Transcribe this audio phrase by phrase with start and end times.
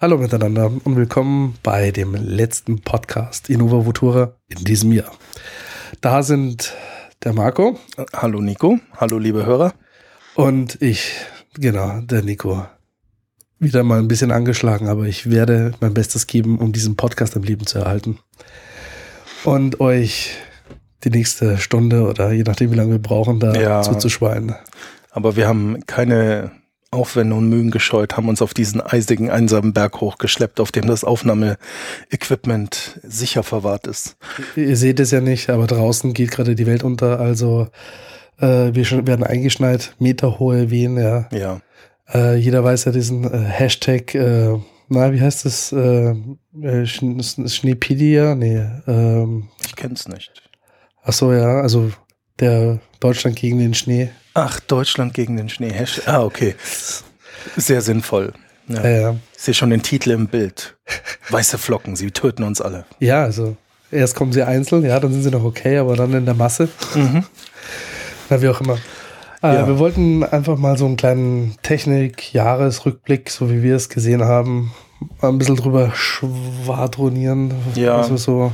[0.00, 5.12] Hallo miteinander und willkommen bei dem letzten Podcast Innova Futura in diesem Jahr.
[6.00, 6.74] Da sind
[7.22, 7.78] der Marco.
[8.14, 8.78] Hallo Nico.
[8.96, 9.74] Hallo liebe Hörer.
[10.34, 11.12] Und ich,
[11.54, 12.66] genau, der Nico.
[13.58, 17.42] Wieder mal ein bisschen angeschlagen, aber ich werde mein Bestes geben, um diesen Podcast am
[17.42, 18.18] Leben zu erhalten.
[19.44, 20.30] Und euch
[21.04, 23.82] die nächste Stunde oder je nachdem, wie lange wir brauchen, da Ja.
[23.82, 24.54] zuzuschweinen.
[25.10, 26.52] Aber wir haben keine
[26.92, 31.04] Aufwände und Mühen gescheut, haben uns auf diesen eisigen, einsamen Berg hochgeschleppt, auf dem das
[31.04, 34.16] Aufnahmeequipment sicher verwahrt ist.
[34.56, 37.20] Ihr seht es ja nicht, aber draußen geht gerade die Welt unter.
[37.20, 37.68] Also
[38.40, 41.28] äh, wir schon, werden eingeschneit, meterhohe Wehen, ja.
[41.32, 41.60] Ja.
[42.12, 45.70] Äh, jeder weiß ja diesen äh, Hashtag, äh, na, wie heißt das?
[45.70, 46.14] Äh,
[46.60, 47.02] äh, Sch
[47.46, 48.34] Schneepedia?
[48.34, 48.66] Nee.
[48.88, 50.32] Ähm, Ich kenn's nicht.
[51.04, 51.92] ach so, ja, also
[52.40, 54.10] der Deutschland gegen den Schnee.
[54.34, 55.72] Ach, Deutschland gegen den Schnee.
[56.06, 56.54] Ah, okay.
[57.56, 58.32] Sehr sinnvoll.
[58.68, 58.82] Ja.
[58.84, 59.16] Ja, ja.
[59.36, 60.76] Ich sehe schon den Titel im Bild.
[61.30, 62.84] Weiße Flocken, sie töten uns alle.
[63.00, 63.56] ja, also
[63.90, 66.68] erst kommen sie einzeln, ja, dann sind sie noch okay, aber dann in der Masse.
[66.94, 67.24] Mhm.
[68.28, 68.74] Na, wie auch immer.
[69.42, 69.66] Äh, Ja.
[69.66, 74.72] Wir wollten einfach mal so einen kleinen Technik-Jahresrückblick, so wie wir es gesehen haben,
[75.20, 77.98] mal ein bisschen drüber schwadronieren, Ja.
[77.98, 78.52] was wir so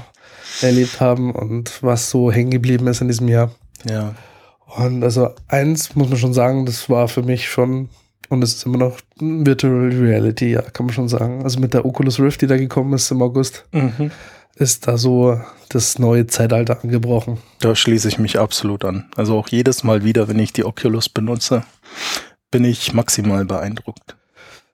[0.63, 3.51] erlebt haben und was so hängen geblieben ist in diesem Jahr.
[3.85, 4.15] Ja.
[4.67, 7.89] Und also eins muss man schon sagen, das war für mich schon,
[8.29, 11.45] und es ist immer noch Virtual Reality, ja, kann man schon sagen.
[11.45, 14.11] Also mit der Oculus Rift, die da gekommen ist im August, Mhm.
[14.57, 17.39] ist da so das neue Zeitalter angebrochen.
[17.61, 19.05] Da schließe ich mich absolut an.
[19.17, 21.65] Also auch jedes Mal wieder, wenn ich die Oculus benutze,
[22.51, 24.17] bin ich maximal beeindruckt.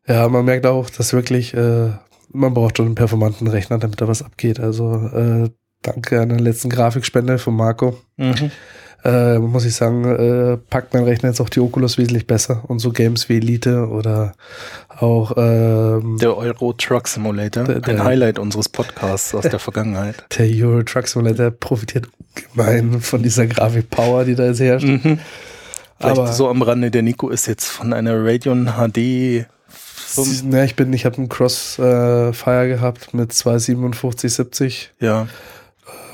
[0.06, 1.90] Ja, man merkt auch, dass wirklich, äh,
[2.32, 4.58] man braucht schon einen performanten Rechner, damit da was abgeht.
[4.58, 5.50] Also äh,
[5.82, 7.98] danke an den letzten Grafikspende von Marco.
[8.16, 8.50] Mhm.
[9.04, 12.62] Äh, muss ich sagen, äh, packt mein Rechner jetzt auch die Oculus wesentlich besser.
[12.68, 14.34] Und so Games wie Elite oder
[14.88, 20.24] auch ähm, Der Euro Truck Simulator, Der- ein der- Highlight unseres Podcasts aus der Vergangenheit.
[20.38, 22.06] der Euro Truck Simulator profitiert
[22.54, 24.86] ungemein von dieser Grafik-Power, die da jetzt herrscht.
[24.86, 25.18] Mhm.
[25.98, 29.46] Vielleicht Aber- so am Rande, der Nico ist jetzt von einer Radeon HD.
[30.14, 35.26] Sie- Ja, ich bin, ich habe einen Crossfire gehabt mit 25770 Ja,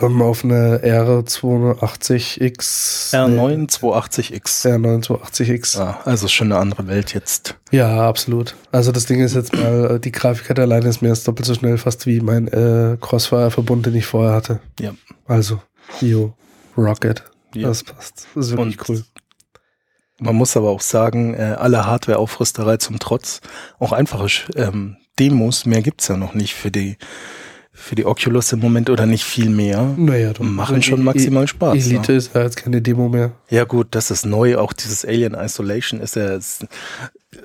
[0.01, 3.15] ähm, auf eine R280X.
[3.15, 4.67] R9 280X.
[4.67, 7.57] R9 Ja, also schon eine andere Welt jetzt.
[7.71, 8.55] Ja, absolut.
[8.73, 11.55] Also das Ding ist jetzt mal, äh, die Grafikkarte alleine ist mehr als doppelt so
[11.55, 14.61] schnell fast wie mein äh, Crossfire-Verbund, den ich vorher hatte.
[14.81, 14.93] Ja.
[15.27, 15.61] Also,
[16.01, 16.35] Yo,
[16.77, 17.25] Rocket.
[17.55, 17.69] Ja.
[17.69, 18.27] Das passt.
[18.35, 19.05] Das ist wirklich Und cool.
[20.21, 23.41] Man muss aber auch sagen, äh, alle Hardware-Aufrüsterei zum Trotz,
[23.79, 24.27] auch einfache
[24.57, 26.97] ähm, Demos, mehr gibt's ja noch nicht für die,
[27.81, 29.95] für die Oculus im Moment oder nicht viel mehr.
[29.97, 30.41] Naja, doch.
[30.45, 31.75] Machen schon E- maximal Spaß.
[31.87, 32.19] Elite ne?
[32.19, 33.33] ist ja jetzt keine Demo mehr.
[33.49, 34.57] Ja gut, das ist neu.
[34.59, 36.67] Auch dieses Alien Isolation ist ja, ist,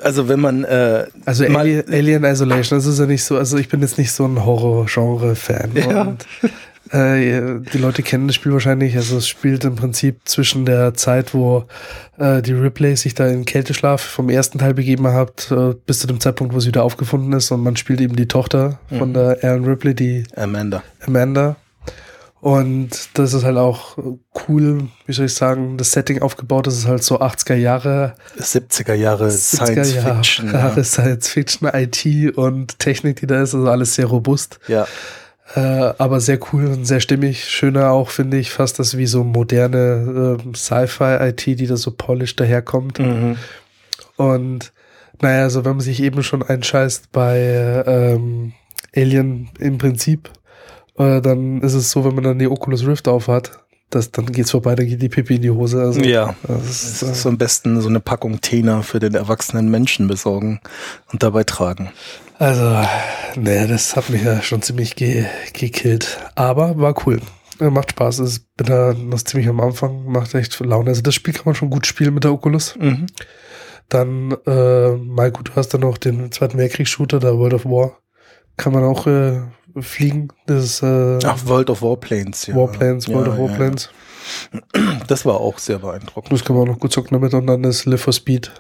[0.02, 3.70] also wenn man äh, Also Alien, Alien Isolation, das ist ja nicht so, also ich
[3.70, 5.72] bin jetzt nicht so ein Horror-Genre-Fan.
[5.76, 6.16] Ja.
[6.94, 8.96] Äh, die Leute kennen das Spiel wahrscheinlich.
[8.96, 11.66] Also es spielt im Prinzip zwischen der Zeit, wo
[12.20, 16.08] äh, die Ripley sich da in Kälteschlaf vom ersten Teil begeben hat, äh, bis zu
[16.08, 17.50] dem Zeitpunkt, wo sie wieder aufgefunden ist.
[17.52, 19.14] Und man spielt eben die Tochter von Mhm.
[19.16, 20.84] der Ellen Ripley, die Amanda.
[21.06, 21.56] Amanda.
[22.42, 23.98] Und das ist halt auch
[24.50, 26.68] cool, wie soll ich sagen, das Setting aufgebaut.
[26.68, 30.52] Das ist halt so 80er Jahre 70er Jahre 70er Science Jahre, Fiction.
[30.52, 34.86] Jahre Science Fiction, IT und Technik, die da ist, also alles sehr robust, Ja.
[35.56, 37.46] Äh, aber sehr cool und sehr stimmig.
[37.46, 42.40] Schöner auch, finde ich, fast das wie so moderne ähm, Sci-Fi-IT, die da so polished
[42.40, 43.00] daherkommt.
[43.00, 43.38] Mhm.
[44.16, 44.74] Und
[45.22, 48.54] naja, also wenn man sich eben schon einscheißt bei ähm,
[48.96, 50.30] Alien im Prinzip,
[50.98, 53.63] äh, dann ist es so, wenn man dann die Oculus Rift aufhat,
[53.96, 55.82] das, dann geht's vorbei, dann geht die Pipi in die Hose.
[55.82, 56.36] Also, Ja.
[56.48, 60.60] das ist, ist so am besten so eine Packung Tena für den erwachsenen Menschen besorgen
[61.12, 61.92] und dabei tragen.
[62.40, 62.82] Also,
[63.40, 66.20] ne, das hat mich ja schon ziemlich ge gekillt.
[66.36, 67.22] Aber war cool.
[67.60, 68.20] Äh, Macht Spaß.
[68.22, 70.90] Ich bin da noch ziemlich am Anfang, macht echt Laune.
[70.90, 72.76] Also das Spiel kann man schon gut spielen mit der Oculus.
[72.80, 73.06] Mhm.
[73.90, 78.00] Dann, äh, mal gut, du hast dann noch den Zweiten Weltkriegs-Shooter, der World of War.
[78.58, 79.42] Kann man auch äh,
[79.80, 80.30] fliegen.
[80.46, 82.56] Das ist äh, Ach, World of Warplanes, ja.
[82.56, 83.90] Warplanes, World Ja, of Warplanes.
[84.54, 84.60] ja.
[85.08, 86.32] Das war auch sehr beeindruckend.
[86.32, 87.34] Das kann man auch noch gut zocken damit.
[87.34, 88.52] Und dann ist Live for Speed.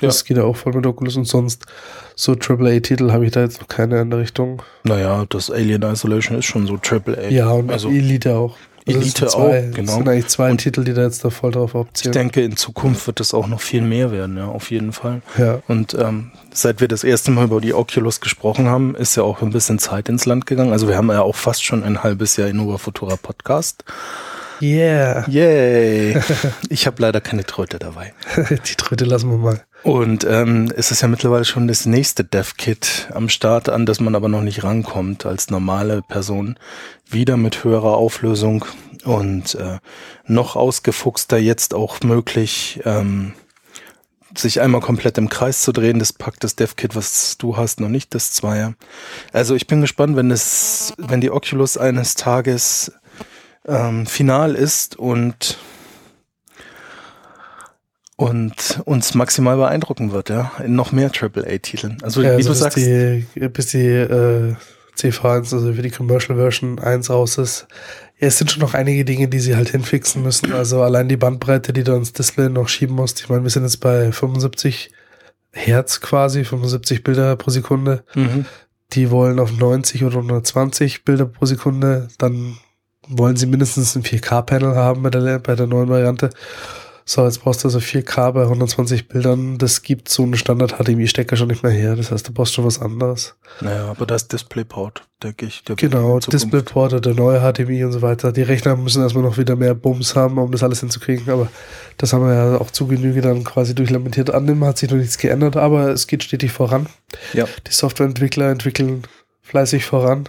[0.00, 1.16] Das geht ja auch voll mit Oculus.
[1.16, 1.66] Und sonst
[2.14, 4.62] so AAA-Titel habe ich da jetzt noch keine in der Richtung.
[4.84, 7.28] Naja, das Alien Isolation ist schon so Triple A.
[7.28, 8.56] Ja, und also Elite auch.
[8.88, 9.90] Also Elite sind zwei, auch, genau.
[9.92, 12.12] Es sind eigentlich zwei Und- Titel, die da jetzt da voll drauf ich abzielen.
[12.12, 15.22] denke, in Zukunft wird es auch noch viel mehr werden, ja, auf jeden Fall.
[15.36, 15.60] ja.
[15.68, 19.42] Und ähm, seit wir das erste Mal über die Oculus gesprochen haben, ist ja auch
[19.42, 20.72] ein bisschen Zeit ins Land gegangen.
[20.72, 23.84] Also wir haben ja auch fast schon ein halbes Jahr Innova Futura Podcast.
[24.60, 25.28] Yeah.
[25.28, 26.20] Yay.
[26.70, 28.12] Ich habe leider keine Tröte dabei.
[28.50, 29.64] Die Tröte lassen wir mal.
[29.82, 34.14] Und ähm, es ist ja mittlerweile schon das nächste Dev-Kit am Start, an das man
[34.14, 36.58] aber noch nicht rankommt als normale Person.
[37.06, 38.64] Wieder mit höherer Auflösung
[39.04, 39.78] und äh,
[40.26, 43.34] noch ausgefuchster jetzt auch möglich, ähm,
[44.36, 45.98] sich einmal komplett im Kreis zu drehen.
[45.98, 48.74] Das packt das Dev-Kit, was du hast, noch nicht, das Zweier.
[49.32, 52.92] Also ich bin gespannt, wenn es, wenn die Oculus eines Tages
[53.68, 55.58] ähm, final ist und
[58.16, 61.98] und uns maximal beeindrucken wird, ja, in noch mehr AAA-Titeln.
[62.02, 64.56] Also Ja, wie also du bis sagst, die, bis die äh,
[64.98, 67.68] CV1, also für die Commercial Version 1 raus ist.
[68.18, 70.52] Ja, es sind schon noch einige Dinge, die sie halt hinfixen müssen.
[70.52, 73.20] Also allein die Bandbreite, die du ins Display noch schieben musst.
[73.20, 74.90] Ich meine, wir sind jetzt bei 75
[75.52, 78.02] Hertz quasi, 75 Bilder pro Sekunde.
[78.14, 78.46] mhm.
[78.94, 82.08] Die wollen auf 90 oder 120 Bilder pro Sekunde.
[82.18, 82.56] Dann
[83.08, 86.30] wollen sie mindestens ein 4K-Panel haben bei der, bei der neuen Variante.
[87.10, 89.56] So, jetzt brauchst du also 4K bei 120 Bildern.
[89.56, 91.96] Das gibt so einen Standard-HDMI-Stecker schon nicht mehr her.
[91.96, 93.34] Das heißt, du brauchst schon was anderes.
[93.62, 95.64] naja, aber das DisplayPort, denke ich.
[95.64, 98.30] Der Genau, DisplayPort oder der neue HDMI und so weiter.
[98.30, 101.30] Die Rechner müssen erstmal noch wieder mehr Bums haben, um das alles hinzukriegen.
[101.32, 101.48] Aber
[101.96, 104.28] das haben wir ja auch zu Genüge dann quasi durchlamentiert.
[104.28, 106.88] An dem hat sich noch nichts geändert, aber es geht stetig voran.
[107.32, 107.46] Ja.
[107.66, 109.04] Die Softwareentwickler entwickeln
[109.40, 110.28] fleißig voran.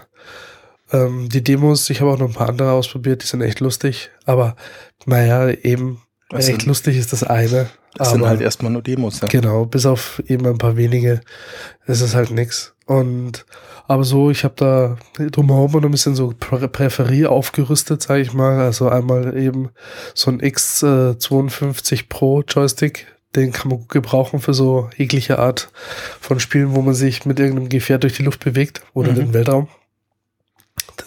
[0.92, 4.10] Ähm, die Demos, ich habe auch noch ein paar andere ausprobiert, die sind echt lustig.
[4.26, 4.56] Aber
[5.06, 6.02] naja, eben
[6.32, 7.70] Es echt sind- lustig ist das eine.
[7.96, 9.28] Das sind halt erstmal nur Demos, ja.
[9.28, 11.22] Genau, bis auf eben ein paar wenige.
[11.88, 12.74] Es ist halt nix.
[12.86, 13.46] Und
[13.88, 18.34] aber so, ich habe da drumherum noch ein bisschen so Prä Präferie aufgerüstet, sage ich
[18.34, 18.60] mal.
[18.60, 19.70] Also einmal eben
[20.14, 23.08] so ein X52 Pro Joystick.
[23.36, 25.70] Den kann man gut gebrauchen für so jegliche Art
[26.20, 29.16] von Spielen, wo man sich mit irgendeinem Gefährt durch die Luft bewegt oder Mhm.
[29.16, 29.68] den Weltraum.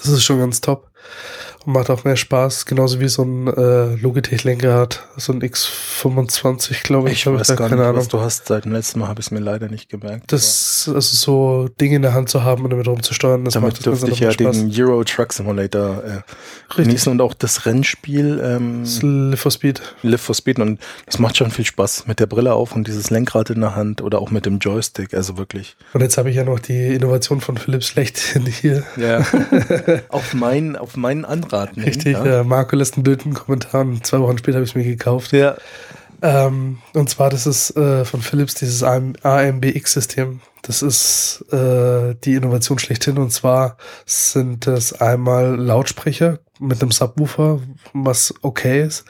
[0.03, 0.91] Das ist schon ganz top
[1.67, 2.67] und macht auch mehr Spaß.
[2.67, 7.21] Genauso wie so ein äh, Logitech-Lenkrad, so ein X25, glaube ich.
[7.21, 7.97] Ich weiß gar keine nicht, Ahnung.
[8.01, 8.47] was du hast.
[8.47, 10.33] Seit dem letzten Mal habe ich es mir leider nicht gemerkt.
[10.33, 13.77] Das, also so Dinge in der Hand zu haben und damit rumzusteuern, das macht damit
[13.79, 14.57] das dürfte ich ja Spaß.
[14.57, 16.09] den Euro Truck Simulator äh,
[16.69, 16.77] Richtig.
[16.77, 19.81] genießen und auch das Rennspiel ähm, Das Live for Speed.
[20.03, 23.11] Live for Speed und das macht schon viel Spaß mit der Brille auf und dieses
[23.11, 25.77] Lenkrad in der Hand oder auch mit dem Joystick, also wirklich.
[25.93, 28.83] Und jetzt habe ich ja noch die Innovation von Philipp Schlechthin hier.
[28.97, 29.25] Ja.
[30.09, 31.75] auf mein, auf meinen Anraten.
[31.83, 32.41] hin, Richtig, Ja.
[32.41, 35.33] äh, Marco lässt einen im Kommentar und zwei Wochen später habe ich es mir gekauft.
[35.33, 35.57] ja.
[36.25, 40.41] Ähm, und zwar, das ist äh, von Philips dieses AM AMBX-System.
[40.63, 43.19] Das ist äh, die Innovation schlechthin.
[43.19, 43.77] Und zwar
[44.07, 47.59] sind das einmal Lautsprecher mit einem Subwoofer,
[47.93, 49.05] was okay ist.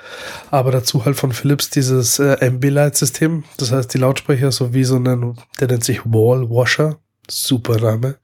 [0.50, 3.44] Aber dazu halt von Philips dieses äh, Ambilight-System.
[3.58, 6.96] Das heißt, die Lautsprecher sowie so einen, der nennt sich Wall Washer.
[7.32, 8.16] Super Name.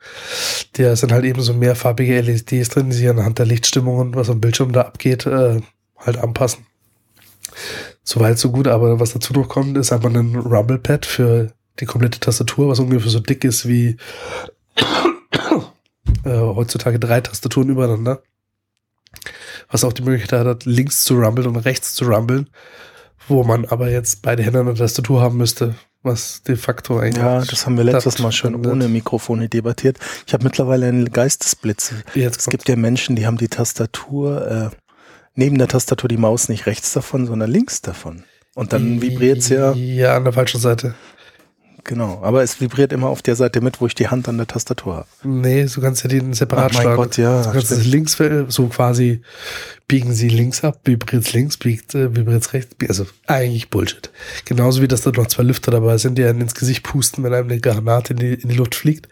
[0.77, 4.41] Der sind halt eben so mehrfarbige LEDs drin, die sich anhand der Lichtstimmungen, was am
[4.41, 5.61] Bildschirm da abgeht, äh,
[5.97, 6.67] halt anpassen.
[8.03, 12.21] Soweit so gut, aber was dazu noch kommt, ist einfach ein Rumble-Pad für die komplette
[12.21, 13.97] Tastatur, was ungefähr so dick ist wie
[16.25, 18.23] äh, heutzutage drei Tastaturen übereinander.
[19.71, 22.51] Was auch die Möglichkeit hat, links zu rumbeln und rechts zu rumbeln,
[23.27, 27.23] wo man aber jetzt beide Hände an der Tastatur haben müsste, was de facto eigentlich.
[27.23, 29.99] Ja, das haben wir letztes Mal schon ohne Mikrofone debattiert.
[30.27, 31.93] Ich habe mittlerweile einen Geistesblitz.
[32.15, 34.77] Jetzt Es gibt ja Menschen, die haben die Tastatur, äh,
[35.35, 38.25] neben der Tastatur die Maus nicht rechts davon, sondern links davon.
[38.55, 40.95] Und dann vibriert's ja, Ja, an der falschen Seite.
[41.85, 42.21] Genau.
[42.23, 44.97] Aber es vibriert immer auf der Seite mit, wo ich die Hand an der Tastatur
[44.97, 45.07] habe.
[45.23, 46.97] Nee, du kannst ja den separat Ach mein steuern.
[46.97, 48.17] Gott, ja, Du kannst es links,
[48.49, 49.23] so quasi
[49.87, 52.75] biegen sie links ab, vibriert's links, biegt, äh, vibriert's rechts.
[52.75, 54.11] biegt- Also eigentlich Bullshit.
[54.45, 57.33] Genauso wie, dass da noch zwei Lüfter dabei sind, die einen ins Gesicht pusten, wenn
[57.33, 59.09] einem eine Granate in die, in die Luft fliegt.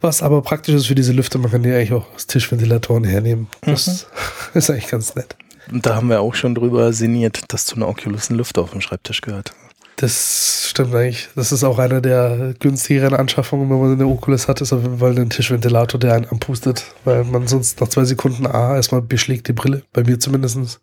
[0.00, 3.46] Was aber praktisch ist für diese Lüfter, man kann die eigentlich auch aus Tischventilatoren hernehmen.
[3.62, 4.54] Das Mhm.
[4.58, 5.36] ist eigentlich ganz nett.
[5.70, 8.70] Und da haben wir auch schon drüber sinniert, dass zu einer Oculus ein Lüfter auf
[8.72, 9.52] dem Schreibtisch gehört.
[10.00, 11.28] Das stimmt eigentlich.
[11.34, 14.98] Das ist auch eine der günstigeren Anschaffungen, wenn man eine Oculus hat, ist auf jeden
[14.98, 19.48] Fall ein Tischventilator, der einen anpustet, weil man sonst nach zwei Sekunden A erstmal beschlägt
[19.48, 20.78] die Brille, bei mir zumindestens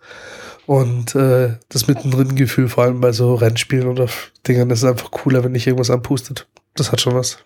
[0.65, 4.07] Und äh, das Mittendrin-Gefühl, vor allem bei so Rennspielen oder
[4.45, 6.47] Dingern, das ist einfach cooler, wenn nicht irgendwas anpustet.
[6.75, 7.37] Das hat schon was.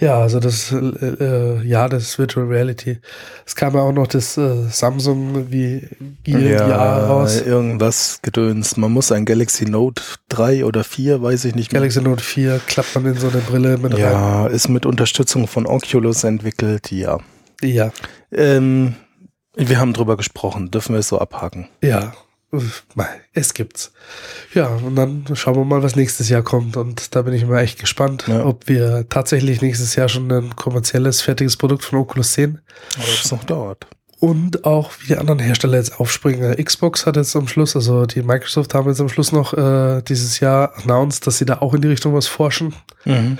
[0.00, 2.98] Ja, also das äh, äh, ja, das Virtual Reality.
[3.46, 5.88] Es kam ja auch noch das äh, Samsung wie
[6.24, 7.40] Gear VR raus.
[7.40, 8.76] irgendwas Gedöns.
[8.76, 11.80] Man muss ein Galaxy Note 3 oder 4, weiß ich nicht mehr.
[11.80, 14.00] Galaxy Note 4 klappt man in so eine Brille mit rein.
[14.00, 17.18] Ja, ist mit Unterstützung von Oculus entwickelt, ja.
[17.62, 17.92] Ja,
[18.32, 18.96] Ähm,
[19.56, 21.68] wir haben drüber gesprochen, dürfen wir es so abhaken.
[21.82, 22.12] ja.
[23.32, 23.92] Es gibt's.
[24.54, 26.76] Ja, und dann schauen wir mal, was nächstes Jahr kommt.
[26.76, 28.44] Und da bin ich mal echt gespannt, Ja.
[28.44, 32.60] ob wir tatsächlich nächstes Jahr schon ein kommerzielles, fertiges Produkt von Oculus sehen.
[32.96, 33.86] Aber ob es noch dauert.
[34.20, 36.56] und auch wie die anderen Hersteller jetzt aufspringen.
[36.64, 40.40] Xbox hat jetzt am Schluss, also die Microsoft haben jetzt am Schluss noch äh, dieses
[40.40, 42.74] Jahr announced, dass sie da auch in die Richtung was forschen.
[43.04, 43.36] Mhm.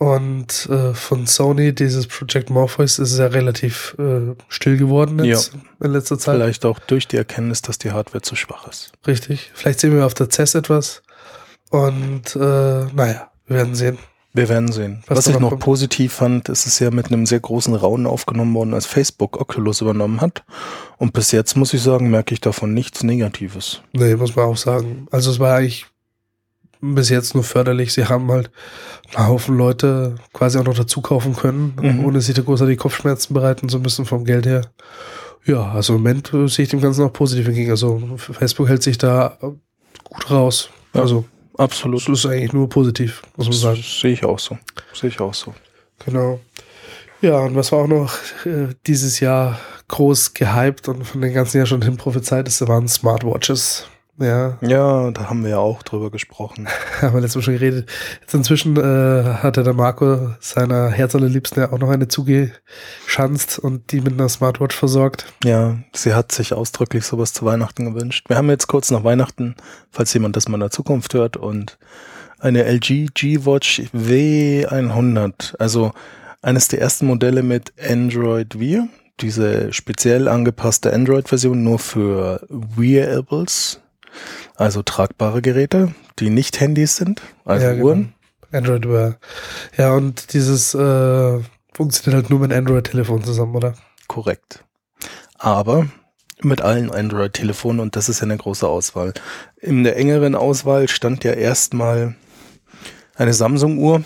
[0.00, 5.92] Und äh, von Sony, dieses Project Morpheus, ist ja relativ äh, still geworden jetzt in
[5.92, 6.36] letzter Zeit.
[6.36, 8.92] Vielleicht auch durch die Erkenntnis, dass die Hardware zu schwach ist.
[9.06, 9.50] Richtig.
[9.52, 11.02] Vielleicht sehen wir auf der CES etwas.
[11.68, 13.98] Und äh, naja, wir werden sehen.
[14.32, 15.02] Wir werden sehen.
[15.06, 15.64] Was Was, ich noch noch kommt.
[15.64, 19.82] positiv fand, ist es ja mit einem sehr großen Raunen aufgenommen worden, als Facebook Oculus
[19.82, 20.44] übernommen hat.
[20.96, 23.82] Und bis jetzt muss ich sagen, merke ich davon nichts Negatives.
[23.92, 25.08] Nee, muss man auch sagen.
[25.10, 25.88] Also es war eigentlich
[26.80, 27.92] bis jetzt nur förderlich.
[27.92, 28.50] Sie haben halt
[29.14, 32.04] einen Haufen Leute quasi auch noch dazu kaufen können, Mhm.
[32.04, 34.62] ohne sich da großartig Kopfschmerzen bereiten zu müssen vom Geld her.
[35.44, 37.70] Ja, also im Moment äh, sehe ich dem Ganzen auch positiv entgegen.
[37.70, 39.38] Also Facebook hält sich da
[40.04, 40.70] gut raus.
[40.94, 41.00] Ja.
[41.02, 41.24] Also
[41.56, 42.06] Absolut.
[42.08, 43.82] das ist eigentlich nur positiv, muss man Das sagen.
[43.82, 44.58] sehe ich auch so.
[44.94, 45.54] Sehe ich auch so.
[46.04, 46.40] Genau.
[47.22, 48.14] Ja, und was war auch noch
[48.46, 49.58] äh, dieses Jahr
[49.88, 53.86] groß gehypt und von den ganzen Jahr schon hin prophezeit ist, waren Smartwatches.
[54.20, 56.68] Ja, Ja, da haben wir ja auch drüber gesprochen.
[57.00, 57.90] haben wir letztes Mal schon geredet.
[58.20, 64.00] Jetzt inzwischen äh, hatte der Marco seiner Herzallerliebsten ja auch noch eine zugeschanzt und die
[64.00, 65.32] mit einer Smartwatch versorgt.
[65.44, 68.28] Ja, sie hat sich ausdrücklich sowas zu Weihnachten gewünscht.
[68.28, 69.54] Wir haben jetzt kurz nach Weihnachten,
[69.90, 71.78] falls jemand das mal in der Zukunft hört, und
[72.38, 75.56] eine LG G-Watch W100.
[75.58, 75.92] Also
[76.42, 78.88] eines der ersten Modelle mit Android Wear.
[79.20, 83.79] Diese speziell angepasste Android-Version nur für Wearables,
[84.56, 87.84] also tragbare Geräte, die nicht Handys sind, also Ja, genau.
[87.86, 88.14] Uhren.
[88.52, 89.16] Android Wear.
[89.76, 91.38] Ja, und dieses äh,
[91.72, 93.74] funktioniert halt nur mit Android-Telefon zusammen, oder?
[94.08, 94.64] Korrekt.
[95.38, 95.86] Aber
[96.42, 99.14] mit allen Android-Telefonen und das ist ja eine große Auswahl.
[99.60, 102.16] In der engeren Auswahl stand ja erstmal
[103.14, 104.02] eine Samsung-Uhr,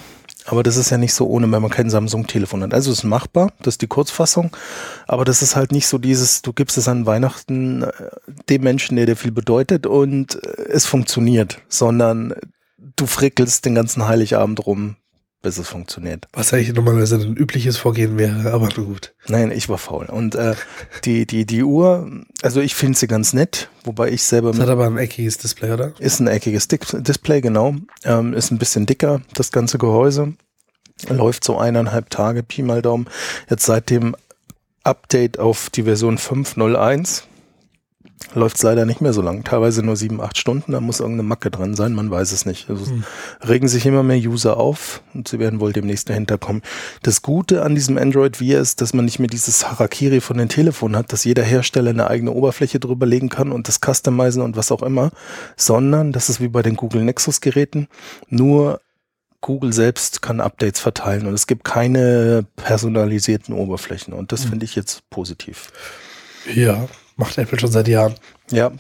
[0.47, 2.75] aber das ist ja nicht so ohne, wenn man kein Samsung-Telefon hat.
[2.75, 4.55] Also es ist machbar, das ist die Kurzfassung,
[5.07, 7.93] aber das ist halt nicht so dieses, du gibst es an Weihnachten äh,
[8.49, 12.35] dem Menschen, der dir viel bedeutet und äh, es funktioniert, sondern
[12.97, 14.97] du frickelst den ganzen Heiligabend rum,
[15.45, 16.27] bis es funktioniert.
[16.33, 19.15] Was eigentlich normalerweise ein übliches Vorgehen wäre, aber nur gut.
[19.29, 20.07] Nein, ich war faul.
[20.07, 20.55] Und äh,
[21.05, 22.11] die, die, die Uhr,
[22.43, 25.71] also ich finde sie ganz nett, wobei ich selber Das hat aber ein eckiges Display,
[25.71, 25.93] oder?
[26.01, 27.77] ist ein eckiges Dis- Display, genau.
[28.05, 30.35] Ähm, ist ein bisschen dicker, das ganze Gehäuse.
[31.09, 33.07] Läuft so eineinhalb Tage, Pi mal Daumen.
[33.51, 34.17] Jetzt seit dem
[34.83, 37.23] Update auf die Version 5.01
[38.35, 39.45] läuft es leider nicht mehr so lang.
[39.45, 40.73] Teilweise nur sieben, acht Stunden.
[40.73, 42.71] Da muss irgendeine Macke dran sein, man weiß es nicht.
[42.71, 43.05] Also Hm.
[43.41, 46.63] es regen sich immer mehr User auf und sie werden wohl demnächst dahinter kommen.
[47.03, 50.49] Das Gute an diesem Android Wear ist, dass man nicht mehr dieses Harakiri von den
[50.49, 54.57] Telefonen hat, dass jeder Hersteller eine eigene Oberfläche drüber legen kann und das customizen und
[54.57, 55.11] was auch immer,
[55.57, 57.89] sondern das ist wie bei den Google Nexus Geräten,
[58.29, 58.81] nur
[59.41, 64.49] Google selbst kann Updates verteilen und es gibt keine personalisierten Oberflächen und das Mhm.
[64.51, 65.69] finde ich jetzt positiv.
[66.55, 68.15] Ja, macht Apple schon seit Jahren.
[68.51, 68.73] Ja,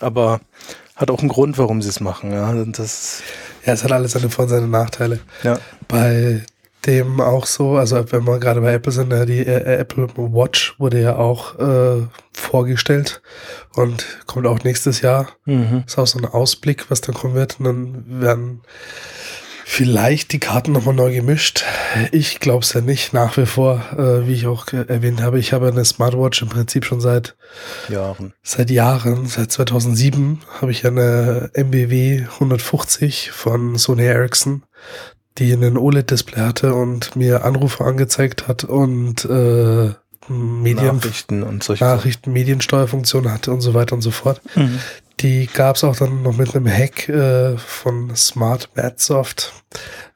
[0.00, 0.40] aber
[0.96, 2.32] hat auch einen Grund, warum sie es machen.
[2.32, 3.22] Ja, und das,
[3.64, 5.20] Ja, es hat alles seine Vor- und seine Nachteile.
[5.42, 5.58] ja.
[5.88, 6.42] Bei
[6.86, 10.74] dem auch so, also wenn wir gerade bei Apple sind, ja, die äh, Apple Watch
[10.80, 13.22] wurde ja auch äh, vorgestellt
[13.76, 15.28] und kommt auch nächstes Jahr.
[15.44, 15.84] Mhm.
[15.86, 17.60] Ist auch so ein Ausblick, was dann kommen wird.
[17.60, 18.60] Und dann werden
[19.72, 21.64] vielleicht die Karten nochmal neu gemischt.
[22.10, 25.38] Ich glaube es ja nicht, nach wie vor, äh, wie ich auch äh, erwähnt habe.
[25.38, 27.36] Ich habe eine Smartwatch im Prinzip schon seit
[27.88, 28.34] Jahren.
[28.42, 34.62] Seit Jahren, seit 2007, habe ich eine MBW 150 von Sony Ericsson,
[35.38, 39.92] die einen OLED-Display hatte und mir Anrufe angezeigt hat und äh,
[40.28, 44.42] Medien, Nachrichten und solche Nachrichten, Mediensteuerfunktion hatte und so weiter und so fort.
[44.54, 44.80] Mhm.
[45.22, 49.52] Die gab es auch dann noch mit einem Hack äh, von Smart Madsoft.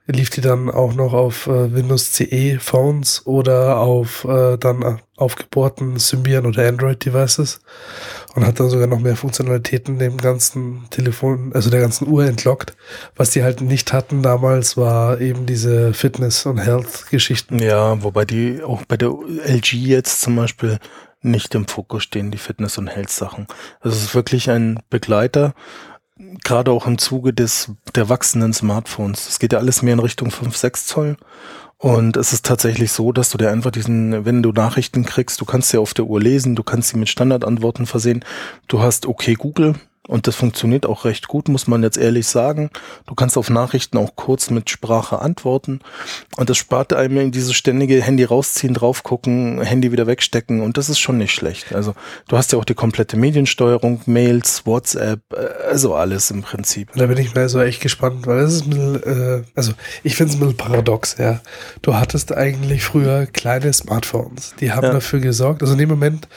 [0.09, 4.97] Lief die dann auch noch auf äh, Windows CE Phones oder auf äh, dann äh,
[5.17, 7.61] aufgebohrten Symbian oder Android Devices
[8.35, 12.77] und hat dann sogar noch mehr Funktionalitäten dem ganzen Telefon, also der ganzen Uhr entlockt.
[13.15, 17.61] Was die halt nicht hatten damals war eben diese Fitness- und Health-Geschichten.
[17.61, 19.11] Ja, wobei die auch bei der
[19.45, 20.79] LG jetzt zum Beispiel
[21.23, 23.47] nicht im Fokus stehen, die Fitness- und Health-Sachen.
[23.81, 25.55] Also es ist wirklich ein Begleiter,
[26.45, 29.29] gerade auch im Zuge des der wachsenden Smartphones.
[29.29, 31.17] Es geht ja alles mehr in Richtung 5, 6 Zoll.
[31.79, 35.45] Und es ist tatsächlich so, dass du dir einfach diesen, wenn du Nachrichten kriegst, du
[35.45, 38.25] kannst sie auf der Uhr lesen, du kannst sie mit Standardantworten versehen.
[38.67, 39.75] Du hast okay Google,
[40.09, 42.71] Und das funktioniert auch recht gut, muss man jetzt ehrlich sagen.
[43.07, 45.81] Du kannst auf Nachrichten auch kurz mit Sprache antworten.
[46.37, 50.61] Und das spart einem in diese ständige Handy rausziehen, drauf gucken, Handy wieder wegstecken.
[50.61, 51.75] Und das ist schon nicht schlecht.
[51.75, 51.95] Also
[52.29, 56.91] du hast ja auch die komplette Mediensteuerung, Mails, WhatsApp, äh, also alles im Prinzip.
[56.95, 59.73] Da bin ich mal so echt gespannt, weil das ist ein bisschen, äh, also
[60.03, 61.41] ich finde es ein bisschen paradox, ja.
[61.83, 64.55] Du hattest eigentlich früher kleine Smartphones.
[64.61, 64.93] Die haben ja.
[64.93, 66.29] dafür gesorgt, also in dem Moment,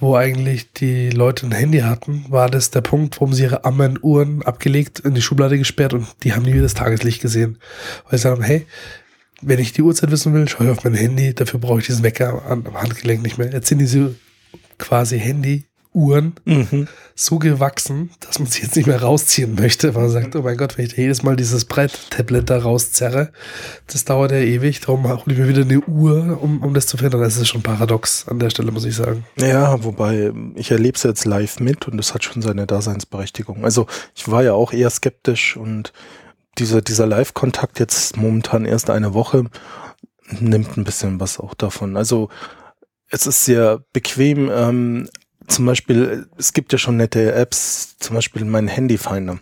[0.00, 3.98] wo eigentlich die Leute ein Handy hatten, war das der Punkt, wo sie ihre ammen
[4.00, 7.58] Uhren abgelegt, in die Schublade gesperrt und die haben nie wieder das Tageslicht gesehen.
[8.08, 8.66] Weil sie sagen, hey,
[9.42, 12.02] wenn ich die Uhrzeit wissen will, schaue ich auf mein Handy, dafür brauche ich diesen
[12.02, 13.52] Wecker am Handgelenk nicht mehr.
[13.52, 14.14] Jetzt sind diese
[14.78, 15.64] quasi Handy
[15.96, 16.88] Uhren mhm.
[17.14, 20.58] so gewachsen, dass man sie jetzt nicht mehr rausziehen möchte, weil man sagt, oh mein
[20.58, 23.32] Gott, wenn ich jedes Mal dieses Brett-Tablet da rauszerre,
[23.86, 26.98] das dauert ja ewig, darum hole ich mir wieder eine Uhr, um, um das zu
[26.98, 27.22] verändern.
[27.22, 29.24] Das ist schon paradox an der Stelle, muss ich sagen.
[29.38, 33.64] Ja, wobei ich erlebe es jetzt live mit und es hat schon seine Daseinsberechtigung.
[33.64, 35.94] Also ich war ja auch eher skeptisch und
[36.58, 39.44] dieser, dieser Live-Kontakt jetzt momentan erst eine Woche
[40.40, 41.96] nimmt ein bisschen was auch davon.
[41.96, 42.28] Also
[43.08, 45.08] es ist sehr bequem, ähm,
[45.46, 49.38] zum Beispiel, es gibt ja schon nette Apps, zum Beispiel mein Handyfinder.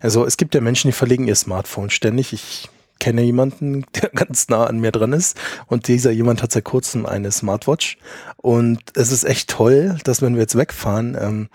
[0.00, 2.32] Also es gibt ja Menschen, die verlegen ihr Smartphone ständig.
[2.32, 5.36] Ich kenne jemanden, der ganz nah an mir dran ist
[5.66, 7.98] und dieser jemand hat seit kurzem eine Smartwatch
[8.36, 11.48] und es ist echt toll, dass wenn wir jetzt wegfahren, ähm,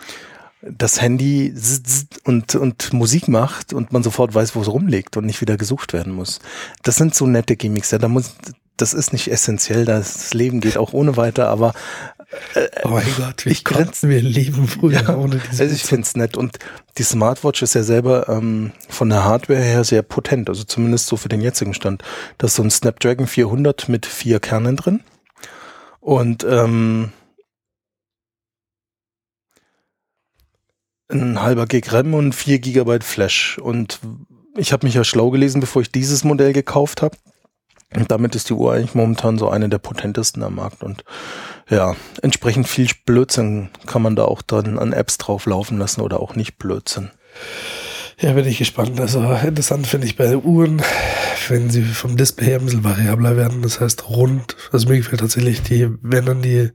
[0.61, 1.55] das Handy
[2.23, 5.91] und, und Musik macht und man sofort weiß, wo es rumliegt und nicht wieder gesucht
[5.91, 6.39] werden muss.
[6.83, 7.89] Das sind so nette Gimmicks.
[7.89, 8.35] Ja, da muss,
[8.77, 11.73] das ist nicht essentiell, das Leben geht auch ohne weiter, aber
[12.83, 16.03] oh mein Gott, wie ich konnten wir leben früher ja, ohne diese Also ich finde
[16.03, 16.37] es nett.
[16.37, 16.59] Und
[16.97, 21.17] die Smartwatch ist ja selber ähm, von der Hardware her sehr potent, also zumindest so
[21.17, 22.03] für den jetzigen Stand.
[22.37, 25.01] Da ist so ein Snapdragon 400 mit vier Kernen drin.
[25.99, 27.11] Und ähm,
[31.09, 33.57] ein halber Gig RAM und 4 Gigabyte Flash.
[33.57, 33.99] Und
[34.57, 37.17] ich habe mich ja schlau gelesen, bevor ich dieses Modell gekauft habe.
[37.95, 40.81] Und damit ist die Uhr eigentlich momentan so eine der potentesten am Markt.
[40.81, 41.03] Und
[41.69, 46.19] ja, entsprechend viel Blödsinn kann man da auch dann an Apps drauf laufen lassen oder
[46.19, 47.11] auch nicht Blödsinn.
[48.21, 48.99] Ja, bin ich gespannt.
[48.99, 50.83] Also interessant finde ich bei Uhren,
[51.49, 54.55] wenn sie vom Display her ein bisschen variabler werden, das heißt rund.
[54.71, 56.69] Also mir gefällt tatsächlich die, wenn dann die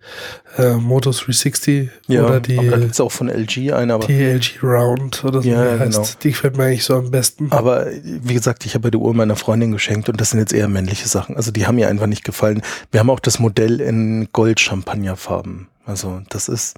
[0.58, 2.58] äh, Moto 360 ja, oder die.
[2.58, 4.08] Aber da gibt's auch von LG eine, aber.
[4.08, 5.48] Die LG Round oder so.
[5.48, 6.08] Ja, heißt, genau.
[6.20, 7.52] Die gefällt mir eigentlich so am besten.
[7.52, 10.66] Aber wie gesagt, ich habe die Uhr meiner Freundin geschenkt und das sind jetzt eher
[10.66, 11.36] männliche Sachen.
[11.36, 12.62] Also die haben mir einfach nicht gefallen.
[12.90, 15.68] Wir haben auch das Modell in Gold-Champagnerfarben.
[15.86, 16.74] Also das ist,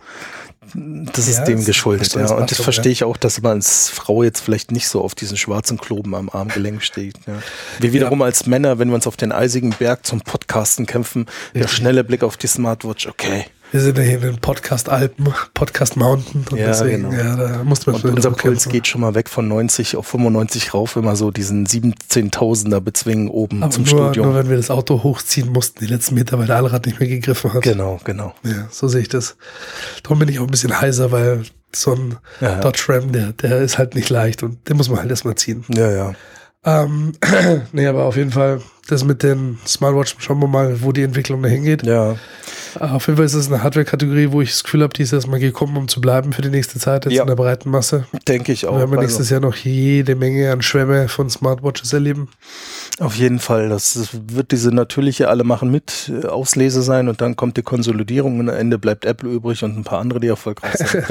[0.75, 2.35] das ist ja, dem geschuldet, ja.
[2.35, 5.37] Und das verstehe ich auch, dass man als Frau jetzt vielleicht nicht so auf diesen
[5.37, 7.17] schwarzen Kloben am Armgelenk steht.
[7.27, 7.35] Ja.
[7.79, 8.27] Wir wiederum ja.
[8.27, 12.23] als Männer, wenn wir uns auf den eisigen Berg zum Podcasten kämpfen, der schnelle Blick
[12.23, 13.47] auf die Smartwatch, okay.
[13.71, 17.23] Wir sind ja hier in den Podcast Alpen, Podcast Mountain und ja, deswegen, genau.
[17.23, 20.73] ja, da muss man und unser Puls geht schon mal weg von 90 auf 95
[20.73, 24.25] rauf, wenn wir so diesen 17.000er bezwingen oben Aber zum nur, Studio.
[24.25, 27.11] Nur wenn wir das Auto hochziehen mussten, die letzten Meter, weil der Allrad nicht mehr
[27.11, 27.63] gegriffen hat.
[27.63, 28.35] Genau, genau.
[28.43, 29.37] Ja, so sehe ich das.
[30.03, 31.43] Darum bin ich auch ein bisschen heiser, weil
[31.77, 35.01] so ein ja, Dodge Ram, der, der ist halt nicht leicht und den muss man
[35.01, 35.67] halt erstmal ziehen.
[35.69, 36.15] Ja, ja.
[36.65, 37.13] Ähm,
[37.73, 41.43] nee, aber auf jeden Fall, das mit den Smartwatch, schauen wir mal, wo die Entwicklung
[41.43, 41.83] dahin geht.
[41.83, 42.17] Ja.
[42.79, 45.41] Auf jeden Fall ist es eine Hardware-Kategorie, wo ich das Gefühl habe, die ist erstmal
[45.41, 47.23] gekommen, um zu bleiben für die nächste Zeit jetzt ja.
[47.23, 48.07] in der breiten Masse.
[48.27, 48.79] Denke ich auch.
[48.79, 49.35] Wir werden nächstes also.
[49.35, 52.29] Jahr noch jede Menge an Schwämme von Smartwatches erleben.
[52.99, 53.69] Auf jeden Fall.
[53.69, 58.41] Das wird diese natürliche alle machen mit äh, Auslese sein und dann kommt die Konsolidierung
[58.41, 60.91] und am Ende bleibt Apple übrig und ein paar andere, die erfolgreich sind.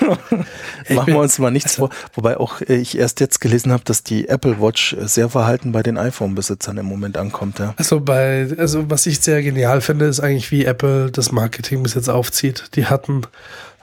[0.90, 1.90] Machen wir uns mal nichts vor.
[2.14, 5.82] Wobei auch äh, ich erst jetzt gelesen habe, dass die Apple Watch sehr verhalten bei
[5.82, 7.58] den iPhone-Besitzern im Moment ankommt.
[7.58, 7.74] Ja.
[7.76, 11.94] Also bei, also was ich sehr genial finde, ist eigentlich, wie Apple das Marketing bis
[11.94, 12.70] jetzt aufzieht.
[12.74, 13.22] Die hatten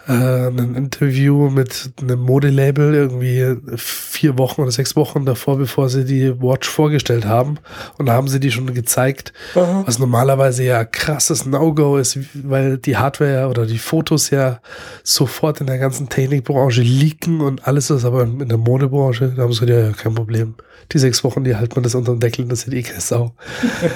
[0.07, 6.05] äh, ein Interview mit einem Modelabel irgendwie vier Wochen oder sechs Wochen davor, bevor sie
[6.05, 7.59] die Watch vorgestellt haben.
[7.97, 9.83] Und da haben sie die schon gezeigt, Aha.
[9.85, 14.61] was normalerweise ja krasses No-Go ist, weil die Hardware oder die Fotos ja
[15.03, 19.53] sofort in der ganzen Technikbranche leaken und alles ist, aber in der Modebranche, da haben
[19.53, 20.55] sie ja kein Problem.
[20.93, 23.01] Die sechs Wochen, die halten man das unter dem Deckel und das sieht eh keine
[23.01, 23.35] Sau.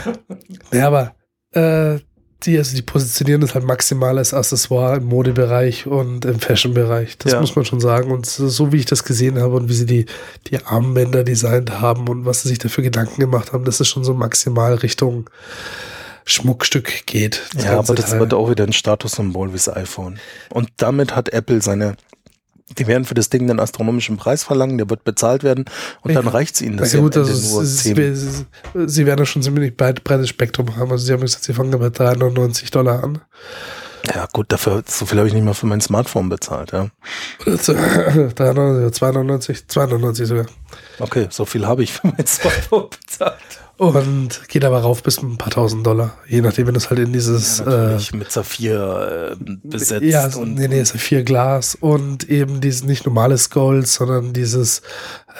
[0.74, 1.16] ja, aber
[1.54, 2.00] äh,
[2.46, 7.18] die, also die positionieren das halt maximal als Accessoire im Modebereich und im Fashion-Bereich.
[7.18, 7.40] Das ja.
[7.40, 8.12] muss man schon sagen.
[8.12, 10.06] Und so wie ich das gesehen habe und wie sie die,
[10.48, 14.04] die Armbänder designt haben und was sie sich dafür Gedanken gemacht haben, das ist schon
[14.04, 15.30] so maximal Richtung
[16.26, 17.42] Schmuckstück geht.
[17.58, 18.20] Ja, aber das Teil.
[18.20, 20.20] wird auch wieder ein Statussymbol wie das iPhone.
[20.50, 21.96] Und damit hat Apple seine
[22.78, 25.66] die werden für das Ding einen astronomischen Preis verlangen, der wird bezahlt werden
[26.02, 26.22] und ja.
[26.22, 26.78] dann reicht es ihnen.
[26.78, 27.94] Das ja, gut, also nur sie,
[28.88, 30.92] sie werden ja schon ziemlich breit, breites Spektrum haben.
[30.92, 33.22] Also sie haben gesagt, sie fangen bei 399 Dollar an.
[34.08, 36.88] Ja, gut, dafür, so viel habe ich nicht mal für mein Smartphone bezahlt, ja.
[37.46, 40.46] 399, 299, 299 sogar.
[41.00, 43.38] Okay, so viel habe ich für mein Smartphone bezahlt.
[43.82, 46.14] Und geht aber rauf bis ein paar tausend Dollar.
[46.28, 47.58] Je nachdem, wenn es halt in dieses.
[47.66, 50.04] Ja, äh, mit Saphir äh, besetzt.
[50.04, 54.84] Ja, und nee, nee, Saphir Glas und eben dieses nicht normales Gold, sondern dieses.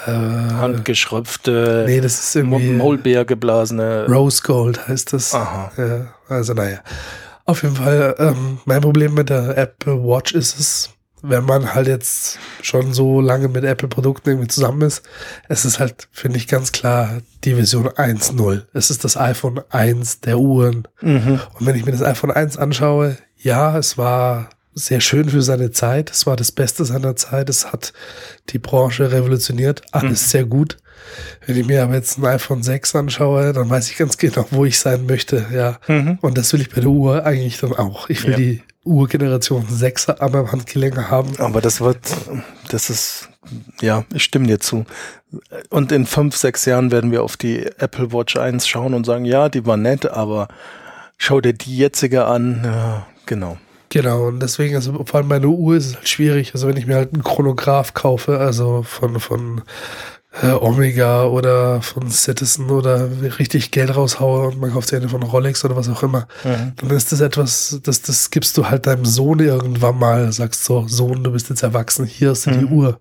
[0.06, 4.06] Äh, handgeschröpfte, nee, das ist irgendwie Maulbeer geblasene.
[4.08, 5.34] Rose Gold heißt das.
[5.34, 5.70] Aha.
[5.76, 6.80] Ja, also naja.
[7.44, 10.90] Auf jeden Fall, ähm, mein Problem mit der Apple Watch ist es,
[11.22, 15.02] wenn man halt jetzt schon so lange mit Apple-Produkten irgendwie zusammen ist,
[15.48, 18.66] es ist halt, finde ich ganz klar, die Version 1.0.
[18.72, 20.88] Es ist das iPhone 1 der Uhren.
[21.00, 21.40] Mhm.
[21.58, 25.70] Und wenn ich mir das iPhone 1 anschaue, ja, es war sehr schön für seine
[25.70, 26.10] Zeit.
[26.10, 27.48] Es war das Beste seiner Zeit.
[27.48, 27.92] Es hat
[28.50, 29.82] die Branche revolutioniert.
[29.92, 30.28] Alles mhm.
[30.28, 30.78] sehr gut.
[31.46, 34.64] Wenn ich mir aber jetzt ein iPhone 6 anschaue, dann weiß ich ganz genau, wo
[34.64, 35.46] ich sein möchte.
[35.52, 35.78] Ja.
[35.88, 36.18] Mhm.
[36.20, 38.08] Und das will ich bei der Uhr eigentlich dann auch.
[38.08, 38.36] Ich will ja.
[38.36, 41.38] die Urgeneration 6 an meinem Handgelenk haben.
[41.38, 41.98] Aber das wird,
[42.68, 43.28] das ist,
[43.80, 44.86] ja, ich stimme dir zu.
[45.70, 49.24] Und in fünf, sechs Jahren werden wir auf die Apple Watch 1 schauen und sagen,
[49.24, 50.48] ja, die war nett, aber
[51.16, 52.62] schau dir die jetzige an.
[52.64, 53.56] Ja, genau.
[53.92, 56.54] Genau, und deswegen, also vor allem meine Uhr ist es halt schwierig.
[56.54, 59.60] Also wenn ich mir halt einen Chronograph kaufe, also von, von
[60.40, 65.22] äh, Omega oder von Citizen oder richtig Geld raushaue und man kauft sich eine von
[65.22, 66.72] Rolex oder was auch immer, mhm.
[66.76, 70.88] dann ist das etwas, das, das gibst du halt deinem Sohn irgendwann mal, sagst so,
[70.88, 72.60] Sohn, du bist jetzt erwachsen, hier ist mhm.
[72.60, 72.98] die Uhr.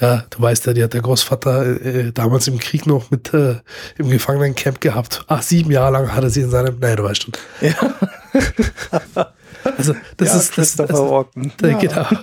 [0.00, 3.56] Ja, du weißt ja, die hat der Großvater äh, damals im Krieg noch mit äh,
[3.98, 5.22] im Gefangenencamp gehabt.
[5.26, 7.32] Ach, sieben Jahre lang hatte sie in seinem, naja, du weißt schon.
[7.60, 9.26] Ja.
[9.76, 10.98] also, das ja, ist, das, das, das,
[11.62, 11.78] ja.
[11.78, 12.06] genau.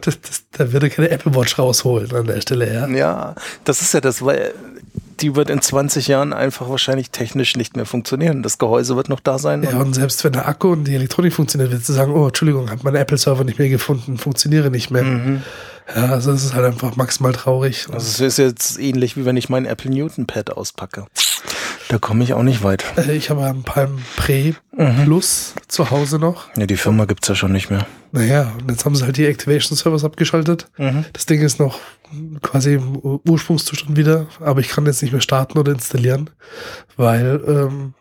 [0.00, 2.88] Das, das, da würde keine Apple Watch rausholen an der Stelle, ja.
[2.88, 4.52] Ja, das ist ja das, weil
[5.20, 8.42] die wird in 20 Jahren einfach wahrscheinlich technisch nicht mehr funktionieren.
[8.42, 9.62] Das Gehäuse wird noch da sein.
[9.62, 12.70] Ja, und selbst wenn der Akku und die Elektronik funktioniert, wird sie sagen, oh, Entschuldigung,
[12.70, 15.04] hat mein Apple-Server nicht mehr gefunden, funktioniere nicht mehr.
[15.04, 15.42] Mhm.
[15.94, 17.86] Ja, also es ist halt einfach maximal traurig.
[17.92, 21.06] Also es ist jetzt ähnlich, wie wenn ich mein Apple Newton Pad auspacke.
[21.90, 22.84] Da komme ich auch nicht weit.
[22.96, 25.04] Äh, ich habe ein Palm Pre mhm.
[25.04, 26.44] Plus zu Hause noch.
[26.56, 27.84] Ja, die Firma gibt es ja schon nicht mehr.
[28.12, 30.70] Naja, und jetzt haben sie halt die Activation Servers abgeschaltet.
[30.78, 31.04] Mhm.
[31.12, 31.80] Das Ding ist noch
[32.42, 36.30] quasi im Ursprungszustand wieder, aber ich kann jetzt nicht mehr starten oder installieren,
[36.96, 37.94] weil ähm,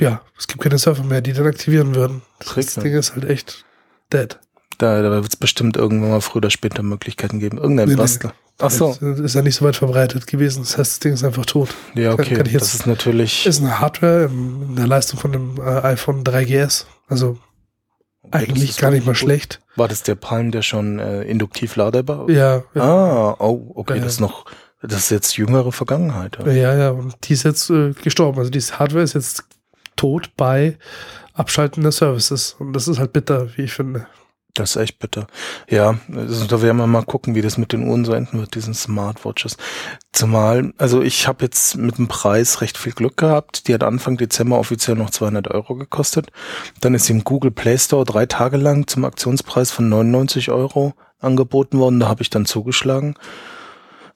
[0.00, 2.22] ja, es gibt keine Server mehr, die dann aktivieren würden.
[2.40, 3.64] Das, das Ding ist halt echt
[4.12, 4.40] dead.
[4.78, 7.58] Da, da wird es bestimmt irgendwann mal früher oder später Möglichkeiten geben.
[7.58, 8.30] Irgendein nee, Bastler.
[8.30, 8.43] Nee.
[8.58, 8.92] Ach so.
[8.92, 10.62] Ist ja nicht so weit verbreitet gewesen.
[10.62, 11.70] Das heißt, das Ding ist einfach tot.
[11.94, 12.36] Ja, okay.
[12.36, 13.46] Kann, kann das ist natürlich.
[13.46, 16.84] Ist eine Hardware in der Leistung von dem äh, iPhone 3GS.
[17.08, 17.38] Also
[18.30, 19.18] eigentlich gar nicht mal gut.
[19.18, 19.60] schlecht.
[19.76, 22.30] War das der Palm, der schon äh, induktiv ladebar?
[22.30, 22.82] Ja, ja.
[22.82, 23.96] Ah, oh, okay.
[23.96, 24.44] Ja, das ist noch,
[24.82, 26.38] das ist jetzt jüngere Vergangenheit.
[26.44, 26.74] Ja, ja.
[26.74, 26.90] ja.
[26.90, 28.38] Und die ist jetzt äh, gestorben.
[28.38, 29.44] Also diese Hardware ist jetzt
[29.96, 30.78] tot bei
[31.32, 32.56] Abschalten der Services.
[32.58, 34.06] Und das ist halt bitter, wie ich finde.
[34.54, 35.26] Das ist echt bitter.
[35.68, 38.54] Ja, also da werden wir mal gucken, wie das mit den Uhren so enden wird,
[38.54, 39.56] diesen Smartwatches.
[40.12, 43.66] Zumal, also ich habe jetzt mit dem Preis recht viel Glück gehabt.
[43.66, 46.28] Die hat Anfang Dezember offiziell noch 200 Euro gekostet.
[46.80, 50.94] Dann ist sie im Google Play Store drei Tage lang zum Aktionspreis von 99 Euro
[51.18, 51.98] angeboten worden.
[51.98, 53.16] Da habe ich dann zugeschlagen.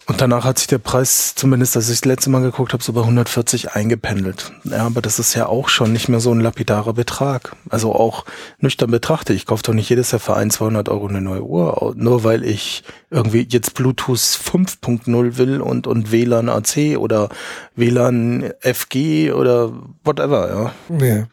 [0.08, 2.94] Und danach hat sich der Preis, zumindest als ich das letzte Mal geguckt habe, so
[2.94, 4.52] bei 140 eingependelt.
[4.64, 7.54] Ja, aber das ist ja auch schon nicht mehr so ein lapidarer Betrag.
[7.68, 8.24] Also auch
[8.58, 9.36] nüchtern betrachtet.
[9.36, 12.42] Ich kaufe doch nicht jedes Jahr für ein, 200 Euro eine neue Uhr, nur weil
[12.42, 17.28] ich irgendwie jetzt Bluetooth 5.0 will und, und WLAN AC oder
[17.76, 21.06] WLAN FG oder whatever, ja.
[21.06, 21.26] Ja.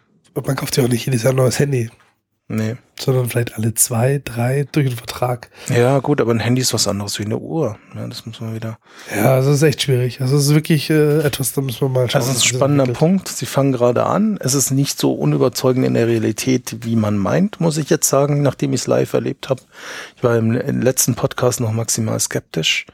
[0.45, 1.89] Man kauft ja auch nicht jedes Jahr ein neues Handy.
[2.47, 2.75] Nee.
[2.99, 5.49] Sondern vielleicht alle zwei, drei durch einen Vertrag.
[5.67, 7.77] Ja, gut, aber ein Handy ist was anderes wie eine Uhr.
[7.95, 8.77] Ja, das muss man wieder.
[9.15, 10.21] Ja, das ist echt schwierig.
[10.21, 12.21] Also es ist wirklich äh, etwas, da müssen wir mal schauen.
[12.21, 13.29] Das ist ein spannender Punkt.
[13.29, 14.38] Sie fangen gerade an.
[14.39, 18.43] Es ist nicht so unüberzeugend in der Realität, wie man meint, muss ich jetzt sagen,
[18.43, 19.62] nachdem ich es live erlebt habe.
[20.15, 22.86] Ich war im, im letzten Podcast noch maximal skeptisch.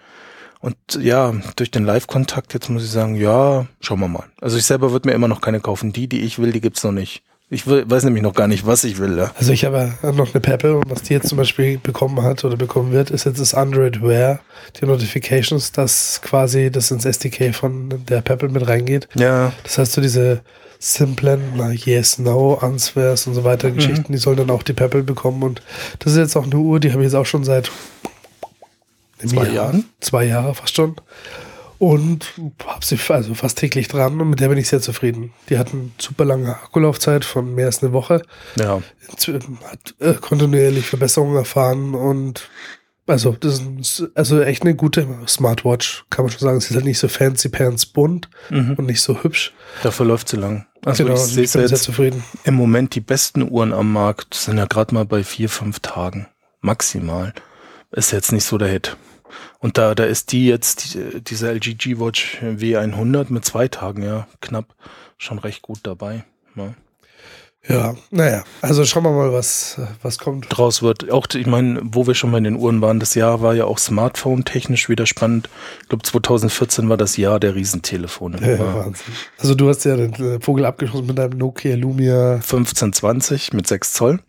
[0.62, 4.26] Und ja, durch den Live-Kontakt jetzt muss ich sagen, ja, schauen wir mal.
[4.40, 5.92] Also ich selber würde mir immer noch keine kaufen.
[5.92, 7.24] Die, die ich will, die gibt's noch nicht.
[7.54, 9.18] Ich weiß nämlich noch gar nicht, was ich will.
[9.18, 9.32] Ja.
[9.38, 12.56] Also ich habe noch eine Peppel und was die jetzt zum Beispiel bekommen hat oder
[12.56, 14.40] bekommen wird, ist jetzt das Android Wear,
[14.80, 19.10] die Notifications, dass quasi das ins SDK von der Peppel mit reingeht.
[19.16, 19.52] Ja.
[19.64, 20.40] Das heißt, so diese
[20.80, 21.42] simplen
[21.74, 23.76] Yes, No, Answers und so weiter mhm.
[23.76, 25.62] Geschichten, die sollen dann auch die Peppel bekommen und
[26.00, 27.70] das ist jetzt auch eine Uhr, die habe ich jetzt auch schon seit
[29.20, 29.86] zwei Jahr, Jahren.
[30.00, 30.96] Zwei Jahre fast schon
[31.82, 35.34] und habe sie also fast täglich dran und mit der bin ich sehr zufrieden.
[35.50, 38.22] Die hat eine super lange Akkulaufzeit von mehr als eine Woche.
[38.56, 38.82] Ja.
[39.10, 42.48] Hat äh, kontinuierlich Verbesserungen erfahren und
[43.08, 46.60] Also, das ist also echt eine gute Smartwatch, kann man schon sagen.
[46.62, 48.76] Sie ist halt nicht so fancy pants bunt Mhm.
[48.78, 49.52] und nicht so hübsch.
[49.82, 50.67] Dafür läuft sie lang.
[50.86, 52.24] Also genau, ich ich bin sehr zufrieden.
[52.44, 56.28] im Moment die besten Uhren am Markt sind ja gerade mal bei vier, fünf Tagen.
[56.62, 57.34] Maximal.
[57.91, 58.96] Ist jetzt nicht so der Hit.
[59.60, 64.28] Und da, da ist die jetzt, die, diese LG G-Watch W100 mit zwei Tagen, ja,
[64.41, 64.76] knapp,
[65.17, 66.24] schon recht gut dabei.
[66.56, 66.74] Ja.
[67.69, 70.47] Ja, naja, also schauen wir mal, was, was kommt.
[70.50, 73.54] Draus wird auch, ich meine, wo wir schon bei den Uhren waren, das Jahr war
[73.54, 75.47] ja auch Smartphone-technisch wieder spannend.
[75.84, 78.39] Ich glaube, 2014 war das Jahr der Riesentelefone.
[78.41, 79.13] Ja, War Wahnsinn.
[79.38, 82.34] Also du hast ja den äh, Vogel abgeschossen mit deinem Nokia Lumia.
[82.36, 84.19] 1520 mit 6 Zoll.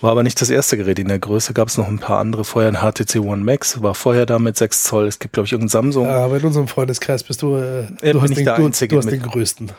[0.00, 1.52] War aber nicht das erste Gerät in der Größe.
[1.54, 2.44] Gab es noch ein paar andere.
[2.44, 5.06] Vorher ein HTC One Max, war vorher da mit 6 Zoll.
[5.06, 6.08] Es gibt, glaube ich, irgendein Samsung.
[6.08, 8.96] Aber in unserem Freundeskreis bist du, äh, Ja, du, bin hast den, der du, du
[8.98, 9.70] hast mit- den größten.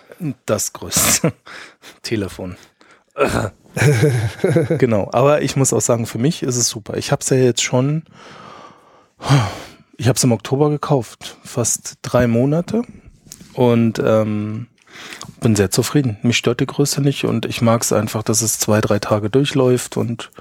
[0.45, 1.33] Das größte
[2.03, 2.55] Telefon.
[4.77, 6.97] genau, aber ich muss auch sagen, für mich ist es super.
[6.97, 8.03] Ich habe es ja jetzt schon,
[9.97, 12.83] ich habe es im Oktober gekauft, fast drei Monate
[13.53, 14.67] und ähm,
[15.39, 16.17] bin sehr zufrieden.
[16.21, 19.29] Mich stört die Größe nicht und ich mag es einfach, dass es zwei, drei Tage
[19.29, 20.31] durchläuft und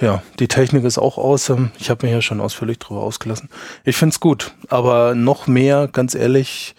[0.00, 1.70] ja, die Technik ist auch awesome.
[1.78, 3.48] Ich habe mir ja schon ausführlich darüber ausgelassen.
[3.84, 6.74] Ich finde es gut, aber noch mehr, ganz ehrlich,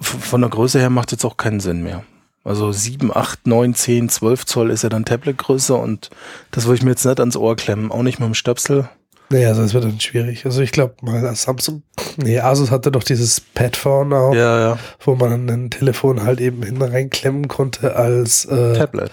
[0.00, 2.04] von der Größe her macht jetzt auch keinen Sinn mehr.
[2.44, 6.10] Also 7, 8, 9, 10, 12 Zoll ist ja dann Tabletgröße und
[6.50, 8.88] das würde ich mir jetzt nicht ans Ohr klemmen, auch nicht mit dem Stöpsel.
[9.30, 10.44] Naja, also das wird dann schwierig.
[10.44, 11.82] Also ich glaube mal, Samsung,
[12.16, 14.78] nee, Asus hatte doch dieses Padphone auch, Ja, ja.
[15.00, 19.12] wo man ein Telefon halt eben hinten reinklemmen konnte als äh, Tablet.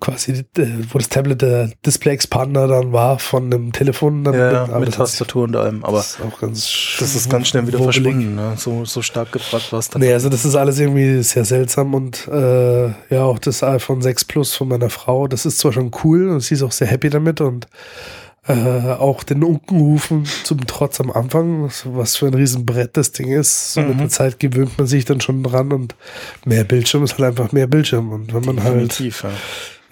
[0.00, 4.24] Quasi, äh, wo das Tablet der Display Expander dann war von einem Telefon.
[4.24, 5.84] Dann Ja, mit sich- Tastatur und allem.
[5.84, 8.02] Aber das ist auch ganz das ist ganz schnell wieder wubbelig.
[8.02, 8.34] verschwunden.
[8.36, 8.54] Ne?
[8.56, 10.02] So, so stark gefragt war es dann.
[10.02, 14.24] Nee, also das ist alles irgendwie sehr seltsam und äh, ja, auch das iPhone 6
[14.24, 17.10] Plus von meiner Frau, das ist zwar schon cool und sie ist auch sehr happy
[17.10, 17.66] damit und
[18.48, 18.52] äh,
[18.92, 23.72] auch den Unkenrufen zum Trotz am Anfang, was für ein Riesenbrett das Ding ist.
[23.72, 23.98] So mit Mhm.
[23.98, 25.96] der Zeit gewöhnt man sich dann schon dran und
[26.44, 29.30] mehr Bildschirm ist halt einfach mehr Bildschirm und wenn man halt Definitiv, ja.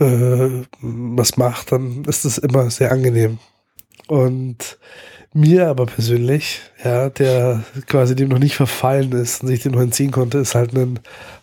[0.00, 3.38] Äh, was macht, dann ist das immer sehr angenehm.
[4.07, 4.78] Und
[5.37, 9.80] mir aber persönlich, ja, der quasi dem noch nicht verfallen ist und sich dem noch
[9.80, 10.94] entziehen konnte, ist halt eine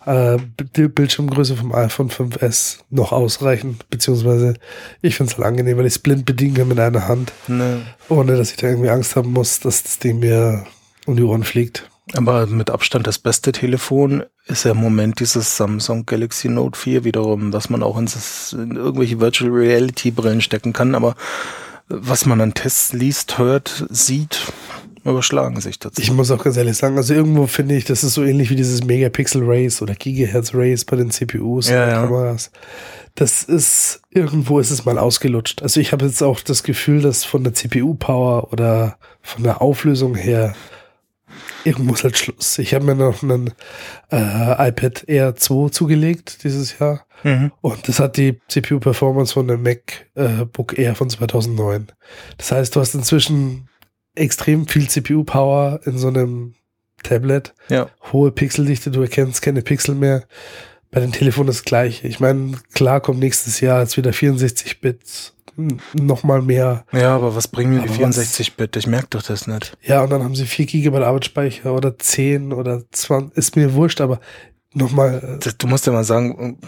[0.06, 4.54] äh, Bildschirmgröße vom iPhone 5S noch ausreichend, beziehungsweise
[5.02, 7.82] ich finde es halt angenehm, weil ich es blind bedienen kann mit einer Hand, Ne.
[8.08, 10.64] ohne dass ich da irgendwie Angst haben muss, dass das Ding mir
[11.06, 11.90] um die Ohren fliegt.
[12.14, 17.04] Aber mit Abstand das beste Telefon ist ja im Moment dieses Samsung Galaxy Note 4
[17.04, 20.96] wiederum, was man auch in, das, in irgendwelche Virtual Reality Brillen stecken kann.
[20.96, 21.16] Aber
[21.88, 24.52] was man an Tests liest, hört, sieht,
[25.04, 26.02] überschlagen sich dazu.
[26.02, 28.56] Ich muss auch ganz ehrlich sagen, also irgendwo finde ich, das ist so ähnlich wie
[28.56, 32.02] dieses Megapixel Race oder Gigahertz Race bei den CPUs Ja, und ja.
[32.04, 32.52] Kameras.
[33.16, 35.62] Das ist, irgendwo ist es mal ausgelutscht.
[35.62, 40.16] Also ich habe jetzt auch das Gefühl, dass von der CPU-Power oder von der Auflösung
[40.16, 40.56] her
[41.64, 42.58] irgendwo ist halt Schluss.
[42.60, 43.52] Ich habe mir noch einen
[44.12, 47.06] äh, iPad Air 2 zugelegt dieses Jahr.
[47.24, 47.52] Mhm.
[47.62, 51.88] Und das hat die CPU-Performance von dem MacBook Air von 2009.
[52.38, 53.70] Das heißt, du hast inzwischen
[54.16, 56.56] extrem viel CPU-Power in so einem
[57.04, 57.54] Tablet.
[57.70, 57.90] Ja.
[58.12, 60.24] Hohe Pixeldichte, du erkennst keine Pixel mehr.
[60.92, 62.08] Bei den Telefonen das gleiche.
[62.08, 65.34] Ich meine, klar kommt nächstes Jahr jetzt wieder 64-Bit,
[65.94, 66.86] nochmal mehr.
[66.92, 68.76] Ja, aber was bringen mir die Aber was- 64-Bit?
[68.78, 69.78] Ich merke doch das nicht.
[69.82, 74.02] Ja, und dann haben sie 4 GB Arbeitsspeicher oder 10 oder 20, ist mir wurscht,
[74.02, 74.20] aber
[74.74, 76.60] nochmal, Das, du musst ja mal sagen,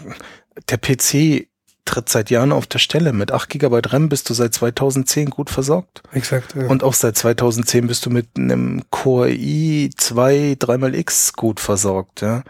[0.68, 1.48] der PC
[1.86, 3.12] tritt seit Jahren auf der Stelle.
[3.12, 6.02] Mit 8 GB RAM bist du seit 2010 gut versorgt.
[6.12, 6.54] äh, exakt.
[6.54, 6.66] Ja.
[6.68, 12.42] Und auch seit 2010 bist du mit einem Core i2 3x gut versorgt, ja.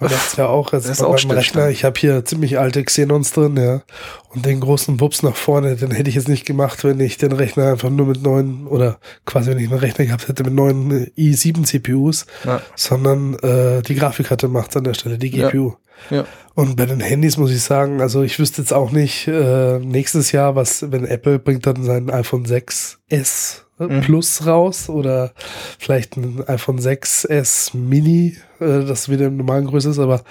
[0.00, 1.14] Und das ist ja auch Das ist auch.
[1.30, 1.68] Rechner.
[1.70, 3.82] Ich habe hier ziemlich alte Xenons drin, ja.
[4.30, 7.30] Und den großen Wups nach vorne, den hätte ich jetzt nicht gemacht, wenn ich den
[7.32, 11.06] Rechner einfach nur mit neuen, oder quasi wenn ich einen Rechner gehabt hätte mit neuen
[11.16, 12.60] i7 CPUs, Ja.
[12.74, 15.48] sondern äh, die Grafikkarte macht an der Stelle, die Ja.
[15.48, 15.74] GPU.
[16.10, 16.24] Ja.
[16.54, 20.32] Und bei den Handys muss ich sagen, also ich wüsste jetzt auch nicht äh, nächstes
[20.32, 24.02] Jahr, was, wenn Apple bringt dann sein iPhone 6S Mhm.
[24.02, 25.32] Plus raus oder
[25.80, 28.53] vielleicht ein iPhone 6S Mini, äh,
[28.86, 30.22] das wieder in normalen Größe ist, aber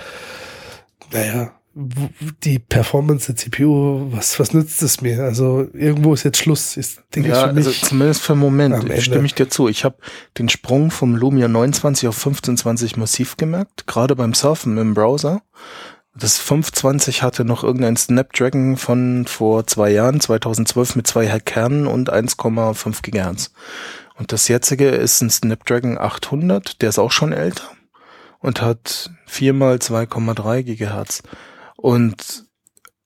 [1.12, 5.24] naja, die Performance der CPU, was, was nützt es mir?
[5.24, 6.78] Also irgendwo ist jetzt Schluss.
[6.78, 7.66] Ist, denke ich, Ja, für mich.
[7.66, 9.02] also zumindest für einen Moment.
[9.02, 9.68] Stimme ich dir zu.
[9.68, 9.96] Ich habe
[10.38, 15.42] den Sprung vom Lumia 29 auf 1520 massiv gemerkt, gerade beim Surfen im Browser.
[16.16, 22.14] Das 520 hatte noch irgendein Snapdragon von vor zwei Jahren, 2012 mit zwei Kernen und
[22.14, 23.52] 1,5 Gigahertz.
[24.16, 27.72] Und das jetzige ist ein Snapdragon 800, der ist auch schon älter
[28.44, 31.24] und hat viermal 2,3 Gigahertz.
[31.78, 32.46] Und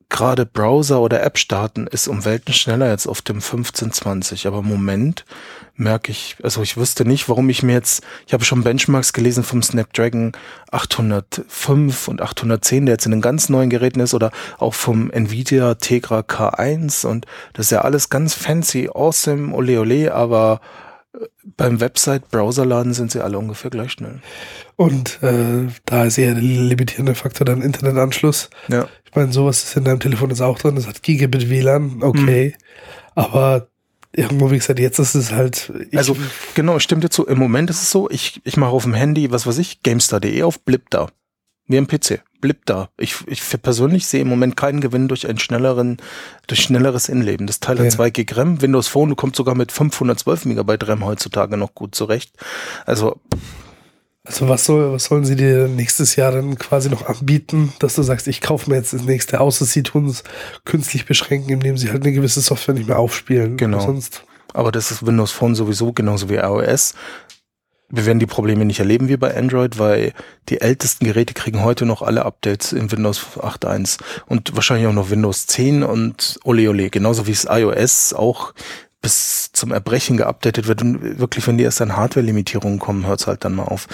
[0.10, 4.48] gerade Browser oder App starten ist um Welten schneller jetzt auf dem 1520.
[4.48, 5.26] Aber im Moment
[5.76, 9.44] merke ich, also ich wüsste nicht, warum ich mir jetzt, ich habe schon Benchmarks gelesen
[9.44, 10.32] vom Snapdragon
[10.72, 15.76] 805 und 810, der jetzt in den ganz neuen Geräten ist, oder auch vom Nvidia
[15.76, 20.62] Tegra K1 und das ist ja alles ganz fancy, awesome, ole ole, aber
[21.56, 24.22] beim Website-Browserladen sind sie alle ungefähr gleich schnell.
[24.76, 28.50] Und äh, da ist eher der limitierende Faktor dann Internetanschluss.
[28.68, 28.88] Ja.
[29.06, 32.56] Ich meine, sowas ist in deinem Telefon jetzt auch drin, das hat Gigabit WLAN, okay.
[32.56, 32.64] Mhm.
[33.16, 33.68] Aber
[34.14, 35.72] irgendwo, wie gesagt, jetzt ist es halt.
[35.96, 36.16] also,
[36.54, 37.26] genau, stimmt dir zu.
[37.26, 40.44] Im Moment ist es so, ich, ich mache auf dem Handy, was weiß ich, GameStar.de
[40.44, 41.08] auf Blip da.
[41.68, 42.22] Wie am PC.
[42.42, 42.90] Blip da.
[42.98, 45.98] Ich, ich persönlich sehe im Moment keinen Gewinn durch einen schnelleren,
[46.48, 47.48] durch schnelleres Inleben.
[47.48, 47.92] Das Teil hat ja.
[47.92, 48.62] 2 GB RAM.
[48.62, 52.32] Windows Phone kommt sogar mit 512 Megabyte RAM heutzutage noch gut zurecht.
[52.86, 53.20] Also,
[54.24, 58.04] also was soll, was sollen sie dir nächstes Jahr dann quasi noch anbieten, dass du
[58.04, 60.24] sagst, ich kaufe mir jetzt das nächste, außer sie tun es
[60.66, 63.58] künstlich beschränken, indem sie halt eine gewisse Software nicht mehr aufspielen.
[63.58, 64.00] Genau.
[64.54, 66.94] Aber das ist Windows Phone sowieso genauso wie iOS.
[67.90, 70.14] Wir werden die Probleme nicht erleben wie bei Android, weil
[70.50, 75.10] die ältesten Geräte kriegen heute noch alle Updates in Windows 8.1 und wahrscheinlich auch noch
[75.10, 78.54] Windows 10 und ole ole, genauso wie es iOS auch
[79.02, 83.28] bis zum Erbrechen geupdatet wird und wirklich, wenn die erst an Hardware-Limitierungen kommen, hört es
[83.28, 83.88] halt dann mal auf.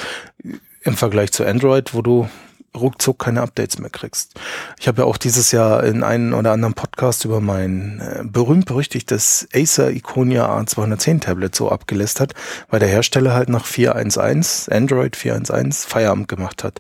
[0.82, 2.28] Im Vergleich zu Android, wo du
[2.76, 4.34] ruckzuck keine Updates mehr kriegst.
[4.80, 9.48] Ich habe ja auch dieses Jahr in einem oder anderen Podcast über mein äh, berühmt-berüchtigtes
[9.54, 12.34] Acer Iconia A210 Tablet so abgelästert,
[12.70, 16.80] weil der Hersteller halt nach 4.1.1, Android 4.1.1 Feierabend gemacht hat.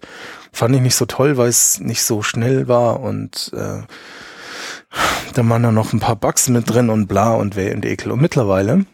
[0.52, 3.82] Fand ich nicht so toll, weil es nicht so schnell war und äh,
[5.34, 8.12] da waren dann noch ein paar Bugs mit drin und bla und weh und ekel.
[8.12, 8.86] Und mittlerweile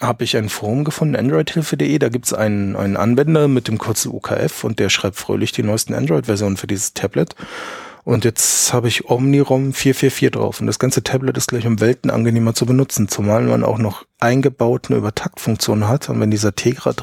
[0.00, 1.98] habe ich ein Forum gefunden, androidhilfe.de.
[1.98, 5.62] Da gibt es einen, einen Anwender mit dem kurzen UKF und der schreibt fröhlich die
[5.62, 7.34] neuesten Android-Versionen für dieses Tablet.
[8.04, 10.60] Und jetzt habe ich OmniROM 444 drauf.
[10.60, 14.04] Und das ganze Tablet ist gleich um Welten angenehmer zu benutzen, zumal man auch noch
[14.20, 16.08] eingebaut eine Übertaktfunktion hat.
[16.08, 16.94] Und wenn dieser Tegra,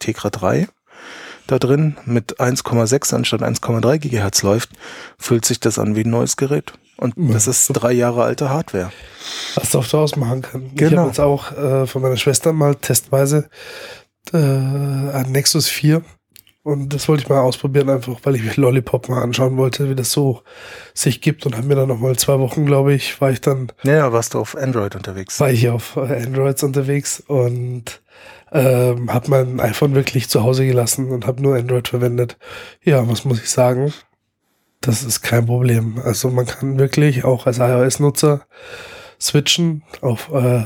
[0.00, 0.66] Tegra 3
[1.46, 4.70] da drin mit 1,6 anstatt 1,3 Gigahertz läuft,
[5.18, 6.72] fühlt sich das an wie ein neues Gerät.
[7.02, 8.92] Und das ist drei Jahre alte Hardware.
[9.56, 10.70] Was du daraus machen kann.
[10.74, 10.90] Genau.
[10.90, 13.48] Ich habe jetzt auch äh, von meiner Schwester mal testweise
[14.32, 16.02] äh, ein Nexus 4
[16.64, 19.96] und das wollte ich mal ausprobieren, einfach weil ich mir Lollipop mal anschauen wollte, wie
[19.96, 20.42] das so
[20.94, 21.44] sich gibt.
[21.44, 23.72] Und habe mir dann noch mal zwei Wochen, glaube ich, war ich dann.
[23.82, 25.40] Ja, warst du auf Android unterwegs?
[25.40, 28.00] War ich auf Androids unterwegs und
[28.52, 32.36] ähm, habe mein iPhone wirklich zu Hause gelassen und habe nur Android verwendet.
[32.84, 33.92] Ja, was muss ich sagen?
[34.82, 35.98] Das ist kein Problem.
[36.04, 38.42] Also man kann wirklich auch als iOS-Nutzer
[39.20, 40.64] switchen auf äh,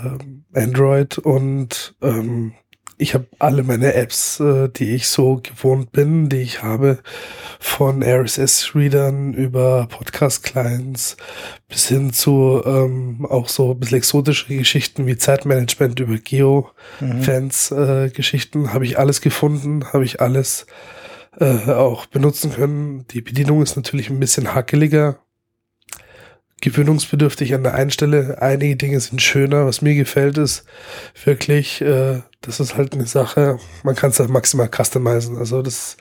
[0.54, 2.54] Android und ähm,
[2.96, 7.00] ich habe alle meine Apps, äh, die ich so gewohnt bin, die ich habe,
[7.60, 11.18] von RSS-Readern über Podcast-Clients
[11.68, 18.64] bis hin zu ähm, auch so ein bisschen exotische Geschichten wie Zeitmanagement über Geo-Fans-Geschichten, mhm.
[18.64, 20.66] äh, habe ich alles gefunden, habe ich alles äh,
[21.40, 23.06] auch benutzen können.
[23.08, 25.18] Die Bedienung ist natürlich ein bisschen hackeliger,
[26.62, 28.40] gewöhnungsbedürftig an der einen Stelle.
[28.40, 29.66] Einige Dinge sind schöner.
[29.66, 30.64] Was mir gefällt, ist
[31.24, 35.36] wirklich, äh, das ist halt eine Sache, man kann es halt maximal customizen.
[35.36, 35.96] Also das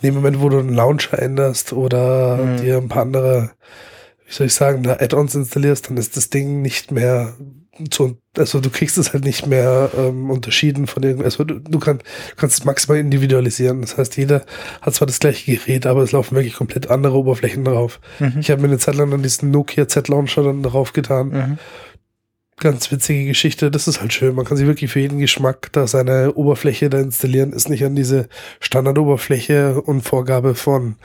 [0.00, 2.56] in dem Moment, wo du einen Launcher änderst oder mhm.
[2.58, 3.50] dir ein paar andere,
[4.26, 7.34] wie soll ich sagen, da Add-ons installierst, dann ist das Ding nicht mehr
[7.90, 11.78] zu, also du kriegst es halt nicht mehr ähm, unterschieden von den, also du, du,
[11.78, 13.80] kann, du kannst es maximal individualisieren.
[13.80, 14.44] Das heißt, jeder
[14.82, 18.00] hat zwar das gleiche Gerät, aber es laufen wirklich komplett andere Oberflächen drauf.
[18.18, 18.38] Mhm.
[18.40, 21.28] Ich habe mir eine Zeit lang dann diesen Nokia Z-Launcher dann drauf getan.
[21.28, 21.58] Mhm.
[22.60, 24.34] Ganz witzige Geschichte, das ist halt schön.
[24.34, 27.94] Man kann sich wirklich für jeden Geschmack da seine Oberfläche da installieren, ist nicht an
[27.94, 30.96] diese Standardoberfläche und Vorgabe von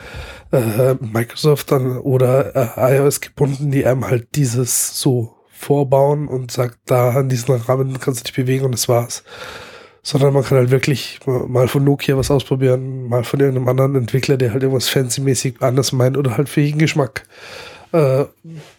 [0.52, 5.33] äh, Microsoft dann oder äh, iOS gebunden, die einem halt dieses so
[5.64, 9.24] vorbauen und sagt, da an diesen Rahmen kannst du dich bewegen und das war's.
[10.02, 14.36] Sondern man kann halt wirklich mal von Nokia was ausprobieren, mal von irgendeinem anderen Entwickler,
[14.36, 17.26] der halt irgendwas fancy-mäßig anders meint oder halt für jeden Geschmack.
[17.94, 18.26] Äh,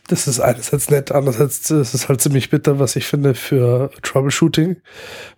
[0.09, 4.77] das ist einerseits nett, andererseits ist es halt ziemlich bitter, was ich finde für Troubleshooting.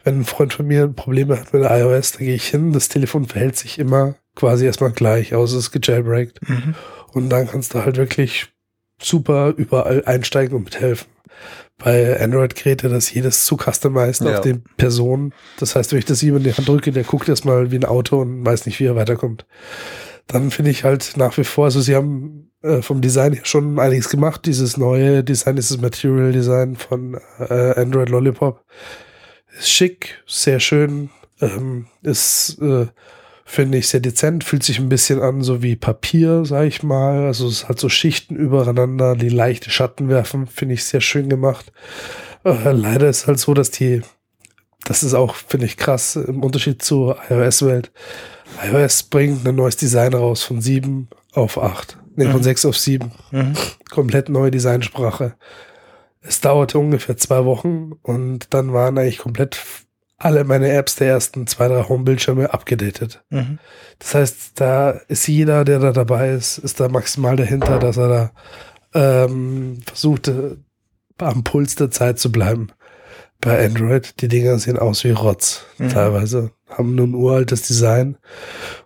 [0.02, 2.88] Wenn ein Freund von mir Probleme hat mit der iOS, dann gehe ich hin, das
[2.88, 6.40] Telefon verhält sich immer quasi erstmal gleich, außer es ist gejailbreakt.
[6.48, 6.74] Mhm.
[7.12, 8.48] Und dann kannst du halt wirklich
[9.00, 11.06] super überall einsteigen und mithelfen
[11.78, 14.34] bei Android-Geräte, dass jedes zu customized ja.
[14.34, 15.34] auf den Personen.
[15.58, 17.84] Das heißt, wenn ich das ihm in die Hand drücke, der guckt erstmal wie ein
[17.84, 19.46] Auto und weiß nicht, wie er weiterkommt.
[20.26, 23.78] Dann finde ich halt nach wie vor, also sie haben äh, vom Design her schon
[23.78, 24.46] einiges gemacht.
[24.46, 28.64] Dieses neue Design, dieses Material Design von äh, Android Lollipop
[29.58, 32.86] ist schick, sehr schön, ähm, ist äh,
[33.48, 37.26] Finde ich sehr dezent, fühlt sich ein bisschen an, so wie Papier, sag ich mal.
[37.26, 41.72] Also es hat so Schichten übereinander, die leichte Schatten werfen, finde ich sehr schön gemacht.
[42.44, 44.02] Äh, leider ist halt so, dass die,
[44.84, 47.92] das ist auch, finde ich, krass im Unterschied zur iOS-Welt.
[48.68, 51.98] iOS bringt ein neues Design raus von 7 auf 8.
[52.16, 52.44] Nee, von Mhm.
[52.44, 53.12] 6 auf 7.
[53.30, 53.54] Mhm.
[53.90, 55.34] Komplett neue Designsprache.
[56.20, 59.56] Es dauerte ungefähr zwei Wochen und dann waren eigentlich komplett
[60.18, 63.22] alle meine Apps der ersten zwei, drei Home-Bildschirme abgedatet.
[63.30, 63.58] Mhm.
[63.98, 68.08] Das heißt, da ist jeder, der da dabei ist, ist da maximal dahinter, dass er
[68.08, 68.30] da
[69.24, 70.30] ähm, versucht,
[71.18, 72.68] am Puls der Zeit zu bleiben.
[73.40, 75.66] Bei Android, die Dinger sehen aus wie Rotz.
[75.78, 75.90] Mhm.
[75.90, 78.16] Teilweise haben nur ein uraltes Design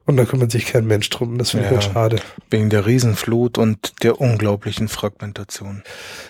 [0.06, 1.38] und da kümmert sich kein Mensch drum.
[1.38, 1.78] Das finde ich Ja.
[1.80, 2.16] halt schade.
[2.50, 5.82] Wegen der Riesenflut und der unglaublichen Fragmentation.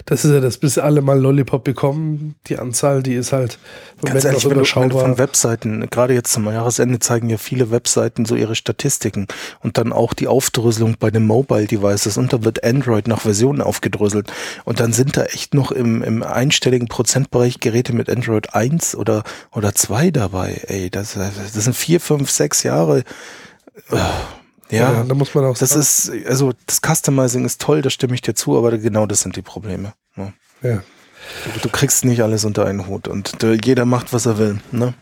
[0.05, 2.35] Das ist ja das, bis alle mal Lollipop bekommen.
[2.47, 3.59] Die Anzahl, die ist halt
[4.05, 7.71] Ganz ehrlich, wenn du, wenn du von Webseiten, gerade jetzt zum Jahresende zeigen ja viele
[7.71, 9.27] Webseiten so ihre Statistiken
[9.61, 13.63] und dann auch die Aufdröselung bei den Mobile Devices und da wird Android nach Versionen
[13.63, 14.33] aufgedröselt
[14.65, 19.23] und dann sind da echt noch im, im einstelligen Prozentbereich Geräte mit Android 1 oder,
[19.53, 20.61] oder 2 dabei.
[20.67, 23.05] Ey, das, das sind vier, fünf, sechs Jahre.
[23.91, 25.81] Ja, ja, da muss man auch das sagen.
[25.81, 29.35] ist, also das Customizing ist toll, da stimme ich dir zu, aber genau das sind
[29.37, 29.95] die Probleme.
[30.17, 30.33] Ja.
[30.63, 30.83] ja.
[31.45, 34.61] Du, du kriegst nicht alles unter einen Hut und äh, jeder macht, was er will.
[34.71, 34.95] Ne?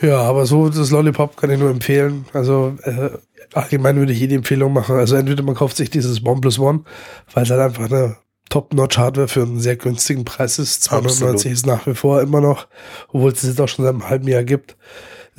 [0.00, 2.24] Ja, aber so das Lollipop kann ich nur empfehlen.
[2.32, 3.10] Also äh,
[3.52, 4.96] allgemein würde ich jede Empfehlung machen.
[4.96, 6.84] Also entweder man kauft sich dieses OnePlus One,
[7.32, 8.16] weil es halt einfach eine
[8.48, 10.82] Top-Notch-Hardware für einen sehr günstigen Preis ist.
[10.84, 12.66] 290 ist nach wie vor immer noch,
[13.08, 14.76] obwohl es es jetzt auch schon seit einem halben Jahr gibt.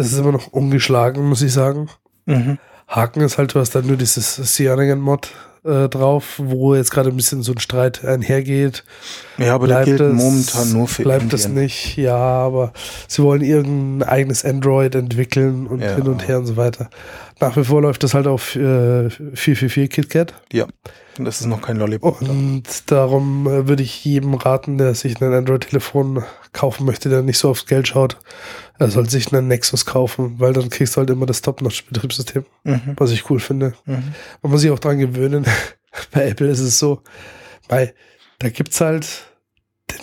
[0.01, 1.89] Es ist immer noch ungeschlagen, muss ich sagen.
[2.25, 2.57] Mhm.
[2.87, 5.31] Haken ist halt, du hast dann nur dieses Cyanogen-Mod
[5.63, 8.83] äh, drauf, wo jetzt gerade ein bisschen so ein Streit einhergeht.
[9.37, 11.63] Ja, aber Bleibt gilt es- momentan nur für Bleibt es Indien.
[11.63, 12.73] nicht, ja, aber
[13.07, 15.95] sie wollen irgendein eigenes Android entwickeln und Ja.
[15.95, 16.89] hin und her und so weiter.
[17.41, 20.67] Nach wie vor läuft das halt auf äh, 444 KitKat Ja,
[21.17, 22.21] das ist noch kein Lollipop.
[22.21, 26.23] und darum äh, würde ich jedem raten, der sich ein Android-Telefon
[26.53, 28.17] kaufen möchte, der nicht so aufs Geld schaut,
[28.79, 32.93] er soll sich einen Nexus kaufen, weil dann kriegst du halt immer das Top-Notch-Betriebssystem, Mhm.
[32.97, 33.73] was ich cool finde.
[33.85, 34.13] Mhm.
[34.41, 35.45] Man muss sich auch dran gewöhnen.
[36.11, 37.01] Bei Apple ist es so,
[37.67, 37.93] weil
[38.39, 39.07] da gibt's halt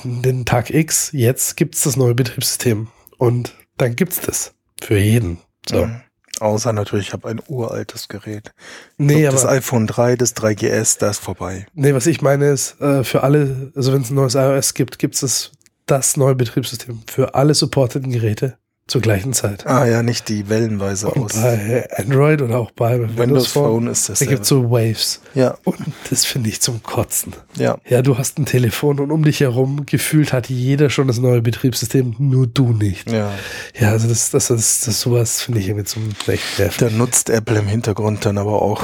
[0.04, 2.88] den, den Tag X, jetzt gibt's das neue Betriebssystem.
[3.16, 4.54] Und dann gibt's das.
[4.80, 5.38] Für jeden.
[5.68, 5.86] So.
[5.86, 6.00] Mhm.
[6.40, 8.52] Außer natürlich, ich habe ein uraltes Gerät.
[8.96, 11.66] Nee, das aber iPhone 3, das 3GS, das ist vorbei.
[11.74, 14.98] nee, was ich meine ist, äh, für alle, also wenn es ein neues iOS gibt,
[14.98, 15.52] gibt's das,
[15.86, 18.58] das neue Betriebssystem für alle supporteten Geräte
[18.88, 19.66] zur gleichen Zeit.
[19.66, 21.34] Ah ja, nicht die wellenweise Und aus.
[21.34, 24.18] bei Android oder auch bei Windows, Windows Phone, ist das.
[24.18, 25.20] da gibt's so Waves.
[25.34, 25.76] Ja, Und
[26.10, 27.34] das finde ich zum Kotzen.
[27.56, 27.78] ja.
[27.88, 31.42] Ja, du hast ein Telefon und um dich herum gefühlt hat jeder schon das neue
[31.42, 33.12] Betriebssystem, nur du nicht.
[33.12, 33.30] Ja,
[33.78, 36.76] Ja, also das, das, das, das sowas finde ich irgendwie zum nervig.
[36.78, 38.82] da nutzt Apple im Hintergrund dann aber auch,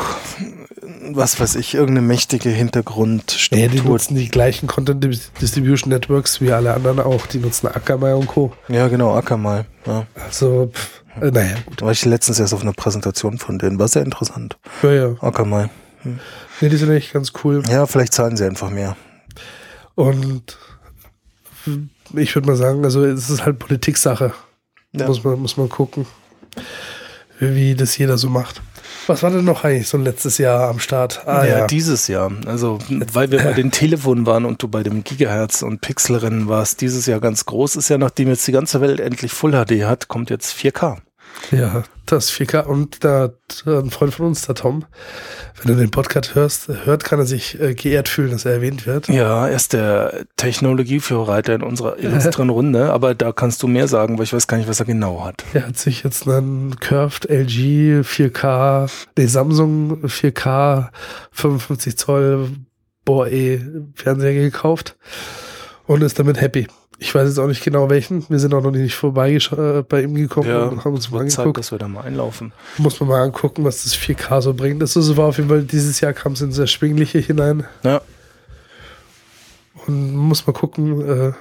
[1.12, 3.84] was weiß ich, irgendeine mächtige Nee, die Hintergrundstruktur.
[3.84, 5.04] nutzen die gleichen Content
[5.40, 7.26] Distribution Networks wie alle anderen auch.
[7.26, 8.52] Die nutzen Akamai und Co.
[8.68, 9.64] ja, genau, Akamai.
[9.86, 10.06] Ja.
[10.14, 11.80] Also, pff, äh, naja, gut.
[11.80, 14.56] Da war ich letztens erst auf einer Präsentation von denen, war sehr interessant.
[14.82, 15.14] Ja, ja.
[15.20, 15.70] Akamai.
[16.60, 17.62] Nee, die sind echt ganz cool.
[17.68, 18.96] Ja, vielleicht zahlen sie einfach mehr.
[19.94, 20.58] Und
[22.14, 24.32] ich würde mal sagen, also es ist halt Politiksache.
[24.92, 25.06] Ja.
[25.06, 26.06] Muss, man, muss man gucken,
[27.40, 28.60] wie das jeder so macht.
[29.06, 31.22] Was war denn noch eigentlich so ein letztes Jahr am Start?
[31.26, 31.66] Ah ja, ja.
[31.66, 32.32] dieses Jahr.
[32.46, 36.80] Also, weil wir bei den Telefonen waren und du bei dem Gigahertz und Pixelrennen warst,
[36.80, 40.08] dieses Jahr ganz groß ist ja, nachdem jetzt die ganze Welt endlich Full HD hat,
[40.08, 40.98] kommt jetzt 4K.
[41.50, 42.64] Ja, das 4K.
[42.64, 44.84] Und da hat ein Freund von uns, der Tom,
[45.60, 48.86] wenn du den Podcast hörst, hört, kann er sich äh, geehrt fühlen, dass er erwähnt
[48.86, 49.08] wird.
[49.08, 54.18] Ja, er ist der Technologieführerreiter in unserer illustren Runde, aber da kannst du mehr sagen,
[54.18, 55.44] weil ich weiß gar nicht, was er genau hat.
[55.52, 60.90] Er hat sich jetzt einen Curved LG 4K, nee, Samsung 4K
[61.32, 62.48] 55 Zoll
[63.04, 63.60] Boah eh
[63.94, 64.96] Fernseher gekauft
[65.86, 66.66] und ist damit happy.
[66.98, 68.24] Ich weiß jetzt auch nicht genau welchen.
[68.28, 71.20] Wir sind auch noch nicht vorbei äh, bei ihm gekommen Ja, und haben uns mal
[71.20, 71.58] Wird Zeit, angeguckt.
[71.58, 72.52] dass wir da mal einlaufen.
[72.78, 74.80] Muss man mal angucken, was das 4K so bringt.
[74.80, 77.64] Das ist, war auf jeden Fall, dieses Jahr kam es ins Erschwingliche hinein.
[77.82, 78.00] Ja,
[79.86, 81.32] Und muss mal gucken, äh,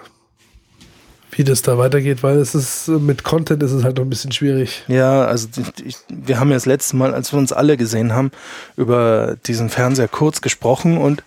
[1.36, 4.32] wie das da weitergeht, weil es ist mit Content ist es halt noch ein bisschen
[4.32, 4.84] schwierig.
[4.88, 5.48] Ja, also
[5.84, 8.30] ich, wir haben ja das letzte Mal, als wir uns alle gesehen haben,
[8.78, 11.24] über diesen Fernseher kurz gesprochen und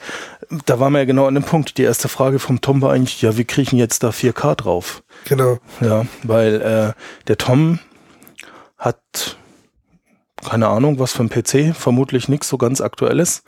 [0.67, 1.79] da waren wir ja genau an dem Punkt.
[1.79, 5.03] Die erste Frage vom Tom war eigentlich, ja, wie kriegen jetzt da 4K drauf?
[5.27, 5.59] Genau.
[5.81, 6.93] Ja, weil äh,
[7.27, 7.79] der Tom
[8.79, 9.37] hat
[10.45, 13.43] keine Ahnung, was für ein PC, vermutlich nichts so ganz aktuelles.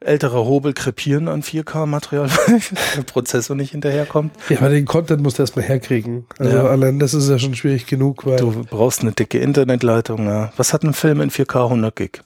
[0.00, 2.60] Ältere Hobel krepieren an 4K-Material, weil
[2.96, 4.32] der Prozessor nicht hinterherkommt.
[4.48, 6.26] Ja, aber den Content musst du erstmal herkriegen.
[6.38, 6.64] Also ja.
[6.64, 8.24] allein das ist ja schon schwierig genug.
[8.26, 10.26] Weil du brauchst eine dicke Internetleitung.
[10.26, 10.52] Ja.
[10.56, 12.22] Was hat ein Film in 4K 100 Gig?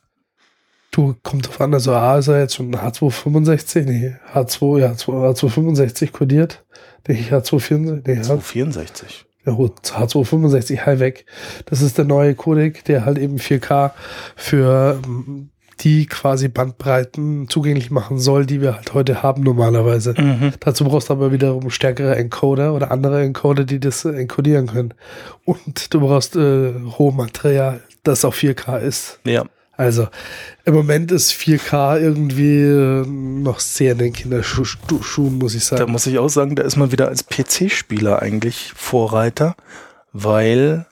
[0.97, 6.11] Du, kommt drauf an, also A ist er jetzt schon H265, nee, H2, ja, H265
[6.11, 6.65] kodiert.
[7.07, 9.05] Denke ich, H264, nee, H264.
[9.45, 11.27] Ja, H265 High weg.
[11.67, 13.91] Das ist der neue Codec, der halt eben 4K
[14.37, 20.15] für mm, die quasi Bandbreiten zugänglich machen soll, die wir halt heute haben normalerweise.
[20.17, 20.55] Mhm.
[20.61, 24.95] Dazu brauchst du aber wiederum stärkere Encoder oder andere Encoder, die das encodieren können.
[25.45, 29.21] Und du brauchst äh, Rohmaterial, das auf 4K ist.
[29.25, 29.45] Ja.
[29.77, 30.09] Also
[30.65, 35.81] im Moment ist 4K irgendwie äh, noch sehr in den Kinderschuhen, muss ich sagen.
[35.81, 39.55] Da muss ich auch sagen, da ist man wieder als PC-Spieler eigentlich Vorreiter,
[40.13, 40.87] weil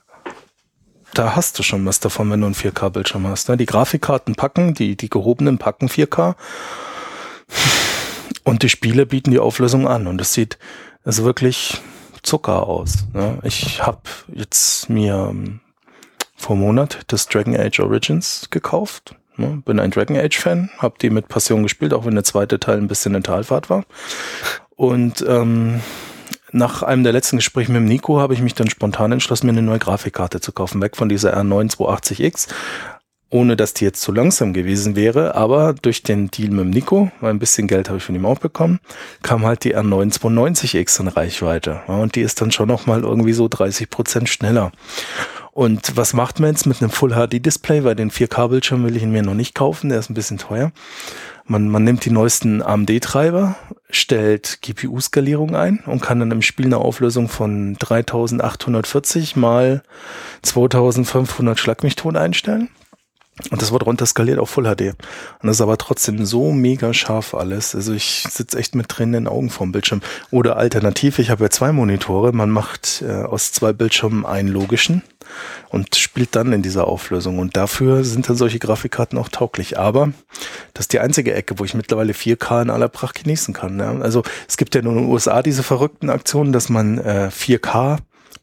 [1.13, 3.49] da hast du schon was davon, wenn du einen 4K-Bildschirm hast.
[3.49, 3.57] Ne?
[3.57, 6.35] Die Grafikkarten packen, die, die gehobenen packen 4K
[8.43, 10.59] und die Spiele bieten die Auflösung an und es sieht
[11.03, 11.81] also wirklich
[12.21, 13.05] Zucker aus.
[13.13, 13.39] Ne?
[13.43, 15.33] Ich habe jetzt mir
[16.35, 19.15] vor Monat das Dragon Age Origins gekauft.
[19.37, 19.61] Ne?
[19.65, 22.77] Bin ein Dragon Age Fan, habe die mit Passion gespielt, auch wenn der zweite Teil
[22.77, 23.83] ein bisschen eine Talfahrt war.
[24.75, 25.81] Und ähm,
[26.51, 29.53] nach einem der letzten Gespräche mit dem Nico habe ich mich dann spontan entschlossen, mir
[29.53, 32.47] eine neue Grafikkarte zu kaufen, weg von dieser R9 280X
[33.29, 37.11] ohne dass die jetzt zu langsam gewesen wäre, aber durch den Deal mit dem Nico,
[37.19, 38.79] weil ein bisschen Geld habe ich von ihm auch bekommen,
[39.23, 41.81] kam halt die R9 290X in Reichweite.
[41.87, 44.71] und die ist dann schon nochmal irgendwie so 30 Prozent schneller.
[45.55, 47.85] Und was macht man jetzt mit einem Full HD Display?
[47.85, 50.73] Weil den 4K-Bildschirm will ich ihn mir noch nicht kaufen, der ist ein bisschen teuer.
[51.45, 53.55] Man, man nimmt die neuesten AMD-Treiber,
[53.89, 59.81] stellt GPU-Skalierung ein und kann dann im Spiel eine Auflösung von 3840 mal
[60.41, 62.67] 2500 Schlagmichton einstellen.
[63.49, 64.81] Und das wird runter skaliert auf Full HD.
[65.41, 67.73] Und das ist aber trotzdem so mega scharf alles.
[67.75, 70.01] Also ich sitze echt mit tränenden Augen vorm Bildschirm.
[70.31, 72.33] Oder alternativ, ich habe ja zwei Monitore.
[72.33, 75.01] Man macht äh, aus zwei Bildschirmen einen logischen
[75.69, 77.39] und spielt dann in dieser Auflösung.
[77.39, 79.77] Und dafür sind dann solche Grafikkarten auch tauglich.
[79.77, 80.11] Aber
[80.73, 83.79] das ist die einzige Ecke, wo ich mittlerweile 4K in aller Pracht genießen kann.
[83.79, 83.97] Ja?
[83.99, 87.99] Also es gibt ja nur in den USA diese verrückten Aktionen, dass man äh, 4K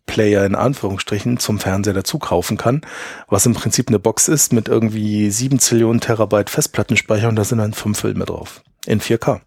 [0.07, 2.83] Player in Anführungsstrichen zum Fernseher dazu kaufen kann,
[3.28, 7.59] was im Prinzip eine Box ist mit irgendwie 7 Zillionen Terabyte Festplattenspeicher und da sind
[7.59, 8.62] dann fünf Filme drauf.
[8.87, 9.41] In 4K.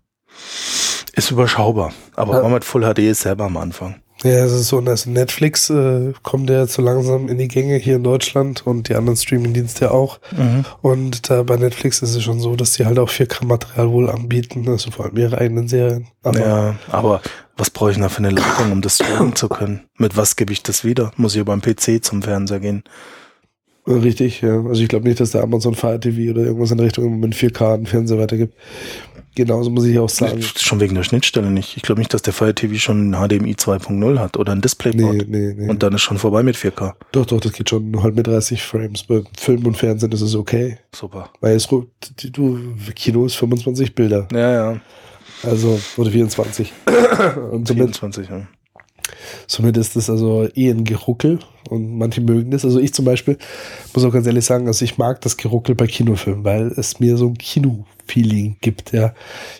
[1.13, 2.49] Ist überschaubar, aber ja.
[2.49, 4.01] mit Full HD ist selber am Anfang.
[4.23, 7.97] Ja, es ist so, dass Netflix äh, kommt ja so langsam in die Gänge hier
[7.97, 10.19] in Deutschland und die anderen Streamingdienste auch.
[10.31, 10.65] Mhm.
[10.81, 14.67] Und da bei Netflix ist es schon so, dass die halt auch 4K-Material wohl anbieten,
[14.69, 16.07] also vor allem ihre eigenen Serien.
[16.23, 17.21] Aber ja, aber
[17.57, 19.81] was brauche ich da für eine Leitung, um das streamen zu können?
[19.97, 21.11] Mit was gebe ich das wieder?
[21.17, 22.83] Muss ich über einen PC zum Fernseher gehen?
[23.87, 24.63] Richtig, ja.
[24.65, 27.75] Also ich glaube nicht, dass der Amazon Fire TV oder irgendwas in Richtung mit 4K
[27.75, 28.55] einen Fernseher weitergibt.
[29.35, 30.41] Genauso muss ich auch sagen.
[30.41, 31.75] Schon wegen der Schnittstelle nicht.
[31.75, 35.15] Ich glaube nicht, dass der Fire TV schon ein HDMI 2.0 hat oder ein DisplayPort.
[35.15, 35.69] Nee, nee, nee.
[35.69, 36.93] Und dann ist schon vorbei mit 4K.
[37.11, 39.03] Doch, doch, das geht schon halt mit 30 Frames.
[39.03, 40.77] Bei Film und Fernsehen ist es okay.
[40.93, 41.29] Super.
[41.41, 42.57] Weil es, du,
[42.95, 44.27] Kino ist 25 Bilder.
[44.31, 44.81] Ja, ja.
[45.43, 46.71] Also, oder 24.
[47.51, 48.47] und somit, 24, ja.
[49.47, 52.65] Somit ist das also eh ein Geruckel und manche mögen das.
[52.65, 53.37] Also ich zum Beispiel
[53.93, 57.17] muss auch ganz ehrlich sagen, also ich mag das Geruckel bei Kinofilmen, weil es mir
[57.17, 59.13] so ein Kino-Feeling gibt, ja.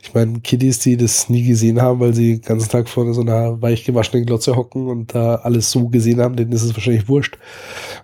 [0.03, 3.22] Ich meine, Kiddies, die das nie gesehen haben, weil sie den ganzen Tag vor so
[3.22, 7.07] einer weich gewaschenen Glotze hocken und da alles so gesehen haben, denen ist es wahrscheinlich
[7.07, 7.38] wurscht.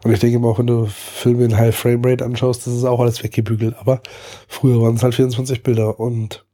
[0.03, 2.86] Und ich denke immer auch, wenn du Filme in High Frame Rate anschaust, das ist
[2.86, 3.76] auch alles weggebügelt.
[3.80, 4.01] Aber
[4.47, 6.45] früher waren es halt 24 Bilder und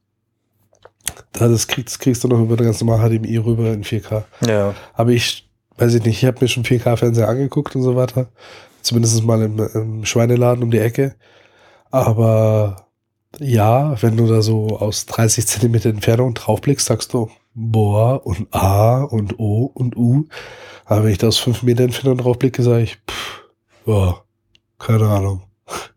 [1.32, 4.24] das kriegst, kriegst du noch über ganz normal HDMI rüber in 4K.
[4.48, 4.74] Ja.
[4.94, 8.28] Aber ich, weiß ich nicht, ich habe mir schon 4K-Fernseher angeguckt und so weiter.
[8.82, 11.16] Zumindest mal im, im Schweineladen um die Ecke.
[11.92, 12.88] Aber
[13.40, 19.04] ja, wenn du da so aus 30 Zentimeter Entfernung draufblickst, sagst du boah und A
[19.04, 20.28] und O und U.
[20.86, 23.44] Aber wenn ich da aus 5 Meter Entfernung draufblicke, sage ich, pff,
[23.86, 24.24] boah,
[24.78, 25.42] keine Ahnung.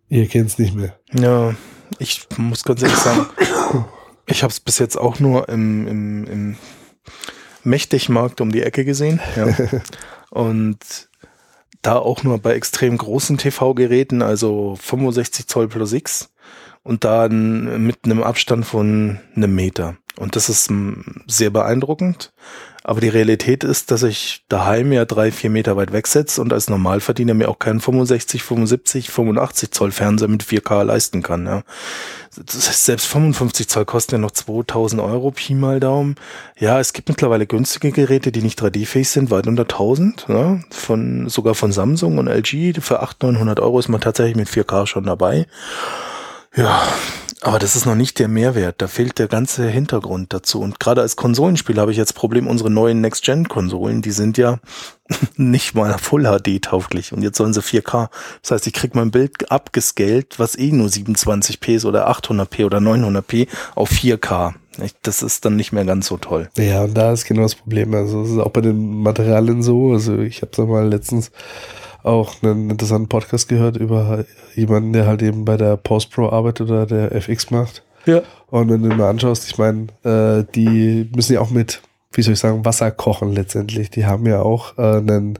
[0.08, 0.98] Ihr kennt's nicht mehr.
[1.12, 1.54] Ja,
[1.98, 3.26] ich muss ganz ehrlich sagen,
[4.30, 6.56] ich habe es bis jetzt auch nur im, im, im
[7.64, 9.20] Mächtigmarkt um die Ecke gesehen.
[9.36, 9.48] Ja.
[10.30, 11.08] Und
[11.82, 16.30] da auch nur bei extrem großen TV-Geräten, also 65 Zoll plus X
[16.82, 19.96] und dann mit einem Abstand von einem Meter.
[20.18, 22.32] Und das ist m, sehr beeindruckend.
[22.82, 26.70] Aber die Realität ist, dass ich daheim ja drei, vier Meter weit wegsetze und als
[26.70, 31.44] Normalverdiener mir auch keinen 65, 75, 85 Zoll Fernseher mit 4K leisten kann.
[31.44, 31.62] Ja.
[32.46, 36.14] Selbst 55 Zoll kosten ja noch 2000 Euro, Pi mal Daumen.
[36.58, 41.28] Ja, es gibt mittlerweile günstige Geräte, die nicht 3D-fähig sind, weit unter 1000, ja, von,
[41.28, 42.80] sogar von Samsung und LG.
[42.80, 45.46] Für 800, 900 Euro ist man tatsächlich mit 4K schon dabei.
[46.56, 46.82] Ja,
[47.42, 48.82] aber das ist noch nicht der Mehrwert.
[48.82, 50.60] Da fehlt der ganze Hintergrund dazu.
[50.60, 54.58] Und gerade als Konsolenspieler habe ich jetzt Problem, unsere neuen Next-Gen-Konsolen, die sind ja
[55.36, 57.12] nicht mal Full HD tauglich.
[57.12, 58.10] Und jetzt sollen sie 4K.
[58.42, 62.78] Das heißt, ich krieg mein Bild abgescaled, was eh nur 27p ist oder 800p oder
[62.78, 64.54] 900p auf 4K.
[65.02, 66.48] Das ist dann nicht mehr ganz so toll.
[66.56, 67.94] Ja, und da ist genau das Problem.
[67.94, 69.92] Also es ist auch bei den Materialien so.
[69.92, 71.30] Also ich habe es mal letztens
[72.02, 74.24] auch einen interessanten Podcast gehört über
[74.54, 77.82] jemanden, der halt eben bei der Post-Pro arbeitet oder der FX macht.
[78.06, 78.22] Ja.
[78.48, 81.82] Und wenn du mal anschaust, ich meine, äh, die müssen ja auch mit,
[82.12, 83.90] wie soll ich sagen, Wasser kochen letztendlich.
[83.90, 85.38] Die haben ja auch äh, einen,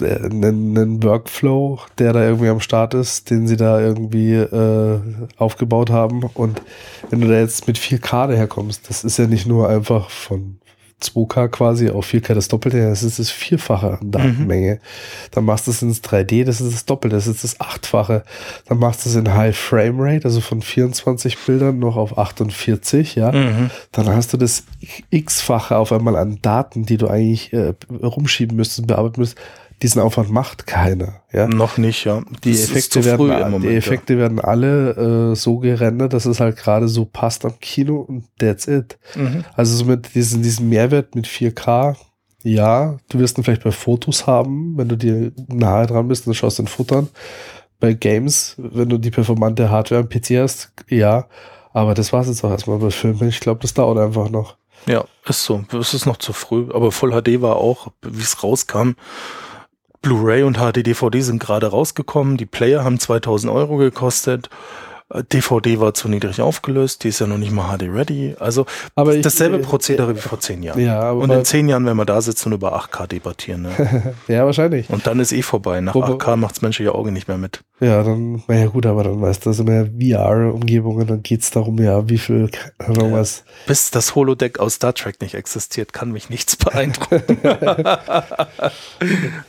[0.00, 5.00] äh, einen, einen Workflow, der da irgendwie am Start ist, den sie da irgendwie äh,
[5.36, 6.22] aufgebaut haben.
[6.34, 6.62] Und
[7.08, 10.59] wenn du da jetzt mit 4K daherkommst, das ist ja nicht nur einfach von
[11.02, 14.74] 2K quasi auf 4K das Doppelte, das ist das Vierfache an Datenmenge.
[14.74, 15.30] Mhm.
[15.32, 18.24] Dann machst du es ins 3D, das ist das Doppelte, das ist das Achtfache.
[18.66, 23.14] Dann machst du es in High Frame Rate, also von 24 Bildern noch auf 48,
[23.14, 23.32] ja.
[23.32, 23.70] Mhm.
[23.92, 24.64] Dann hast du das
[25.10, 29.40] X-fache auf einmal an Daten, die du eigentlich äh, rumschieben müsstest, bearbeiten müsstest
[29.82, 31.22] diesen Aufwand macht keiner.
[31.32, 31.46] Ja?
[31.46, 32.22] Noch nicht, ja.
[32.44, 34.18] Die das Effekte, werden, Moment, die Effekte ja.
[34.20, 38.66] werden alle äh, so gerendert, dass es halt gerade so passt am Kino und that's
[38.66, 38.98] it.
[39.14, 39.44] Mhm.
[39.54, 41.96] Also so mit diesem, diesem Mehrwert mit 4K,
[42.42, 46.34] ja, du wirst ihn vielleicht bei Fotos haben, wenn du dir nahe dran bist und
[46.34, 47.08] schaust den Futtern.
[47.78, 51.26] Bei Games, wenn du die performante Hardware am PC hast, ja.
[51.72, 53.28] Aber das war es jetzt auch erstmal bei Filmen.
[53.28, 54.56] Ich glaube, das dauert einfach noch.
[54.86, 55.64] Ja, ist so.
[55.78, 56.68] Es ist noch zu früh.
[56.72, 58.92] Aber Full HD war auch, wie es rauskam,
[60.02, 62.38] Blu-ray und HD-DVD sind gerade rausgekommen.
[62.38, 64.48] Die Player haben 2000 Euro gekostet.
[65.32, 68.36] DVD war zu niedrig aufgelöst, die ist ja noch nicht mal HD-ready.
[68.38, 70.80] Also aber ich, dasselbe äh, Prozedere wie vor zehn Jahren.
[70.80, 73.62] Ja, und in zehn Jahren werden wir da sitzen und über 8K debattieren.
[73.62, 74.14] Ne?
[74.28, 74.88] ja, wahrscheinlich.
[74.88, 75.80] Und dann ist eh vorbei.
[75.80, 77.62] Nach Wobei, 8K macht's menschliche Auge nicht mehr mit.
[77.80, 81.78] Ja, dann, naja gut, aber dann weißt du, das sind ja VR-Umgebungen, dann geht's darum,
[81.78, 83.42] ja, wie viel ja, was.
[83.66, 87.38] Bis das Holodeck aus Star Trek nicht existiert, kann mich nichts beeindrucken.
[87.42, 87.94] ja,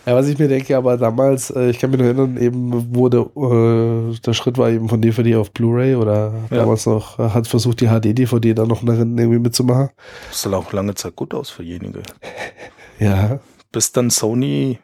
[0.05, 4.17] was ich mir denke, aber damals, äh, ich kann mich noch erinnern, eben wurde, äh,
[4.21, 6.57] der Schritt war eben von DVD auf Blu-ray oder ja.
[6.57, 9.89] damals noch, hat versucht, die HD-DVD da noch irgendwie mitzumachen.
[10.29, 12.01] Das sah auch lange Zeit gut aus für jenige.
[12.99, 13.39] ja.
[13.71, 14.79] Bis dann Sony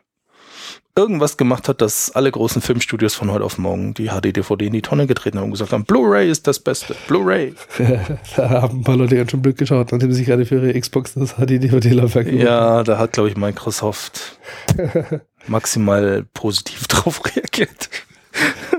[0.98, 4.82] irgendwas gemacht hat, dass alle großen Filmstudios von heute auf morgen die HD-DVD in die
[4.82, 7.54] Tonne getreten haben und gesagt haben, Blu-ray ist das Beste, Blu-ray.
[8.36, 11.14] da haben ein paar Leute ganz schön Glück geschaut, nachdem sie gerade für ihre Xbox
[11.14, 14.40] das HD-DVD-Laufwerk Ja, da hat, glaube ich, Microsoft
[15.48, 17.90] maximal positiv drauf reagiert.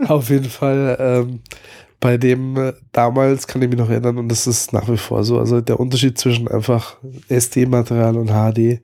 [0.08, 1.40] Auf jeden Fall ähm,
[2.00, 5.24] bei dem äh, damals kann ich mich noch erinnern und das ist nach wie vor
[5.24, 5.38] so.
[5.38, 6.96] Also der Unterschied zwischen einfach
[7.28, 8.80] SD-Material und HD,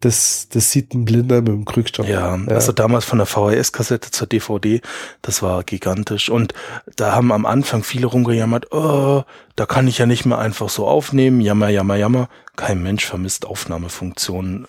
[0.00, 2.08] das, das sieht ein Blinder mit dem Krückstock.
[2.08, 4.80] Ja, ja, also damals von der VHS-Kassette zur DVD,
[5.20, 6.30] das war gigantisch.
[6.30, 6.54] Und
[6.96, 9.22] da haben am Anfang viele rumgejammert, oh,
[9.54, 12.28] da kann ich ja nicht mehr einfach so aufnehmen, jammer, jammer, jammer.
[12.56, 14.66] Kein Mensch vermisst Aufnahmefunktionen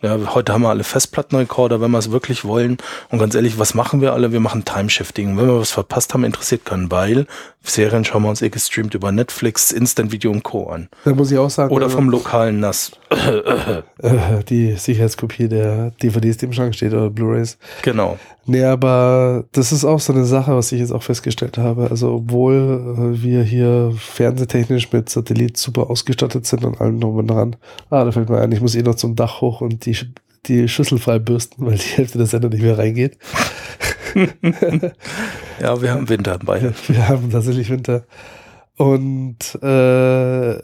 [0.00, 2.78] ja, heute haben wir alle Festplattenrekorder, wenn wir es wirklich wollen.
[3.08, 4.30] Und ganz ehrlich, was machen wir alle?
[4.30, 5.36] Wir machen Timeshifting.
[5.36, 7.26] Wenn wir was verpasst haben, interessiert keinen, weil
[7.64, 10.68] Serien schauen wir uns eh gestreamt über Netflix, Instant Video und Co.
[10.68, 10.88] an.
[11.04, 11.74] Da muss ich auch sagen.
[11.74, 12.92] Oder vom lokalen NAS.
[14.48, 17.58] die Sicherheitskopie der DVDs, die im Schrank steht, oder Blu-rays.
[17.82, 18.18] Genau.
[18.48, 21.90] Nee, aber das ist auch so eine Sache, was ich jetzt auch festgestellt habe.
[21.90, 27.26] Also, obwohl äh, wir hier fernsehtechnisch mit Satellit super ausgestattet sind und allem drum und
[27.26, 27.56] dran.
[27.90, 29.94] Ah, da fällt mir ein, ich muss eh noch zum Dach hoch und die,
[30.46, 33.18] die Schüssel frei bürsten, weil die Hälfte der Sender nicht mehr reingeht.
[35.60, 36.72] ja, wir haben Winter bei.
[36.88, 38.04] Wir haben tatsächlich Winter.
[38.78, 40.58] Und äh,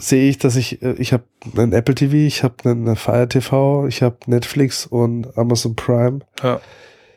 [0.00, 1.24] sehe ich, dass ich, äh, ich habe
[1.54, 6.20] einen Apple TV, ich habe einen Fire TV, ich habe Netflix und Amazon Prime.
[6.42, 6.60] Ja.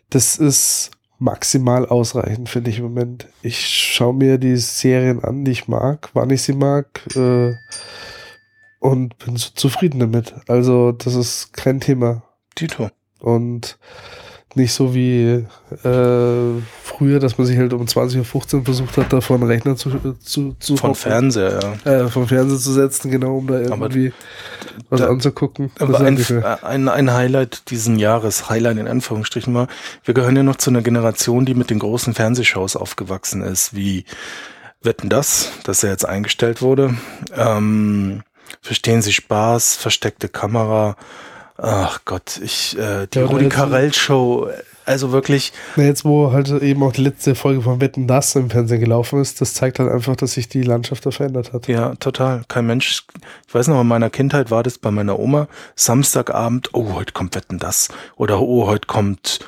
[0.10, 3.28] Das ist maximal ausreichend, finde ich im Moment.
[3.42, 6.88] Ich schaue mir die Serien an, die ich mag, wann ich sie mag.
[7.16, 7.54] Äh,
[8.80, 10.34] und bin so zufrieden damit.
[10.48, 12.24] Also, das ist kein Thema.
[12.56, 12.90] Tito.
[13.20, 13.78] Und
[14.56, 15.46] nicht so wie
[15.84, 19.76] äh, früher, dass man sich halt um 20.15 Uhr versucht hat, da vor einen Rechner
[19.76, 21.92] zu, zu, zu Von Fernseher, ja.
[21.92, 25.72] Äh, vom Fernseher zu setzen, genau, um da irgendwie aber was da, anzugucken.
[25.80, 26.18] Aber ein,
[26.64, 29.68] ein, ein Highlight diesen Jahres, Highlight in Anführungsstrichen war,
[30.04, 34.06] wir gehören ja noch zu einer Generation, die mit den großen Fernsehshows aufgewachsen ist, wie
[34.82, 36.96] Wetten das, dass er jetzt eingestellt wurde.
[37.36, 38.24] Ähm,
[38.62, 40.96] verstehen Sie Spaß, versteckte Kamera.
[41.62, 44.48] Ach Gott, ich äh, die Ja, Rudi jetzt- Carell Show,
[44.86, 48.50] also wirklich, Na, Jetzt, wo halt eben auch die letzte Folge von Wetten das im
[48.50, 51.68] Fernsehen gelaufen ist, das zeigt halt einfach, dass sich die Landschaft da verändert hat.
[51.68, 52.42] ja, total.
[52.48, 53.04] Kein Mensch.
[53.48, 57.36] Ich weiß noch, in meiner Kindheit war das bei meiner Oma Samstagabend, oh, heute kommt
[57.36, 57.90] Wetten das.
[58.16, 59.40] Oder oh, heute kommt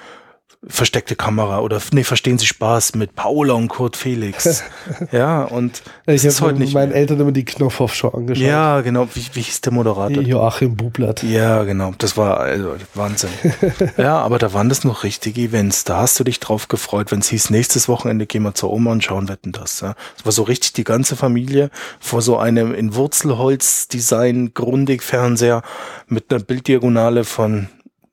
[0.67, 4.63] versteckte Kamera oder nee, verstehen Sie Spaß mit Paula und Kurt Felix.
[5.11, 6.99] ja, und Ich das habe heute nicht meinen mehr.
[6.99, 8.45] Eltern immer die Knopfhoff-Show angeschaut.
[8.45, 9.07] Ja, genau.
[9.15, 10.21] Wie, wie hieß der Moderator?
[10.21, 11.23] Joachim Bublatt.
[11.23, 11.93] Ja, genau.
[11.97, 13.31] Das war also Wahnsinn.
[13.97, 15.83] ja, aber da waren das noch richtige Events.
[15.83, 18.91] Da hast du dich drauf gefreut, wenn es hieß, nächstes Wochenende gehen wir zur Oma
[18.91, 19.81] und schauen wetten das.
[19.81, 19.95] Ja.
[20.15, 25.63] Es war so richtig die ganze Familie vor so einem in Wurzelholz-Design Grundig-Fernseher
[26.07, 27.67] mit einer Bilddiagonale von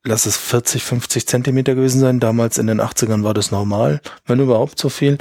[0.05, 2.21] lass es 40, 50 Zentimeter gewesen sein.
[2.21, 5.19] Damals in den 80ern war das normal, wenn überhaupt so viel.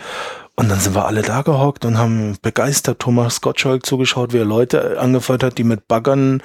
[0.56, 4.46] Und dann sind wir alle da gehockt und haben begeistert Thomas Gottschalk zugeschaut, wie er
[4.46, 6.42] Leute angefeuert hat, die mit Baggern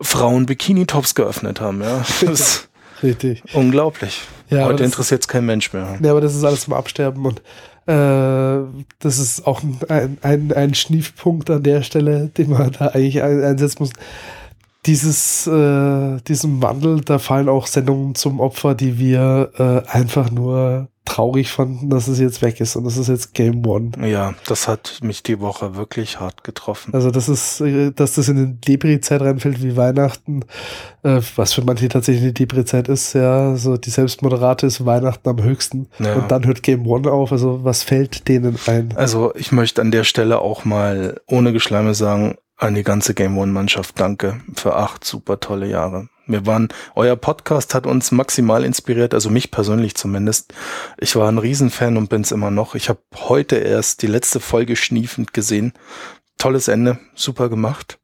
[0.00, 1.82] Frauen Bikini-Tops geöffnet haben.
[1.82, 2.68] Ja, das ist
[3.02, 3.42] Richtig.
[3.52, 4.22] unglaublich.
[4.48, 5.98] Ja, Heute interessiert es kein Mensch mehr.
[6.02, 7.42] Ja, aber das ist alles im Absterben und
[7.86, 8.64] äh,
[8.98, 13.42] das ist auch ein, ein, ein Schniefpunkt an der Stelle, den man da eigentlich ein,
[13.42, 13.90] einsetzen muss.
[14.86, 20.88] Dieses, äh, diesem Wandel, da fallen auch Sendungen zum Opfer, die wir äh, einfach nur
[21.06, 23.90] traurig fanden, dass es jetzt weg ist und das ist jetzt Game One.
[24.08, 26.94] Ja, das hat mich die Woche wirklich hart getroffen.
[26.94, 30.44] Also das ist, äh, dass das in eine Depri-Zeit reinfällt wie Weihnachten,
[31.02, 35.42] äh, was für manche tatsächlich eine Depri-Zeit ist, ja, so die Selbstmoderate ist Weihnachten am
[35.42, 36.14] höchsten Ja.
[36.14, 38.94] und dann hört Game One auf, also was fällt denen ein?
[38.96, 43.36] Also ich möchte an der Stelle auch mal ohne Geschleime sagen, an die ganze Game
[43.38, 46.08] One Mannschaft danke für acht super tolle Jahre.
[46.26, 50.54] Wir waren, euer Podcast hat uns maximal inspiriert, also mich persönlich zumindest.
[50.98, 52.74] Ich war ein Riesenfan und bin's immer noch.
[52.74, 55.74] Ich habe heute erst die letzte Folge schniefend gesehen.
[56.38, 57.98] Tolles Ende, super gemacht.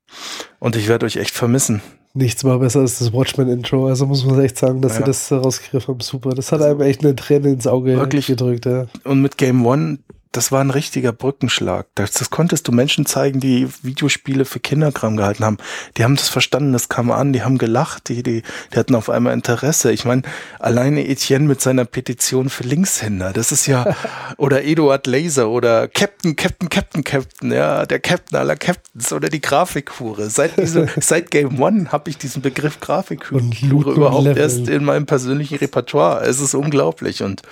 [0.58, 1.80] Und ich werde euch echt vermissen.
[2.12, 4.98] Nichts war besser als das Watchmen-Intro, also muss man echt sagen, dass Ja.
[4.98, 6.30] sie das rausgegriffen haben, super.
[6.34, 8.26] Das hat einem echt eine Träne ins Auge Wirklich?
[8.26, 8.86] gedrückt, ja.
[9.04, 10.00] Und mit Game One,
[10.32, 11.86] das war ein richtiger Brückenschlag.
[11.96, 15.56] Das, das konntest du Menschen zeigen, die Videospiele für Kinderkram gehalten haben.
[15.96, 19.10] Die haben das verstanden, das kam an, die haben gelacht, die, die, die hatten auf
[19.10, 19.90] einmal Interesse.
[19.90, 20.22] Ich meine,
[20.60, 23.96] alleine Etienne mit seiner Petition für Linkshänder, das ist ja,
[24.36, 29.40] oder Eduard Laser oder Captain, Captain, Captain, Captain, ja, der Captain aller Captains oder die
[29.40, 30.30] Grafikhure.
[30.30, 35.06] Seit, diese, seit Game One habe ich diesen Begriff Grafikhure und überhaupt erst in meinem
[35.06, 36.22] persönlichen Repertoire.
[36.22, 37.42] Es ist unglaublich und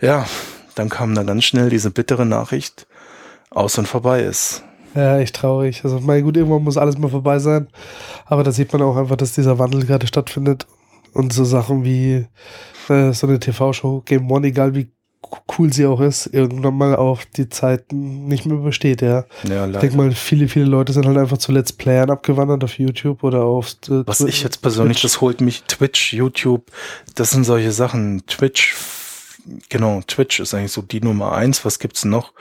[0.00, 0.26] ja,
[0.74, 2.86] dann kam da ganz schnell diese bittere Nachricht,
[3.50, 4.62] aus und vorbei ist.
[4.94, 5.82] Ja, echt traurig.
[5.84, 7.68] Also, mein gut, irgendwann muss alles mal vorbei sein.
[8.26, 10.66] Aber da sieht man auch einfach, dass dieser Wandel gerade stattfindet.
[11.12, 12.26] Und so Sachen wie
[12.88, 14.88] äh, so eine TV-Show, Game One, egal wie
[15.58, 19.24] cool sie auch ist, irgendwann mal auf die Zeiten nicht mehr übersteht, ja.
[19.48, 22.78] Ja, Ich denke mal, viele, viele Leute sind halt einfach zu Let's Playern abgewandert auf
[22.78, 25.02] YouTube oder auf äh, Was Twi- ich jetzt persönlich, Twitch.
[25.14, 26.70] das holt mich Twitch, YouTube,
[27.14, 28.22] das sind solche Sachen.
[28.26, 28.74] Twitch,
[29.68, 31.64] genau, Twitch ist eigentlich so die Nummer eins.
[31.64, 32.32] Was gibt's noch?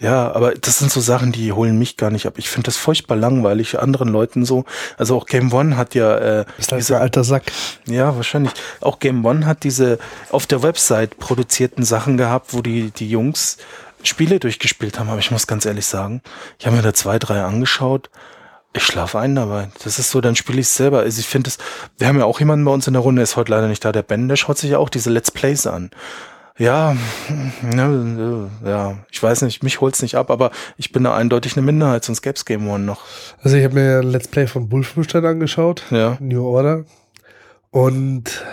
[0.00, 2.34] Ja, aber das sind so Sachen, die holen mich gar nicht ab.
[2.36, 4.64] Ich finde das furchtbar langweilig, anderen Leuten so.
[4.98, 7.44] Also auch Game One hat ja äh, Bist halt ein alter Sack.
[7.86, 8.52] Ja, wahrscheinlich.
[8.80, 9.98] Auch Game One hat diese
[10.30, 13.58] auf der Website produzierten Sachen gehabt, wo die, die Jungs
[14.02, 15.08] Spiele durchgespielt haben.
[15.08, 16.22] Aber ich muss ganz ehrlich sagen,
[16.58, 18.10] ich habe mir da zwei, drei angeschaut.
[18.76, 19.68] Ich schlafe ein dabei.
[19.84, 21.00] Das ist so, dann spiele ich es selber.
[21.00, 21.58] Also ich finde es,
[21.98, 23.92] wir haben ja auch jemanden bei uns in der Runde, ist heute leider nicht da,
[23.92, 25.90] der Ben, der schaut sich ja auch diese Let's Plays an.
[26.56, 26.96] Ja,
[27.62, 31.66] ne, ja, ich weiß nicht, mich holt's nicht ab, aber ich bin da eindeutig eine
[31.66, 33.00] Minderheit, sonst gäb's Game One noch.
[33.42, 35.82] Also ich habe mir ein Let's Play von Wolfenstein angeschaut.
[35.90, 36.16] Ja.
[36.20, 36.84] New Order.
[37.72, 38.44] Und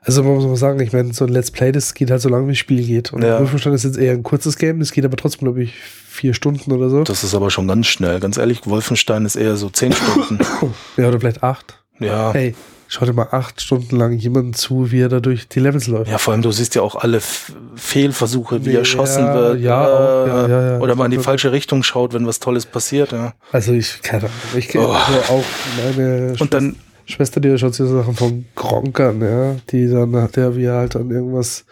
[0.00, 2.30] also man muss mal sagen, ich meine, so ein Let's Play, das geht halt so
[2.30, 3.12] lange, wie das Spiel geht.
[3.12, 3.38] Und Ja.
[3.38, 6.72] Wolfenstein ist jetzt eher ein kurzes Game, das geht aber trotzdem, glaube ich, vier Stunden
[6.72, 7.04] oder so.
[7.04, 8.18] Das ist aber schon ganz schnell.
[8.18, 10.38] Ganz ehrlich, Wolfenstein ist eher so zehn Stunden.
[10.96, 11.82] Ja, oder vielleicht acht.
[11.98, 12.32] Ja.
[12.32, 12.54] Hey,
[12.88, 16.10] schau dir mal acht Stunden lang jemanden zu, wie er da durch die Levels läuft.
[16.10, 17.20] Ja, vor allem, du siehst ja auch alle
[17.76, 19.60] Fehlversuche, wie Ja, erschossen wird.
[19.60, 20.78] ja, auch, ja, ja, ja.
[20.80, 23.34] Oder man in die falsche Richtung schaut, wenn was Tolles passiert, ja.
[23.52, 24.92] Also ich, keine Ahnung, ich kenne Oh.
[24.92, 25.44] auch
[25.94, 26.76] meine Und dann,
[27.06, 30.74] Schwester, die schaut sich Sachen von Gronk an, ja, die dann nach der, wie er
[30.76, 31.64] halt dann irgendwas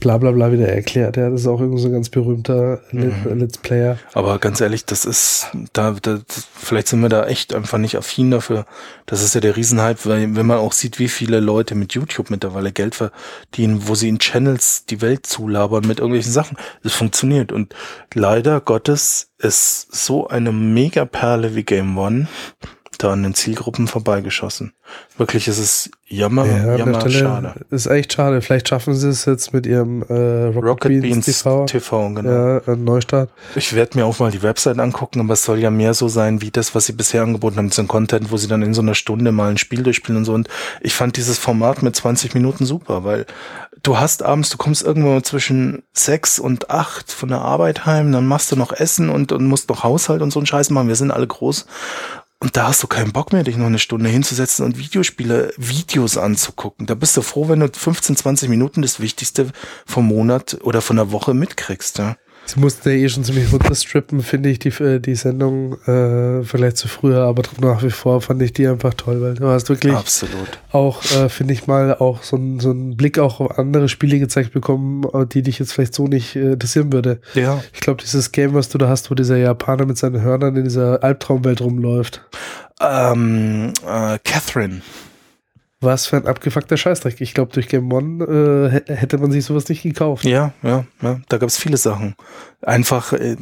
[0.00, 1.16] bla bla bla wieder erklärt.
[1.16, 3.38] Ja, das ist auch irgendwie so ein ganz berühmter Mhm.
[3.38, 3.98] Let's Player.
[4.12, 6.20] aber ganz ehrlich, das ist, da, da,
[6.54, 8.66] vielleicht sind wir da echt einfach nicht affin dafür.
[9.06, 12.30] Das ist ja der Riesenhype, weil wenn man auch sieht, wie viele Leute mit YouTube
[12.30, 16.56] mittlerweile Geld verdienen, wo sie in Channels die Welt zulabern mit irgendwelchen Sachen.
[16.82, 17.52] Das funktioniert.
[17.52, 17.74] Und
[18.14, 22.28] leider Gottes ist so eine Megaperle wie Game One
[22.98, 24.72] da an den Zielgruppen vorbeigeschossen.
[25.18, 27.54] Wirklich, es ist jammer, Ja, jammer, schade.
[27.70, 28.40] Ist echt schade.
[28.40, 31.64] Vielleicht schaffen sie es jetzt mit ihrem äh, Rocket, Rocket Beans, Beans TV.
[31.66, 32.60] TV, genau.
[32.66, 33.30] Ja, Neustart.
[33.54, 36.42] Ich werde mir auch mal die Website angucken, aber es soll ja mehr so sein
[36.42, 38.82] wie das, was sie bisher angeboten haben, so ein Content, wo sie dann in so
[38.82, 40.34] einer Stunde mal ein Spiel durchspielen und so.
[40.34, 40.48] Und
[40.80, 43.26] ich fand dieses Format mit 20 Minuten super, weil
[43.82, 48.26] du hast abends, du kommst irgendwo zwischen sechs und acht von der Arbeit heim, dann
[48.26, 50.88] machst du noch Essen und, und musst noch Haushalt und so einen Scheiß machen.
[50.88, 51.66] Wir sind alle groß.
[52.46, 56.16] Und da hast du keinen Bock mehr, dich noch eine Stunde hinzusetzen und Videospiele, Videos
[56.16, 56.86] anzugucken.
[56.86, 59.50] Da bist du froh, wenn du 15, 20 Minuten das Wichtigste
[59.84, 62.16] vom Monat oder von der Woche mitkriegst, ja.
[62.46, 66.76] Sie mussten ja eh schon ziemlich runterstrippen, finde ich, die, äh, die Sendung, äh, vielleicht
[66.76, 69.94] zu früher, aber nach wie vor fand ich die einfach toll, weil du hast wirklich
[69.94, 70.60] Absolut.
[70.70, 74.20] auch, äh, finde ich mal, auch so, ein, so einen Blick auch auf andere Spiele
[74.20, 77.20] gezeigt bekommen, äh, die dich jetzt vielleicht so nicht äh, interessieren würde.
[77.34, 77.62] Ja.
[77.72, 80.64] Ich glaube, dieses Game, was du da hast, wo dieser Japaner mit seinen Hörnern in
[80.64, 82.22] dieser Albtraumwelt rumläuft.
[82.80, 84.82] Ähm, äh, Catherine.
[85.82, 87.20] Was für ein abgefuckter Scheißdreck.
[87.20, 90.24] Ich glaube, durch Game One äh, hä- hätte man sich sowas nicht gekauft.
[90.24, 91.20] Ja, ja, ja.
[91.28, 92.14] Da gab es viele Sachen.
[92.62, 93.36] Einfach, äh,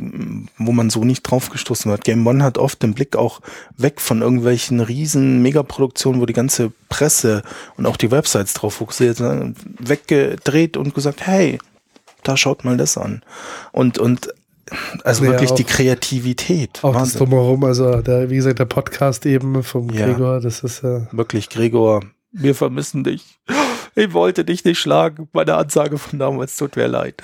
[0.59, 2.03] wo man so nicht drauf gestoßen hat.
[2.03, 3.41] Game One hat oft den Blick auch
[3.77, 7.43] weg von irgendwelchen riesen Megaproduktionen, wo die ganze Presse
[7.77, 11.59] und auch die Websites drauf fokussiert sind, weggedreht und gesagt, hey,
[12.25, 13.23] da schaut mal das an.
[13.71, 14.35] Und, und
[15.05, 16.81] also Ja, wirklich die auch- Kreativität.
[16.83, 17.19] Auch das Wahnsinn.
[17.21, 20.07] drumherum, also der, wie gesagt, der Podcast eben vom Ja.
[20.07, 22.01] Gregor, das ist äh, Wirklich, Gregor,
[22.35, 23.39] wir vermissen dich.
[23.97, 25.29] Ich wollte dich nicht schlagen.
[25.33, 27.15] Meine Ansage von damals tut mir leid.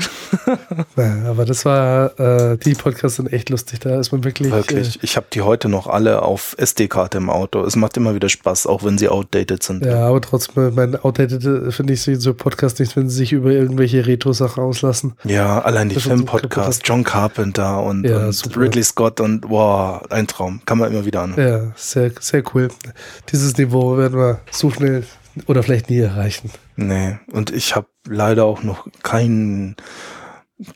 [1.27, 4.99] aber das war, äh, die Podcasts sind echt lustig, da ist man wirklich, Wirklich.
[5.03, 7.65] Ich habe die heute noch alle auf SD-Karte im Auto.
[7.65, 9.85] Es macht immer wieder Spaß, auch wenn sie outdated sind.
[9.85, 13.33] Äh, ja, aber trotzdem, mein Outdated äh, finde ich so Podcast nicht, wenn sie sich
[13.33, 15.15] über irgendwelche Retro-Sachen auslassen.
[15.25, 18.57] Ja, allein die Filmpodcasts, John Carpenter und, Ja, und.
[18.57, 20.61] Ridley Scott und wow, ein Traum.
[20.67, 21.35] Kann man immer wieder an.
[21.37, 22.69] Ja, sehr, sehr cool.
[23.33, 25.05] Dieses Niveau werden wir so schnell
[25.47, 26.51] oder vielleicht nie erreichen.
[26.77, 27.19] Nee.
[27.33, 29.77] Und ich habe leider auch noch keinen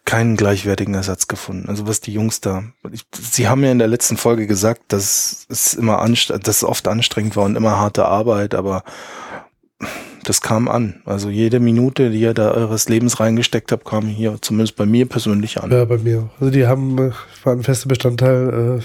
[0.07, 1.69] keinen gleichwertigen Ersatz gefunden.
[1.69, 2.65] Also was die Jungs da.
[2.91, 6.65] Ich, sie haben ja in der letzten Folge gesagt, dass es immer anstre dass es
[6.65, 8.83] oft anstrengend war und immer harte Arbeit, aber
[10.23, 11.03] das kam an.
[11.05, 15.07] Also jede Minute, die ihr da eures Lebens reingesteckt habt, kam hier zumindest bei mir
[15.07, 15.71] persönlich an.
[15.71, 16.21] Ja, bei mir.
[16.21, 16.41] auch.
[16.41, 17.11] Also die haben, äh,
[17.45, 18.83] waren ein fester Bestandteil äh,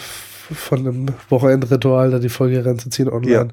[0.54, 3.32] von einem Wochenendritual, da die Folge reinzuziehen online.
[3.34, 3.47] Ja.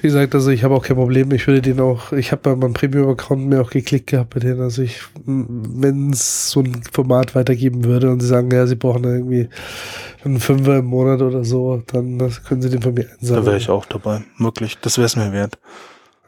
[0.00, 1.30] Wie gesagt, also ich habe auch kein Problem.
[1.32, 4.60] Ich würde den auch, ich habe bei meinem Premium-Account mir auch geklickt gehabt bei denen.
[4.60, 9.02] Also ich, wenn es so ein Format weitergeben würde und sie sagen, ja, sie brauchen
[9.02, 9.48] da irgendwie
[10.24, 13.46] einen Fünfer im Monat oder so, dann das können sie den von mir Da einsammeln.
[13.46, 14.22] wäre ich auch dabei.
[14.38, 14.78] Wirklich.
[14.80, 15.58] Das wäre es mir wert.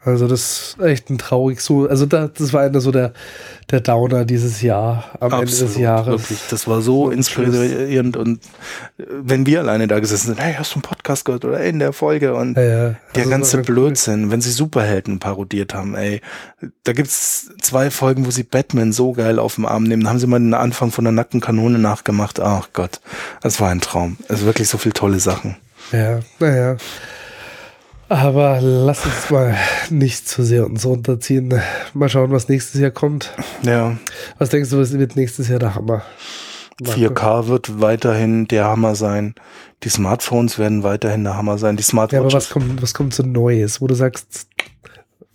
[0.03, 1.87] Also das ist echt ein traurig so.
[1.87, 3.11] Also da, das war einer so der,
[3.69, 6.21] der Downer dieses Jahr, am Ende des Jahres.
[6.21, 6.39] Wirklich.
[6.49, 8.39] Das war so Und inspirierend und
[8.97, 11.79] äh, wenn wir alleine da gesessen sind, hey, hast du einen Podcast gehört oder in
[11.79, 12.69] der Folge und Ja, ja.
[12.69, 13.75] der Also das ganze war cool.
[13.75, 16.21] Blödsinn, wenn sie Superhelden parodiert haben, ey.
[16.85, 20.03] Da gibt's zwei Folgen, wo sie Batman so geil auf den Arm nehmen.
[20.03, 22.39] Da haben sie mal den Anfang von der nackten Kanone nachgemacht.
[22.39, 23.01] Ach Gott,
[23.41, 24.17] das war ein Traum.
[24.29, 25.57] Also wirklich so viele tolle Sachen.
[25.91, 26.77] Ja, naja.
[28.09, 29.55] Aber lass uns mal
[29.91, 31.53] nicht zu sehr uns runterziehen.
[31.93, 33.31] Mal schauen, was nächstes Jahr kommt.
[33.63, 33.97] Ja,
[34.39, 36.01] Was denkst du, was wird nächstes Jahr der Hammer?
[36.81, 36.99] Marco?
[36.99, 39.35] 4K wird weiterhin der Hammer sein.
[39.83, 41.77] Die Smartphones werden weiterhin der Hammer sein.
[41.77, 42.33] Die Ja, aber Smartwatches.
[42.33, 44.47] was kommt, was kommt so Neues, wo du sagst,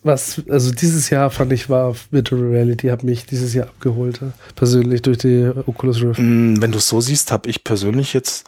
[0.02, 4.26] was, also dieses Jahr fand ich war Virtual Reality, hat mich dieses Jahr abgeholt, äh,
[4.54, 6.20] persönlich durch die Oculus Rift.
[6.20, 8.44] Mm, Wenn du es so siehst, habe ich persönlich jetzt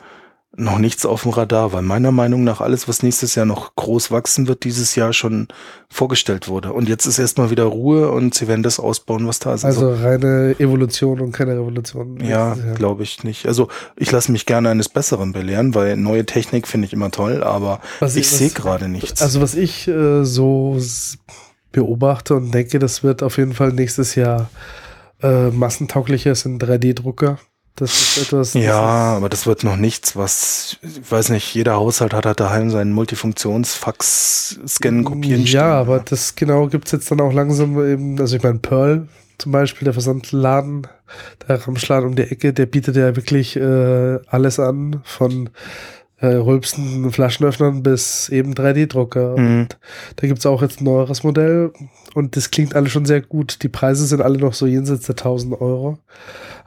[0.58, 4.10] noch nichts auf dem Radar, weil meiner Meinung nach alles, was nächstes Jahr noch groß
[4.10, 5.48] wachsen wird, dieses Jahr schon
[5.90, 6.72] vorgestellt wurde.
[6.72, 9.64] Und jetzt ist erstmal wieder Ruhe und sie werden das ausbauen, was da ist.
[9.66, 12.18] Also reine Evolution und keine Revolution.
[12.24, 13.46] ja, glaube ich nicht.
[13.46, 17.42] Also ich lasse mich gerne eines Besseren belehren, weil neue Technik finde ich immer toll,
[17.44, 19.20] aber Was ich was- sehe gerade nichts.
[19.20, 20.78] Also was ich äh, so
[21.72, 24.48] beobachte und denke, das wird auf jeden Fall nächstes Jahr
[25.22, 27.38] äh, massentauglicher sind 3D-Drucker.
[27.76, 28.52] Das ist etwas.
[28.52, 32.40] das ja, aber das wird noch nichts, was, ich weiß nicht, jeder Haushalt hat halt
[32.40, 35.42] daheim seinen Multifunktionsfax scannen, kopieren.
[35.42, 35.60] Ja, stehen.
[35.60, 39.08] aber das genau gibt's jetzt dann auch langsam eben, also ich meine, Pearl
[39.38, 40.86] zum Beispiel, der Versandladen,
[41.46, 45.50] der Ramschladen um die Ecke, der bietet ja wirklich äh, alles an, von
[46.18, 49.36] äh, rülpsenden Flaschenöffnern bis eben 3D-Drucker.
[49.38, 49.60] Mhm.
[49.60, 49.78] Und
[50.16, 51.72] da gibt's auch jetzt ein neueres Modell
[52.14, 53.62] und das klingt alles schon sehr gut.
[53.62, 55.98] Die Preise sind alle noch so jenseits der 1000 Euro.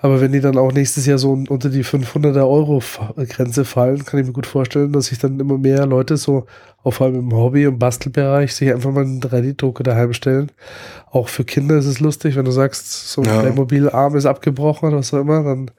[0.01, 4.05] Aber wenn die dann auch nächstes Jahr so unter die 500er Euro Fa- Grenze fallen,
[4.05, 6.45] kann ich mir gut vorstellen, dass sich dann immer mehr Leute so,
[6.85, 10.51] vor allem im Hobby- und Bastelbereich, sich einfach mal einen 3D-Drucker daheim stellen.
[11.11, 13.41] Auch für Kinder ist es lustig, wenn du sagst, so ein Ja.
[13.41, 15.69] Playmobil-Arm ist abgebrochen oder was auch immer, dann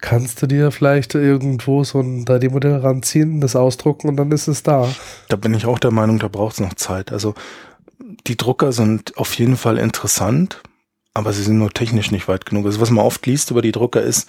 [0.00, 4.62] kannst du dir vielleicht irgendwo so ein 3D-Modell ranziehen, das ausdrucken und dann ist es
[4.64, 4.88] da.
[5.28, 7.12] Da bin ich auch der Meinung, da braucht es noch Zeit.
[7.12, 7.34] Also
[8.26, 10.60] die Drucker sind auf jeden Fall interessant,
[11.14, 12.66] aber sie sind nur technisch nicht weit genug.
[12.66, 14.28] Also was man oft liest über die Drucker ist,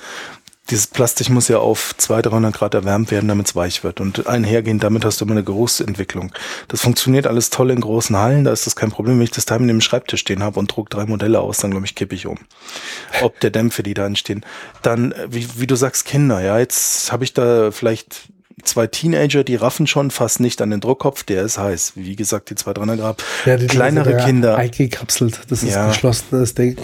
[0.69, 3.99] dieses Plastik muss ja auf 200, 300 Grad erwärmt werden, damit es weich wird.
[3.99, 6.31] Und einhergehend damit hast du immer eine Geruchsentwicklung.
[6.69, 9.17] Das funktioniert alles toll in großen Hallen, da ist das kein Problem.
[9.17, 11.71] Wenn ich das Teil in dem Schreibtisch stehen habe und druck drei Modelle aus, dann
[11.71, 12.37] glaube ich, kippe ich um.
[13.21, 14.45] Ob der Dämpfe, die da entstehen.
[14.81, 18.30] Dann, wie, wie du sagst, Kinder, ja, jetzt habe ich da vielleicht
[18.63, 21.93] zwei Teenager, die raffen schon fast nicht an den Druckkopf, der ist heiß.
[21.95, 23.23] Wie gesagt, die zwei 300 Grad.
[23.45, 24.55] Ja, die Kleinere ja Kinder.
[24.57, 25.83] Eingekapselt, das ist Ja.
[25.85, 26.77] ein geschlossenes Ding.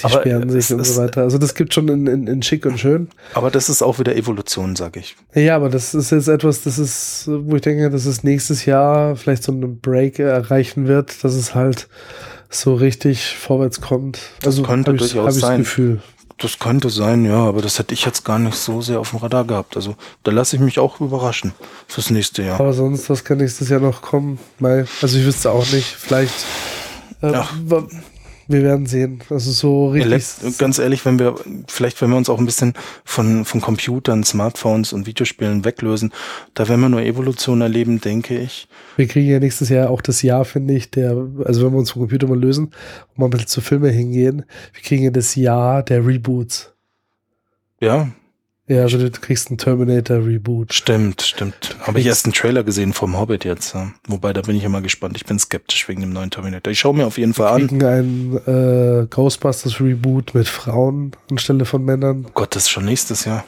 [0.00, 1.22] Die Aber sperren sich und so weiter.
[1.22, 3.08] Also das gibt schon in, in, in schick und schön.
[3.32, 5.14] Aber das ist auch wieder Evolution, sag ich.
[5.34, 9.14] Ja, aber das ist jetzt etwas, das ist, wo ich denke, dass es nächstes Jahr
[9.14, 11.86] vielleicht so einen Break erreichen wird, dass es halt
[12.50, 14.18] so richtig vorwärts kommt.
[14.44, 15.58] Also könnte hab ich, durchaus ich sein.
[15.60, 16.00] das Gefühl.
[16.38, 19.20] Das könnte sein, ja, aber das hätte ich jetzt gar nicht so sehr auf dem
[19.20, 19.76] Radar gehabt.
[19.76, 21.52] Also da lasse ich mich auch überraschen
[21.86, 22.58] fürs nächste Jahr.
[22.58, 24.38] Aber sonst, was kann nächstes Jahr noch kommen?
[24.58, 25.86] Mai, also ich wüsste auch nicht.
[25.86, 26.34] Vielleicht,
[27.22, 27.42] äh,
[28.48, 29.20] wir werden sehen.
[29.30, 30.12] Also so richtig.
[30.12, 31.34] Elekt ganz ehrlich, wenn wir,
[31.68, 32.74] vielleicht wenn wir uns auch ein bisschen
[33.04, 36.12] von, von Computern, Smartphones und Videospielen weglösen,
[36.54, 38.68] da werden wir nur Evolution erleben, denke ich.
[38.96, 41.10] Wir kriegen ja nächstes Jahr auch das Jahr, finde ich, der,
[41.44, 44.44] also wenn wir uns vom Computer mal lösen und mal ein bisschen zu Filme hingehen,
[44.72, 46.72] wir kriegen ja das Jahr der Reboots.
[47.80, 48.08] Ja,
[48.66, 50.72] Ja, also du kriegst einen Terminator-Reboot.
[50.72, 51.76] stimmt, stimmt.
[51.80, 53.74] Habe ich erst einen Trailer gesehen vom Hobbit jetzt.
[53.74, 53.92] Ja.
[54.08, 55.16] Wobei, da bin ich immer gespannt.
[55.18, 56.70] Ich bin skeptisch wegen dem neuen Terminator.
[56.72, 57.68] Ich schaue mir auf jeden Fall an.
[57.68, 62.24] kriegen ein äh, Ghostbusters-Reboot mit Frauen anstelle von Männern.
[62.26, 63.44] Oh Gott, das ist schon nächstes Jahr.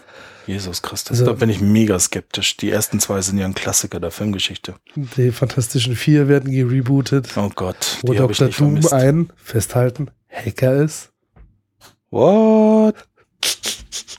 [0.47, 1.13] Jesus Christus.
[1.21, 2.59] Also- da bin ich mega skeptisch.
[2.59, 4.75] Die ersten zwei sind ja ein Klassiker der Filmgeschichte.
[4.95, 7.31] Die Fantastischen Vier werden gerebootet.
[7.37, 8.49] Oh Gott, Wo die habe ich Dr.
[8.49, 8.93] nicht Doom vermisst.
[8.93, 11.11] ein, festhalten, Hacker ist.
[12.11, 12.95] What?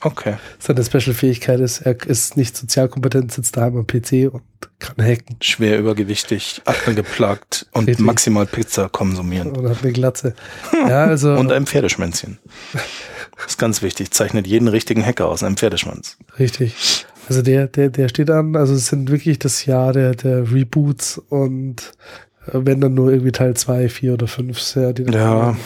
[0.00, 0.36] Okay.
[0.60, 4.42] Seine Special-Fähigkeit ist, er ist nicht sozialkompetent, sitzt daheim am PC und
[4.78, 8.06] kann hacken Schwer übergewichtig, aknegeplagt und Richtig.
[8.06, 9.50] maximal Pizza konsumieren.
[9.56, 10.34] und hat eine Glatze.
[10.72, 12.38] Ja, also Und ein Pferdeschwänzchen.
[12.72, 14.12] Das ist ganz wichtig.
[14.12, 16.16] Zeichnet jeden richtigen Hacker aus, einem Pferdeschwanz.
[16.38, 17.04] richtig.
[17.28, 18.56] Also der, der, der steht an.
[18.56, 21.92] Also es sind wirklich das Jahr der, der Reboots und
[22.46, 25.56] äh, wenn dann nur irgendwie Teil 2, 4 oder 5 sehr die Ja.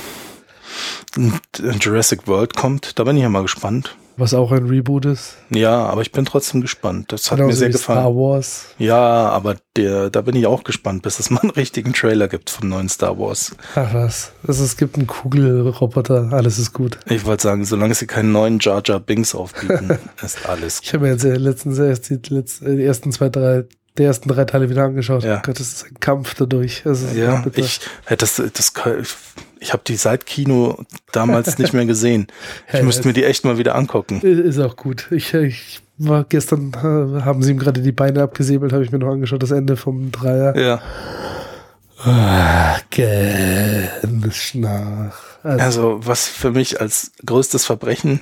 [1.16, 3.96] Äh, Jurassic World kommt, da bin ich ja mal gespannt.
[4.16, 5.36] Was auch ein Reboot ist.
[5.50, 7.12] Ja, aber ich bin trotzdem gespannt.
[7.12, 8.00] Das hat Genauso mir sehr gefallen.
[8.00, 8.66] Star Wars.
[8.78, 12.50] Ja, aber der, da bin ich auch gespannt, bis es mal einen richtigen Trailer gibt
[12.50, 13.54] vom neuen Star Wars.
[13.74, 14.32] Ach was.
[14.46, 16.98] Also es gibt einen Kugelroboter, alles ist gut.
[17.06, 21.04] Ich wollte sagen, solange sie keinen neuen Jar Jar Binks aufbieten, ist alles Ich habe
[21.04, 23.64] mir jetzt äh, letztens erst die, letzten, die ersten zwei, drei,
[23.98, 25.22] die ersten drei Teile wieder angeschaut.
[25.22, 25.42] Ja.
[25.44, 26.82] Gott, das ist ein Kampf dadurch.
[27.14, 28.72] Ja, ich hätte das, das,
[29.60, 30.78] ich habe die seit Kino
[31.12, 32.26] damals nicht mehr gesehen.
[32.68, 34.20] Ich Ja, müsste mir die echt mal wieder angucken.
[34.22, 35.08] Ist auch gut.
[35.10, 38.98] Ich, ich war gestern, äh, haben sie ihm gerade die Beine abgesäbelt, habe ich mir
[38.98, 40.56] noch angeschaut, das Ende vom Dreier.
[40.56, 40.80] Ja.
[42.04, 45.14] Ah, ganz nach.
[45.44, 48.20] Also, Also, was für mich als größtes Verbrechen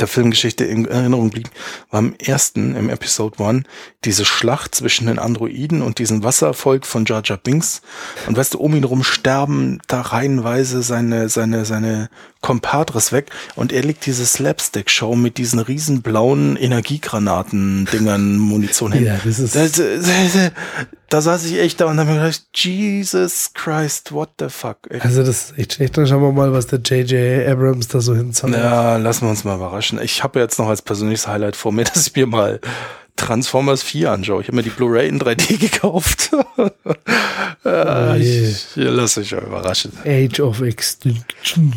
[0.00, 1.50] der Filmgeschichte in Erinnerung blieb,
[1.90, 3.62] war im ersten, im Episode One,
[4.04, 7.82] diese Schlacht zwischen den Androiden und diesem Wasservolk von Jar Jar Binks.
[8.26, 12.10] Und weißt du, um ihn rum sterben da reihenweise seine, seine, seine
[12.44, 19.06] Compadres weg und er legt diese Slapstick-Show mit diesen riesen blauen Energiegranaten-Dingern Munition hin.
[19.06, 20.50] Ja, das ist- Da, da,
[21.08, 24.76] da saß ich echt da und habe mir gedacht, Jesus Christ, what the fuck?
[24.90, 25.00] Ey.
[25.00, 25.96] also das ist echt schlecht.
[25.96, 27.48] Dann schauen wir mal, was der J.J.
[27.48, 28.58] Abrams da so hinzaubert.
[28.60, 29.98] Ja, lassen wir uns mal überraschen.
[30.02, 32.60] Ich habe jetzt noch als persönliches Highlight vor mir, dass ich mir mal
[33.16, 34.42] Transformers 4 anschaue.
[34.42, 36.30] Ich habe mir die Blu-ray in 3D gekauft.
[37.64, 38.48] ja, je.
[38.48, 39.92] ich, lass mich mal überraschen.
[40.04, 41.74] Age of Extinction.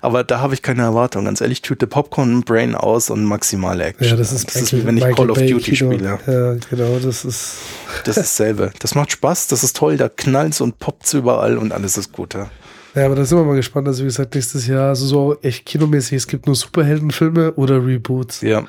[0.00, 1.24] Aber da habe ich keine Erwartung.
[1.24, 4.08] Ganz ehrlich, Tüte Popcorn, Brain aus und maximale Action.
[4.08, 5.92] Ja, das ist, das ist wie wenn ich Michael Call of Bay Duty Kino.
[5.92, 6.18] spiele.
[6.26, 7.56] Ja, genau, das ist.
[8.04, 8.72] Das ist dasselbe.
[8.78, 12.34] Das macht Spaß, das ist toll, da knallt's und poppt's überall und alles ist gut.
[12.34, 12.50] Ja.
[12.94, 13.88] Ja, aber da sind wir mal gespannt.
[13.88, 18.42] Also, wie gesagt, nächstes Jahr, also so echt kinomäßig, es gibt nur Superheldenfilme oder Reboots.
[18.42, 18.64] ja.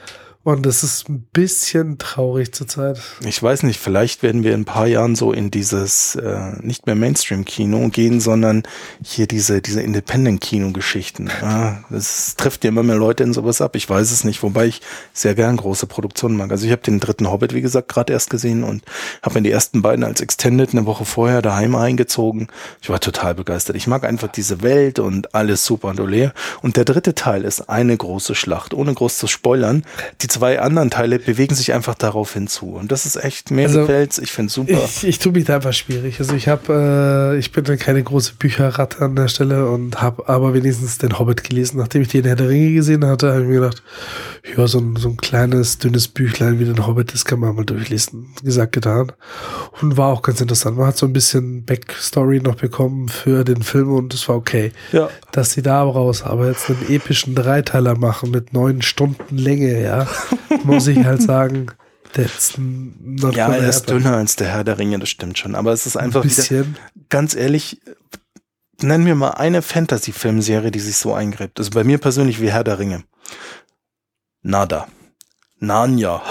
[0.45, 2.99] Und das ist ein bisschen traurig zurzeit.
[3.25, 6.85] Ich weiß nicht, vielleicht werden wir in ein paar Jahren so in dieses äh, nicht
[6.85, 8.63] mehr Mainstream-Kino gehen, sondern
[9.01, 11.29] hier diese, diese Independent-Kino-Geschichten.
[11.41, 13.77] Ja, das trifft ja immer mehr Leute in sowas ab.
[13.77, 14.81] Ich weiß es nicht, wobei ich
[15.13, 16.51] sehr gern große Produktionen mag.
[16.51, 18.83] Also ich habe den dritten Hobbit, wie gesagt, gerade erst gesehen und
[19.21, 22.47] habe mir die ersten beiden als Extended eine Woche vorher daheim eingezogen.
[22.81, 23.77] Ich war total begeistert.
[23.77, 26.33] Ich mag einfach diese Welt und alles super und ole.
[26.61, 29.85] Und der dritte Teil ist eine große Schlacht, ohne groß zu spoilern.
[30.21, 32.73] Die zwei anderen Teile bewegen sich einfach darauf hinzu.
[32.73, 34.81] Und das ist echt, mir Also, gefällt's, ich find's super.
[34.83, 36.19] Ich, ich tue mich da einfach schwierig.
[36.19, 40.27] Also ich habe, äh, ich bin dann keine große Bücherratte an der Stelle und habe
[40.27, 41.77] aber wenigstens den Hobbit gelesen.
[41.77, 43.83] Nachdem ich den Herr der Ringe gesehen hatte, habe ich mir gedacht,
[44.57, 47.65] ja, so ein, so ein kleines, dünnes Büchlein wie den Hobbit, das kann man mal
[47.65, 48.33] durchlesen.
[48.43, 49.11] Gesagt, getan.
[49.81, 50.77] Und war auch ganz interessant.
[50.77, 54.71] Man hat so ein bisschen Backstory noch bekommen für den Film und es war okay.
[54.91, 55.09] ja.
[55.31, 60.07] Dass sie da raus aber jetzt einen epischen Dreiteiler machen mit neun Stunden Länge, ja,
[60.63, 61.67] muss ich halt sagen,
[62.13, 65.55] that's not Ja, er ist dünner als der Herr der Ringe, das stimmt schon.
[65.55, 66.77] Aber es ist Ein einfach wieder, bisschen.
[67.09, 67.81] ganz ehrlich,
[68.81, 71.59] nenn mir mal eine Fantasy-Filmserie, die sich so eingräbt.
[71.59, 73.03] Also bei mir persönlich wie Herr der Ringe.
[74.41, 74.87] Nada.
[75.63, 76.21] Narnia.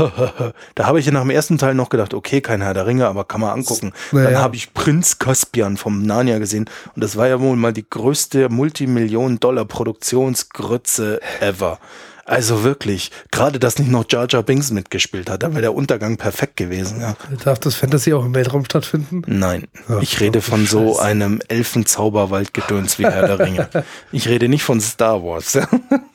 [0.75, 3.09] da habe ich ja nach dem ersten Teil noch gedacht, okay, kein Herr der Ringe,
[3.09, 3.93] aber kann man angucken.
[4.13, 4.31] Naja.
[4.31, 7.89] Dann habe ich Prinz Caspian vom Narnia gesehen und das war ja wohl mal die
[7.89, 11.79] größte Multimillionen-Dollar-Produktionsgrütze ever.
[12.25, 16.17] Also wirklich, gerade dass nicht noch Jar Jar Binks mitgespielt hat, da wäre der Untergang
[16.19, 17.01] perfekt gewesen.
[17.01, 17.17] Ja.
[17.45, 19.23] Darf das Fantasy auch im Weltraum stattfinden?
[19.27, 21.03] Nein, Ach, ich rede von so Scheiße.
[21.03, 23.69] einem Elfenzauberwaldgedöns wie Herr der Ringe.
[24.13, 25.53] Ich rede nicht von Star Wars.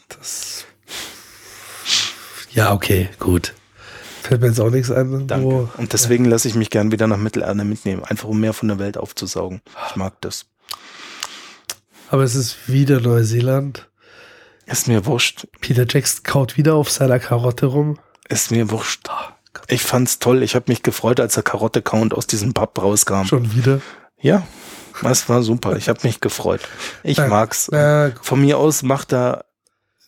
[0.08, 0.66] Das.
[2.52, 3.54] Ja, okay, gut.
[4.24, 5.28] Fällt mir jetzt auch nichts ein.
[5.28, 5.70] Danke.
[5.78, 8.80] Und deswegen lasse ich mich gern wieder nach Mittelerde mitnehmen, einfach um mehr von der
[8.80, 9.62] Welt aufzusaugen.
[9.90, 10.46] Ich mag das.
[12.10, 13.87] aber es ist wieder Neuseeland.
[14.68, 15.48] Ist mir wurscht.
[15.62, 17.98] Peter Jackson kaut wieder auf seiner Karotte rum.
[18.30, 19.08] Ist mir wurscht.
[19.68, 20.44] Ich fand's toll.
[20.44, 23.24] Ich habe mich gefreut, als der Karotte-Count aus diesem Pub rauskam.
[23.26, 23.82] Schon wieder.
[24.20, 24.46] Ja,
[25.02, 25.78] das war super.
[25.78, 26.62] Ich habe mich gefreut.
[27.04, 27.28] Ich Ja.
[27.28, 27.70] mag's.
[27.72, 29.46] Na, Von mir aus macht er,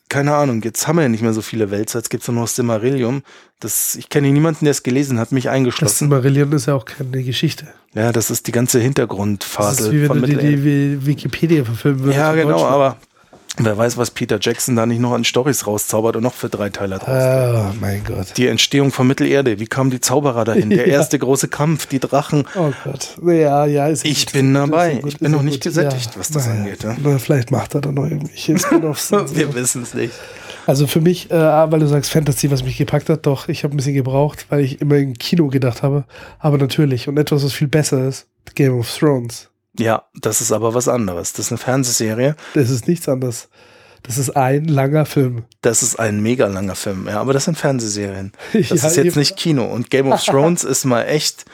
[0.08, 2.48] keine Ahnung, jetzt haben wir ja nicht mehr so viele Wälzer, jetzt gibt's nur noch
[2.48, 3.22] Silmarillion.
[3.60, 6.08] Das, ich kenne niemanden, der es gelesen hat, mich das eingeschlossen.
[6.08, 7.68] Marillion ist ja auch keine Geschichte.
[7.94, 12.00] Ja, das ist die ganze Das ist Hintergrundphase wie wenn du die, die Wikipedia verfilmen
[12.00, 12.18] würdest.
[12.18, 12.96] Ja, genau, aber
[13.58, 16.70] wer weiß, was Peter Jackson da nicht noch an Storys rauszaubert und noch für drei
[16.70, 17.72] Teile draus.
[17.72, 18.36] Oh mein Gott.
[18.36, 20.70] Die Entstehung von Mittelerde, wie kamen die Zauberer dahin?
[20.70, 20.94] Der Ja.
[20.94, 22.44] erste große Kampf, die Drachen.
[22.56, 23.16] Oh Gott.
[23.26, 24.32] Ja, ja, ist Ich gut.
[24.34, 24.94] bin dabei.
[24.96, 25.46] gut, Ich bin noch gut.
[25.50, 26.96] nicht gesättigt, was das angeht, ja.
[27.18, 29.12] Vielleicht macht er da noch irgendwelche Spin-offs.
[29.12, 29.36] und so.
[29.36, 30.14] Wir wissen es nicht.
[30.66, 33.74] Also für mich, äh, weil du sagst Fantasy, was mich gepackt hat, doch, ich habe
[33.74, 36.04] ein bisschen gebraucht, weil ich immer im Kino gedacht habe.
[36.38, 39.48] Aber natürlich, und etwas, was viel besser ist, Game of Thrones.
[39.78, 41.32] Ja, das ist aber was anderes.
[41.32, 42.34] Das ist eine Fernsehserie.
[42.54, 43.48] Das ist nichts anderes.
[44.02, 45.44] Das ist ein langer Film.
[45.60, 48.32] Das ist ein mega langer Film, ja, aber das sind Fernsehserien.
[48.52, 49.18] Das Ja, ist jetzt eben.
[49.18, 49.64] nicht Kino.
[49.66, 51.44] Und Game of Thrones ist mal echt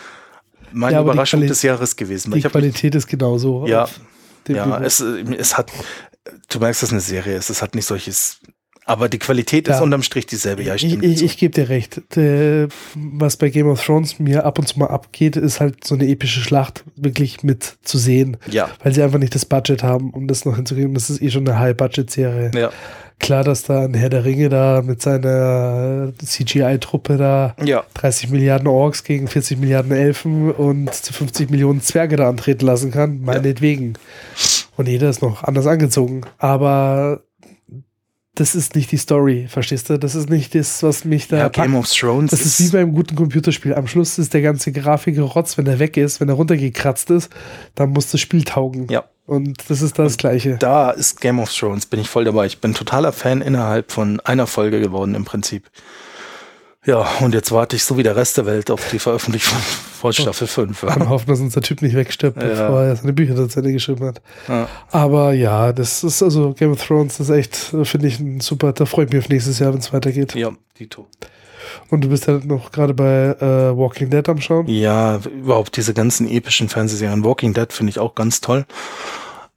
[0.72, 2.32] meine Ja, Überraschung des Jahres gewesen.
[2.32, 3.66] Die Qualität ist genauso.
[3.66, 3.88] Ja,
[4.48, 4.76] ja, Niveau.
[4.84, 5.72] es, es hat,
[6.48, 7.50] du merkst, dass es eine Serie ist.
[7.50, 8.38] Es hat nicht solches,
[8.87, 9.82] aber die Qualität ist Ja.
[9.82, 10.62] unterm Strich dieselbe.
[10.62, 11.05] Ja, ich, stimmt.
[11.05, 12.01] ich, ich gebe dir recht.
[12.14, 15.95] Der, was bei Game of Thrones mir ab und zu mal abgeht, ist halt so
[15.97, 18.37] eine epische Schlacht wirklich mit zu sehen.
[18.51, 20.95] ja, Weil sie einfach nicht das Budget haben, um das noch hinzukriegen.
[20.95, 22.53] Das ist eh schon eine High-Budget-Serie.
[22.55, 22.70] ja,
[23.18, 27.82] Klar, dass da ein Herr der Ringe da mit seiner CGI-Truppe da ja.
[27.95, 33.20] 30 Milliarden Orks gegen 40 Milliarden Elfen und 50 Millionen Zwerge da antreten lassen kann,
[33.22, 33.95] meinetwegen.
[34.76, 36.20] Und jeder ist noch anders angezogen.
[36.39, 37.22] Aber
[38.37, 39.99] das ist nicht die Story, verstehst du?
[39.99, 41.57] Das ist nicht das, was mich da Ja, packt.
[41.57, 43.74] Game of Thrones Das ist wie beim guten Computerspiel.
[43.74, 47.30] Am Schluss ist der ganze Grafik-Rotz, wenn er weg ist, wenn er runtergekratzt ist,
[47.74, 48.87] dann muss das Spiel taugen.
[48.91, 49.05] Ja.
[49.26, 50.57] Und das ist das Gleiche.
[50.59, 52.47] da ist Game of Thrones, bin ich voll dabei.
[52.47, 55.64] Ich bin totaler Fan innerhalb von einer Folge geworden im Prinzip.
[56.84, 59.59] Ja, und jetzt warte ich so wie der Rest der Welt auf die Veröffentlichung
[60.12, 60.82] von Staffel 5.
[60.82, 62.48] Und hoffen, dass unser Typ nicht wegstirbt, Ja.
[62.48, 64.20] bevor er seine Bücher Ende geschrieben hat.
[64.48, 64.68] Ja.
[64.90, 68.72] Aber ja, das ist also Game of Thrones, das ist echt, finde ich, ein super.
[68.72, 70.34] Da freue ich mich auf nächstes Jahr, wenn es weitergeht.
[70.34, 71.07] ja, Dito.
[71.90, 74.66] Und du bist ja noch gerade bei äh, Walking Dead am Schauen.
[74.68, 77.24] Ja, überhaupt diese ganzen epischen Fernsehserien.
[77.24, 78.66] Walking Dead finde ich auch ganz toll.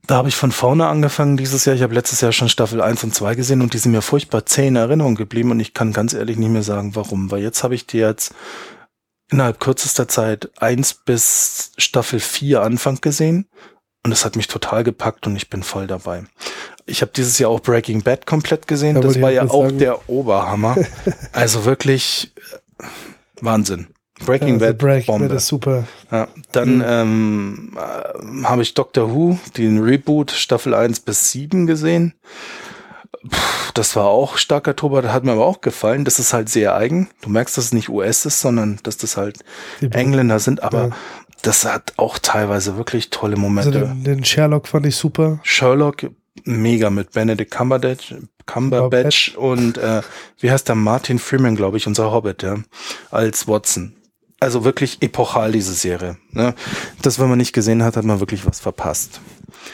[0.08, 1.76] Da habe ich von vorne angefangen dieses Jahr.
[1.76, 4.43] Ich habe letztes Jahr schon Staffel 1 und 2 gesehen und die sind mir furchtbar
[4.45, 7.30] zäh in Erinnerung geblieben und ich kann ganz ehrlich nicht mehr sagen, warum.
[7.30, 8.34] Weil jetzt habe ich die jetzt
[9.32, 13.48] innerhalb kürzester Zeit 1 bis Staffel 4 Anfang gesehen
[14.04, 16.24] und es hat mich total gepackt und ich bin voll dabei.
[16.86, 18.96] Ich habe dieses Jahr auch Breaking Bad komplett gesehen.
[18.96, 19.78] Ja, das war ja auch sagen.
[19.80, 20.76] der Oberhammer.
[21.34, 22.34] also wirklich
[22.80, 22.86] äh,
[23.42, 23.88] Wahnsinn.
[24.26, 25.28] Breaking Also Bad, Breaking Bombe.
[25.28, 25.88] Bad ist super.
[26.12, 26.84] Ja, dann Mhm.
[26.86, 32.16] ähm, äh, habe ich Doctor Who, den Reboot Staffel 1 bis 7 gesehen.
[33.22, 33.38] Puh,
[33.74, 36.06] das war auch starker Tobak, hat mir aber auch gefallen.
[36.06, 37.10] Das ist halt sehr eigen.
[37.22, 39.40] Du merkst, dass es nicht US ist, sondern dass das halt
[39.82, 40.90] Die- Engländer sind, aber Ja.
[41.42, 43.72] das hat auch teilweise wirklich tolle Also Momente.
[43.80, 45.40] den, den Sherlock fand ich super.
[45.44, 46.08] Sherlock,
[46.46, 48.16] mega mit Benedict Cumberbatch,
[48.46, 50.02] Cumberbatch und äh,
[50.40, 52.56] wie heißt der Martin Freeman, glaube ich, unser Hobbit, ja,
[53.12, 53.96] als Watson.
[54.40, 56.18] Also wirklich epochal, diese Serie.
[56.32, 56.54] Ne?
[57.02, 59.20] Das, wenn man nicht gesehen hat, hat man wirklich was verpasst.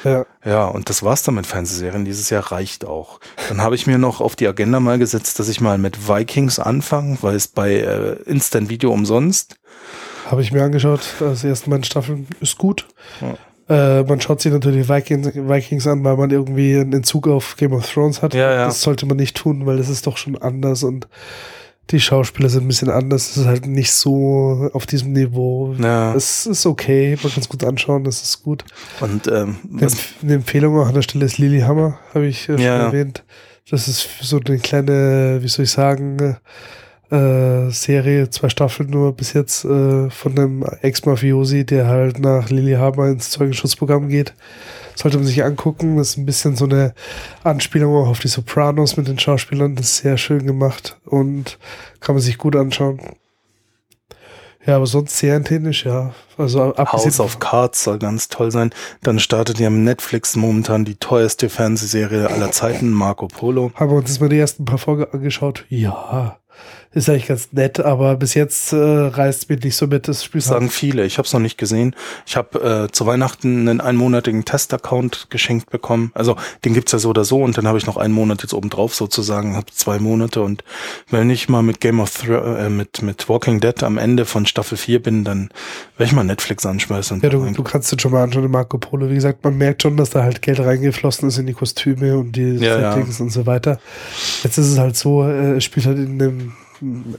[0.04, 0.26] Ja.
[0.44, 2.06] Ja, und das war's dann mit Fernsehserien.
[2.06, 3.20] Dieses Jahr reicht auch.
[3.50, 6.60] Dann habe ich mir noch auf die Agenda mal gesetzt, dass ich mal mit Vikings
[6.60, 9.58] anfange, weil es bei äh, Instant Video umsonst.
[10.30, 11.02] Habe ich mir angeschaut.
[11.20, 12.88] Das erste Mal in Staffeln ist gut.
[13.22, 13.38] Ja.
[13.68, 17.74] Äh, man schaut sich natürlich Vikings, Vikings an, weil man irgendwie einen Entzug auf Game
[17.74, 18.34] of Thrones hat.
[18.34, 18.66] Ja, ja.
[18.66, 21.08] Das sollte man nicht tun, weil das ist doch schon anders und
[21.92, 23.32] die Schauspieler sind ein bisschen anders.
[23.32, 25.76] Es ist halt nicht so auf diesem Niveau.
[25.80, 26.16] Ja.
[26.16, 28.66] Es ist okay, man kann es gut anschauen, das ist gut.
[29.02, 29.88] Und ähm, Eine,
[30.24, 32.86] eine Empfehlung auch an der Stelle ist Lilyhammer, habe ich äh, schon Ja.
[32.88, 33.24] erwähnt.
[33.70, 36.38] Das ist so eine kleine, wie soll ich sagen,
[37.12, 43.08] äh, Serie, zwei Staffeln nur bis jetzt äh, von einem Ex-Mafiosi, der halt nach Lilyhammer
[43.10, 44.34] ins Zeugenschutzprogramm geht.
[44.96, 45.98] Sollte man sich angucken.
[45.98, 46.94] Das ist ein bisschen so eine
[47.44, 49.76] Anspielung auch auf die Sopranos mit den Schauspielern.
[49.76, 51.60] Das ist sehr schön gemacht und
[52.00, 53.00] kann man sich gut anschauen.
[54.66, 56.16] Ja, aber sonst serientechnisch, ja.
[56.38, 58.72] Also House of Cards soll ganz toll sein.
[59.04, 63.72] Dann startet ja Netflix momentan die teuerste Fernsehserie aller Zeiten, Marco Polo.
[63.76, 65.66] Haben wir uns jetzt mal die ersten paar Folgen angeschaut?
[65.70, 66.40] Ja.
[66.96, 70.40] Ist eigentlich ganz nett, aber bis jetzt äh, reißt mir nicht so mit das Spiel.
[70.40, 71.06] Sagen viele.
[71.06, 71.94] Ich habe es noch nicht gesehen.
[72.26, 76.12] Ich habe äh, zu Weihnachten einen einmonatigen Test-Account geschenkt bekommen.
[76.14, 77.44] Also den gibt's ja so oder so.
[77.44, 79.58] Und dann habe ich noch einen Monat jetzt obendrauf sozusagen.
[79.58, 80.42] Habe zwei Monate.
[80.42, 80.64] Und
[81.10, 84.46] wenn ich mal mit Game of Thrones, äh, mit, mit Walking Dead am Ende von
[84.46, 85.50] Staffel 4 bin, dann
[85.98, 87.20] werde ich mal Netflix anschmeißen.
[87.22, 89.10] Ja, du, du kannst den schon mal anschauen, Marco Polo.
[89.10, 92.38] Wie gesagt, man merkt schon, dass da halt Geld reingeflossen ist in die Kostüme und
[92.38, 92.94] die Ja, ja.
[92.94, 93.80] Settings und so weiter.
[94.44, 96.54] Jetzt ist es halt so, äh, es spielt halt in einem,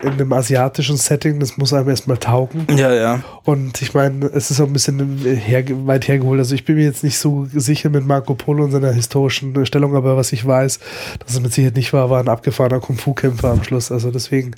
[0.02, 2.66] in einem asiatischen Setting, das muss einem erstmal taugen.
[2.76, 3.22] Ja, ja.
[3.44, 6.38] Und ich meine, es ist auch ein bisschen her, weit hergeholt.
[6.38, 9.96] Also ich bin mir jetzt nicht so sicher mit Marco Polo und seiner historischen Stellung,
[9.96, 10.78] aber was ich weiß,
[11.18, 13.90] dass es mit Sicherheit nicht war, war ein abgefahrener Kung-Fu-Kämpfer am Schluss.
[13.90, 14.52] Also deswegen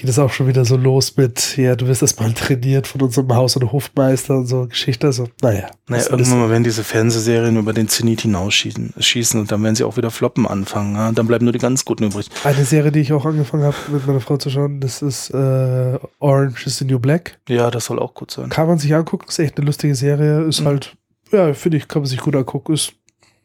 [0.00, 3.02] geht es auch schon wieder so los mit, ja, du wirst erst mal trainiert von
[3.02, 5.06] unserem Haus- und Hofmeister und so Geschichte.
[5.08, 5.68] Also, naja.
[5.88, 9.84] Naja, irgendwann mal werden diese Fernsehserien über den Zenit hinausschießen schießen und dann werden sie
[9.84, 10.94] auch wieder floppen anfangen.
[10.96, 11.12] Ja?
[11.12, 12.28] Dann bleiben nur die ganz guten übrig.
[12.44, 15.98] Eine Serie, die ich auch angefangen habe, mit meiner Frau zu schauen, das ist äh,
[16.18, 17.38] Orange is the New Black.
[17.48, 18.48] Ja, das soll auch gut sein.
[18.50, 20.42] Kann man sich angucken, ist echt eine lustige Serie.
[20.44, 20.66] Ist Mhm.
[20.66, 20.96] halt,
[21.32, 22.72] ja, finde ich, kann man sich gut angucken.
[22.74, 22.92] Ist,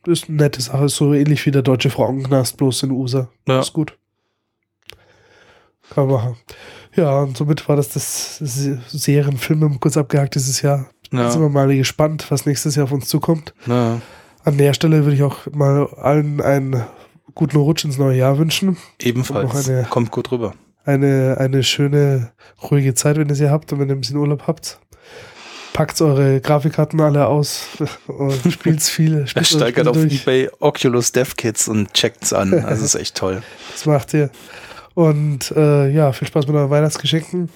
[0.06, 0.86] ist eine nette Sache.
[0.86, 3.30] Ist so ähnlich wie der deutsche Frauenknast, bloß in USA.
[3.48, 3.60] Ja.
[3.62, 3.98] Ist gut.
[5.90, 6.38] Kann man machen.
[6.96, 10.88] Ja, und somit war das das Se- Serienfilme kurz abgehakt dieses Jahr.
[11.12, 11.30] Ja.
[11.32, 13.54] Sind wir mal gespannt, was nächstes Jahr auf uns zukommt.
[13.68, 14.00] Ja.
[14.46, 16.84] An der Stelle würde ich auch mal allen einen
[17.36, 18.78] guten Rutsch ins neue Jahr wünschen.
[19.02, 19.54] Ebenfalls.
[19.54, 20.54] Noch eine- Kommt gut rüber.
[20.86, 22.32] eine, eine schöne,
[22.70, 24.80] ruhige Zeit, wenn ihr sie habt und wenn ihr ein bisschen Urlaub habt.
[25.74, 27.66] Packt eure Grafikkarten alle aus
[28.08, 29.26] und spielt's viel.
[29.26, 30.22] Spielt steigert auf durch.
[30.22, 32.54] eBay Oculus Dev Kits und checkt's an.
[32.66, 33.42] Also ist echt toll.
[33.72, 34.30] Das macht ihr.
[34.94, 37.50] Und äh, ja, viel Spaß mit euren Weihnachtsgeschenken.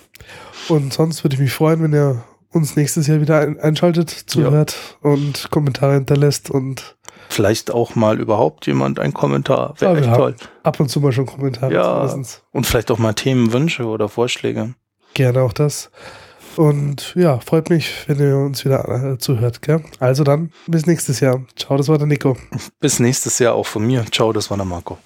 [0.70, 4.76] Und sonst würde ich mich freuen, wenn ihr uns nächstes Jahr wieder ein einschaltet, zuhört
[5.02, 6.96] und Kommentare hinterlässt und
[7.30, 9.74] Vielleicht auch mal überhaupt jemand einen Kommentar.
[9.80, 10.36] Wäre Ja, echt toll.
[10.64, 12.16] ab und zu mal schon Kommentare Ja.
[12.52, 14.76] Und vielleicht auch mal Themenwünsche oder Vorschläge.
[15.14, 15.92] Gerne auch das.
[16.56, 19.62] Und ja, freut mich, wenn ihr uns wieder äh, zuhört.
[19.62, 19.84] Gell?
[20.00, 21.44] Also dann, bis nächstes Jahr.
[21.56, 22.38] Ciao, das war der Nico.
[22.80, 24.06] Bis nächstes Jahr auch von mir.
[24.10, 24.98] Ciao, das war der Marco.